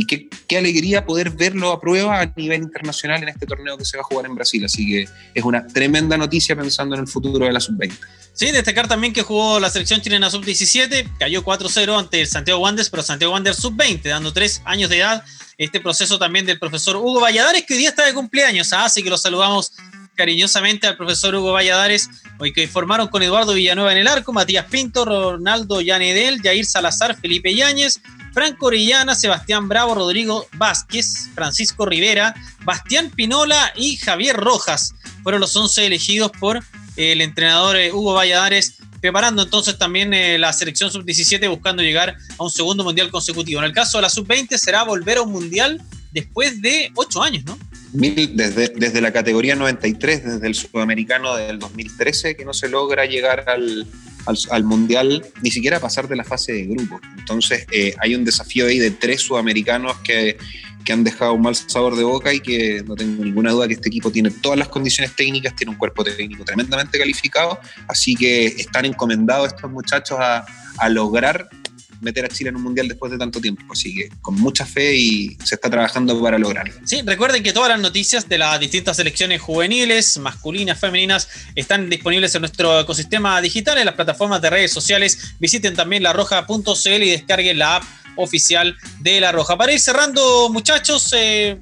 qué, 0.06 0.28
alegría 0.56 1.04
poder 1.04 1.30
verlo 1.30 1.72
a 1.72 1.80
prueba 1.80 2.20
a 2.20 2.32
nivel 2.36 2.62
internacional 2.62 3.22
en 3.22 3.30
este 3.30 3.46
torneo 3.46 3.78
que 3.78 3.84
se 3.84 3.96
va 3.96 4.02
a 4.02 4.04
jugar 4.04 4.26
en 4.26 4.34
Brasil. 4.34 4.64
Así 4.64 4.86
que 4.86 5.08
es 5.34 5.44
una 5.44 5.66
tremenda 5.66 6.16
noticia 6.16 6.54
pensando 6.54 6.94
en 6.94 7.02
el 7.02 7.08
futuro 7.08 7.46
de 7.46 7.52
la 7.52 7.60
sub-20. 7.60 7.96
Sí, 8.32 8.50
destacar 8.50 8.86
también 8.86 9.12
que 9.12 9.22
jugó 9.22 9.58
la 9.58 9.70
selección 9.70 10.02
chilena 10.02 10.30
sub-17, 10.30 11.16
cayó 11.18 11.42
4-0 11.42 11.98
ante 11.98 12.20
el 12.20 12.26
Santiago 12.26 12.60
Wanderers, 12.60 12.90
pero 12.90 13.02
Santiago 13.02 13.32
Wanderers 13.32 13.58
sub-20, 13.60 14.02
dando 14.02 14.32
tres 14.32 14.60
años 14.66 14.90
de 14.90 14.98
edad. 14.98 15.24
Este 15.56 15.80
proceso 15.80 16.18
también 16.18 16.44
del 16.44 16.58
profesor 16.58 16.96
Hugo 16.96 17.20
Valladares, 17.20 17.64
que 17.64 17.72
hoy 17.72 17.80
día 17.80 17.88
está 17.88 18.04
de 18.04 18.12
cumpleaños, 18.12 18.74
¿ah? 18.74 18.84
así 18.84 19.02
que 19.02 19.08
lo 19.08 19.16
saludamos 19.16 19.72
cariñosamente 20.16 20.86
al 20.86 20.96
profesor 20.96 21.34
Hugo 21.34 21.52
Valladares, 21.52 22.10
hoy 22.38 22.53
que 22.53 22.68
formaron 22.68 23.09
con 23.09 23.22
Eduardo 23.22 23.55
Villanueva 23.55 23.92
en 23.92 23.99
el 23.99 24.09
arco, 24.09 24.33
Matías 24.33 24.66
Pinto, 24.66 25.05
Ronaldo 25.05 25.81
Yanedel, 25.81 26.40
Jair 26.42 26.66
Salazar, 26.66 27.16
Felipe 27.18 27.55
Yáñez, 27.55 28.01
Franco 28.33 28.66
Orellana, 28.66 29.14
Sebastián 29.14 29.68
Bravo, 29.68 29.94
Rodrigo 29.94 30.46
Vázquez, 30.55 31.31
Francisco 31.35 31.87
Rivera, 31.87 32.35
Bastián 32.64 33.11
Pinola 33.11 33.72
y 33.77 33.96
Javier 33.96 34.37
Rojas. 34.37 34.94
Fueron 35.22 35.40
los 35.40 35.57
11 35.57 35.87
elegidos 35.87 36.31
por 36.38 36.62
el 36.96 37.20
entrenador 37.20 37.77
Hugo 37.92 38.14
Valladares, 38.14 38.77
preparando 39.01 39.42
entonces 39.42 39.79
también 39.79 40.12
eh, 40.12 40.38
la 40.38 40.53
selección 40.53 40.90
sub-17 40.90 41.49
buscando 41.49 41.83
llegar 41.83 42.16
a 42.38 42.42
un 42.42 42.51
segundo 42.51 42.85
mundial 42.85 43.11
consecutivo. 43.11 43.61
En 43.61 43.66
el 43.66 43.72
caso 43.72 43.99
de 43.99 44.03
la 44.03 44.11
sub-20 44.11 44.57
será 44.59 44.83
volver 44.83 45.18
a 45.18 45.22
un 45.22 45.33
mundial 45.33 45.81
después 46.12 46.61
de 46.61 46.90
ocho 46.94 47.22
años, 47.22 47.44
¿no? 47.44 47.59
Desde, 47.92 48.68
desde 48.68 49.01
la 49.01 49.12
categoría 49.12 49.57
93, 49.57 50.25
desde 50.25 50.46
el 50.46 50.55
sudamericano 50.55 51.37
del 51.37 51.59
2013, 51.59 52.37
que 52.37 52.44
no 52.44 52.53
se 52.53 52.68
logra 52.68 53.07
llegar 53.07 53.49
al, 53.49 53.87
al, 54.27 54.37
al 54.51 54.64
mundial, 54.64 55.25
ni 55.42 55.51
siquiera 55.51 55.81
pasar 55.81 56.09
de 56.09 56.16
la 56.16 56.25
fase 56.25 56.53
de 56.53 56.66
grupo. 56.66 57.01
Entonces 57.18 57.66
eh, 57.70 57.94
hay 57.99 58.14
un 58.14 58.25
desafío 58.25 58.66
ahí 58.66 58.79
de 58.79 58.90
tres 58.90 59.22
sudamericanos 59.22 59.96
que, 59.99 60.37
que 60.85 60.92
han 60.92 61.05
dejado 61.05 61.35
un 61.35 61.42
mal 61.42 61.55
sabor 61.55 61.96
de 61.96 62.05
boca 62.05 62.33
y 62.33 62.40
que 62.40 62.83
no 62.87 62.94
tengo 62.94 63.25
ninguna 63.25 63.53
duda 63.53 63.66
que 63.66 63.75
este 63.75 63.88
equipo 63.88 64.11
tiene 64.11 64.31
todas 64.31 64.59
las 64.59 64.68
condiciones 64.68 65.14
técnicas, 65.14 65.55
tiene 65.55 65.72
un 65.72 65.79
cuerpo 65.79 66.05
técnico 66.05 66.44
tremendamente 66.44 66.99
calificado, 66.99 67.59
así 67.88 68.14
que 68.14 68.46
están 68.46 68.85
encomendados 68.85 69.49
estos 69.49 69.70
muchachos 69.70 70.18
a 70.20 70.88
lograr 70.88 71.49
meter 72.00 72.24
a 72.24 72.28
Chile 72.28 72.50
en 72.50 72.56
un 72.56 72.62
mundial 72.62 72.88
después 72.88 73.12
de 73.12 73.18
tanto 73.18 73.40
tiempo. 73.40 73.62
Así 73.72 73.94
que 73.94 74.09
con 74.20 74.35
mucha 74.35 74.64
fe 74.64 74.96
y 74.96 75.37
se 75.44 75.54
está 75.56 75.70
trabajando 75.70 76.20
para 76.20 76.38
lograrlo. 76.38 76.74
Sí, 76.85 77.02
recuerden 77.04 77.42
que 77.42 77.52
todas 77.52 77.68
las 77.68 77.80
noticias 77.80 78.28
de 78.28 78.38
las 78.38 78.59
distintas 78.61 78.96
selecciones 78.96 79.40
juveniles, 79.40 80.18
masculinas, 80.18 80.78
femeninas, 80.78 81.28
están 81.54 81.88
disponibles 81.90 82.35
en 82.35 82.42
nuestro 82.42 82.80
ecosistema 82.80 83.40
digital, 83.40 83.78
en 83.78 83.87
las 83.87 83.94
plataformas 83.94 84.42
de 84.42 84.50
redes 84.50 84.72
sociales. 84.72 85.35
Visiten 85.38 85.74
también 85.74 86.02
larroja.cl 86.02 87.02
y 87.02 87.11
descarguen 87.11 87.59
la 87.59 87.76
app 87.76 87.85
oficial 88.16 88.76
de 89.00 89.20
La 89.20 89.32
Roja. 89.32 89.56
Para 89.56 89.72
ir 89.72 89.80
cerrando, 89.80 90.48
muchachos, 90.50 91.12
eh, 91.16 91.59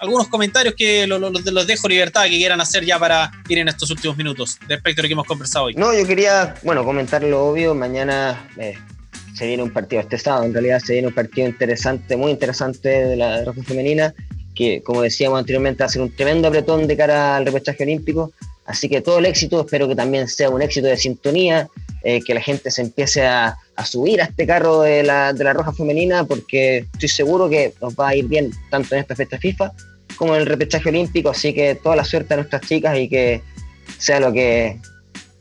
algunos 0.00 0.28
comentarios 0.28 0.74
que 0.76 1.06
los, 1.06 1.20
los, 1.20 1.44
los, 1.44 1.66
dejo 1.66 1.88
libertad 1.88 2.24
que 2.24 2.30
quieran 2.30 2.60
hacer 2.60 2.84
ya 2.84 2.98
para 2.98 3.30
ir 3.48 3.58
en 3.58 3.68
estos 3.68 3.90
últimos 3.90 4.16
minutos 4.16 4.58
respecto 4.68 5.00
a 5.00 5.02
lo 5.02 5.08
que 5.08 5.12
hemos 5.12 5.26
conversado 5.26 5.66
hoy. 5.66 5.74
No, 5.74 5.94
yo 5.94 6.06
quería, 6.06 6.54
bueno, 6.62 6.84
comentar 6.84 7.22
lo 7.22 7.46
obvio. 7.46 7.74
Mañana 7.74 8.48
eh, 8.58 8.78
se 9.34 9.46
viene 9.46 9.62
un 9.62 9.72
partido 9.72 10.00
este 10.00 10.18
sábado, 10.18 10.44
en 10.44 10.52
realidad 10.52 10.80
se 10.80 10.94
viene 10.94 11.08
un 11.08 11.14
partido 11.14 11.48
interesante, 11.48 12.16
muy 12.16 12.30
interesante 12.30 12.88
de 12.88 13.16
la 13.16 13.44
Roja 13.44 13.62
Femenina, 13.62 14.14
que 14.54 14.82
como 14.82 15.02
decíamos 15.02 15.38
anteriormente 15.38 15.82
va 15.82 15.86
a 15.86 15.90
ser 15.90 16.02
un 16.02 16.14
tremendo 16.14 16.48
apretón 16.48 16.86
de 16.86 16.96
cara 16.96 17.36
al 17.36 17.44
repechaje 17.44 17.82
olímpico, 17.82 18.32
así 18.66 18.88
que 18.88 19.00
todo 19.00 19.18
el 19.18 19.26
éxito, 19.26 19.60
espero 19.60 19.88
que 19.88 19.96
también 19.96 20.28
sea 20.28 20.50
un 20.50 20.62
éxito 20.62 20.86
de 20.86 20.96
sintonía, 20.96 21.68
eh, 22.04 22.20
que 22.20 22.34
la 22.34 22.40
gente 22.40 22.70
se 22.70 22.82
empiece 22.82 23.26
a, 23.26 23.56
a, 23.76 23.86
subir 23.86 24.20
a 24.20 24.24
este 24.24 24.46
carro 24.46 24.82
de 24.82 25.02
la, 25.02 25.32
de 25.32 25.42
la 25.42 25.52
Roja 25.52 25.72
Femenina, 25.72 26.24
porque 26.24 26.86
estoy 26.92 27.08
seguro 27.08 27.48
que 27.48 27.72
nos 27.80 27.94
va 27.94 28.10
a 28.10 28.16
ir 28.16 28.26
bien 28.26 28.52
tanto 28.70 28.94
en 28.94 29.00
esta 29.00 29.16
fecha 29.16 29.38
FIFA 29.38 29.72
como 30.16 30.34
en 30.36 30.42
el 30.42 30.46
repechaje 30.46 30.88
olímpico, 30.90 31.30
así 31.30 31.52
que 31.52 31.74
toda 31.74 31.96
la 31.96 32.04
suerte 32.04 32.34
a 32.34 32.36
nuestras 32.36 32.62
chicas 32.62 32.96
y 32.98 33.08
que 33.08 33.42
sea 33.98 34.20
lo 34.20 34.32
que 34.32 34.78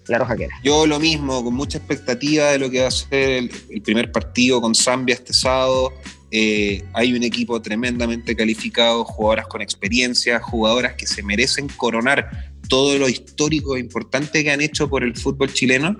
la 0.07 0.19
Roja. 0.19 0.35
Yo 0.63 0.85
lo 0.85 0.99
mismo, 0.99 1.43
con 1.43 1.53
mucha 1.53 1.77
expectativa 1.77 2.51
de 2.51 2.59
lo 2.59 2.69
que 2.69 2.81
va 2.81 2.87
a 2.87 2.91
ser 2.91 3.29
el, 3.29 3.51
el 3.69 3.81
primer 3.81 4.11
partido 4.11 4.61
con 4.61 4.75
Zambia 4.75 5.15
este 5.15 5.33
sábado. 5.33 5.93
Eh, 6.35 6.83
hay 6.93 7.13
un 7.13 7.21
equipo 7.21 7.61
tremendamente 7.61 8.35
calificado, 8.35 9.05
jugadoras 9.05 9.45
con 9.45 9.61
experiencia, 9.61 10.39
jugadoras 10.39 10.93
que 10.93 11.05
se 11.05 11.21
merecen 11.21 11.67
coronar 11.67 12.51
todo 12.67 12.97
lo 12.97 13.07
histórico 13.07 13.75
e 13.75 13.79
importante 13.79 14.43
que 14.43 14.51
han 14.51 14.59
hecho 14.59 14.89
por 14.89 15.03
el 15.03 15.15
fútbol 15.15 15.53
chileno. 15.53 15.95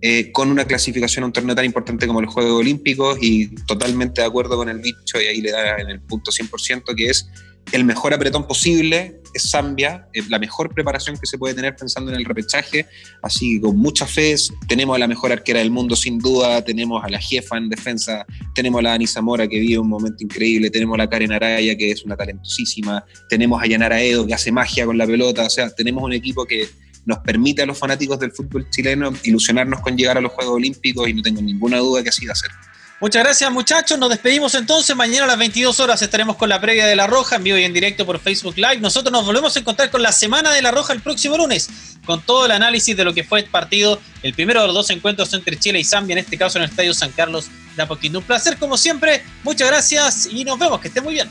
Eh, 0.00 0.30
con 0.30 0.50
una 0.50 0.64
clasificación 0.64 1.24
a 1.24 1.26
un 1.26 1.32
torneo 1.32 1.56
tan 1.56 1.64
importante 1.64 2.06
como 2.06 2.22
los 2.22 2.32
Juegos 2.32 2.60
Olímpicos 2.60 3.18
y 3.20 3.48
totalmente 3.66 4.20
de 4.20 4.28
acuerdo 4.28 4.56
con 4.56 4.68
el 4.68 4.78
bicho 4.78 5.20
y 5.20 5.26
ahí 5.26 5.40
le 5.40 5.50
da 5.50 5.76
en 5.76 5.90
el 5.90 6.00
punto 6.00 6.30
100% 6.30 6.94
que 6.94 7.06
es 7.06 7.28
el 7.72 7.84
mejor 7.84 8.14
apretón 8.14 8.46
posible 8.46 9.20
es 9.34 9.50
Zambia, 9.50 10.08
la 10.28 10.38
mejor 10.38 10.72
preparación 10.72 11.16
que 11.18 11.26
se 11.26 11.38
puede 11.38 11.54
tener 11.54 11.76
pensando 11.76 12.10
en 12.10 12.16
el 12.16 12.24
repechaje, 12.24 12.86
así 13.22 13.56
que 13.56 13.60
con 13.60 13.76
mucha 13.76 14.06
fe 14.06 14.34
tenemos 14.66 14.96
a 14.96 14.98
la 14.98 15.06
mejor 15.06 15.32
arquera 15.32 15.60
del 15.60 15.70
mundo 15.70 15.94
sin 15.96 16.18
duda, 16.18 16.62
tenemos 16.64 17.04
a 17.04 17.08
la 17.08 17.20
jefa 17.20 17.58
en 17.58 17.68
defensa, 17.68 18.26
tenemos 18.54 18.78
a 18.78 18.82
la 18.82 18.90
Dani 18.90 19.06
Zamora 19.06 19.46
que 19.46 19.58
vive 19.60 19.78
un 19.78 19.88
momento 19.88 20.24
increíble, 20.24 20.70
tenemos 20.70 20.94
a 20.94 20.98
la 20.98 21.10
Karen 21.10 21.32
Araya 21.32 21.76
que 21.76 21.90
es 21.90 22.04
una 22.04 22.16
talentosísima, 22.16 23.04
tenemos 23.28 23.62
a 23.62 23.66
Yanara 23.66 24.00
Edo 24.00 24.26
que 24.26 24.34
hace 24.34 24.50
magia 24.50 24.86
con 24.86 24.96
la 24.96 25.06
pelota, 25.06 25.44
o 25.44 25.50
sea, 25.50 25.70
tenemos 25.70 26.02
un 26.02 26.12
equipo 26.12 26.44
que 26.46 26.68
nos 27.04 27.18
permite 27.18 27.62
a 27.62 27.66
los 27.66 27.78
fanáticos 27.78 28.18
del 28.18 28.32
fútbol 28.32 28.68
chileno 28.70 29.12
ilusionarnos 29.24 29.80
con 29.80 29.96
llegar 29.96 30.18
a 30.18 30.20
los 30.20 30.32
Juegos 30.32 30.56
Olímpicos 30.56 31.08
y 31.08 31.14
no 31.14 31.22
tengo 31.22 31.40
ninguna 31.40 31.78
duda 31.78 32.02
que 32.02 32.10
así 32.10 32.26
va 32.26 32.32
a 32.32 32.36
ser. 32.36 32.50
Muchas 33.00 33.22
gracias 33.22 33.52
muchachos, 33.52 33.96
nos 33.96 34.10
despedimos 34.10 34.56
entonces, 34.56 34.96
mañana 34.96 35.22
a 35.22 35.28
las 35.28 35.38
22 35.38 35.78
horas 35.78 36.02
estaremos 36.02 36.34
con 36.34 36.48
la 36.48 36.60
previa 36.60 36.84
de 36.84 36.96
La 36.96 37.06
Roja 37.06 37.36
en 37.36 37.44
vivo 37.44 37.56
y 37.56 37.62
en 37.62 37.72
directo 37.72 38.04
por 38.04 38.18
Facebook 38.18 38.56
Live. 38.56 38.78
Nosotros 38.78 39.12
nos 39.12 39.24
volvemos 39.24 39.54
a 39.54 39.60
encontrar 39.60 39.88
con 39.92 40.02
la 40.02 40.10
Semana 40.10 40.50
de 40.50 40.62
La 40.62 40.72
Roja 40.72 40.94
el 40.94 41.00
próximo 41.00 41.38
lunes, 41.38 41.70
con 42.04 42.20
todo 42.22 42.46
el 42.46 42.50
análisis 42.50 42.96
de 42.96 43.04
lo 43.04 43.14
que 43.14 43.22
fue 43.22 43.38
el 43.38 43.46
partido, 43.46 44.00
el 44.24 44.34
primero 44.34 44.62
de 44.62 44.66
los 44.66 44.74
dos 44.74 44.90
encuentros 44.90 45.32
entre 45.32 45.56
Chile 45.56 45.78
y 45.78 45.84
Zambia, 45.84 46.14
en 46.14 46.18
este 46.18 46.36
caso 46.36 46.58
en 46.58 46.64
el 46.64 46.70
Estadio 46.70 46.92
San 46.92 47.12
Carlos 47.12 47.46
de 47.76 47.82
Apoquindo. 47.84 48.18
Un 48.18 48.24
placer 48.24 48.58
como 48.58 48.76
siempre, 48.76 49.22
muchas 49.44 49.68
gracias 49.68 50.26
y 50.32 50.42
nos 50.42 50.58
vemos, 50.58 50.80
que 50.80 50.88
estén 50.88 51.04
muy 51.04 51.14
bien. 51.14 51.30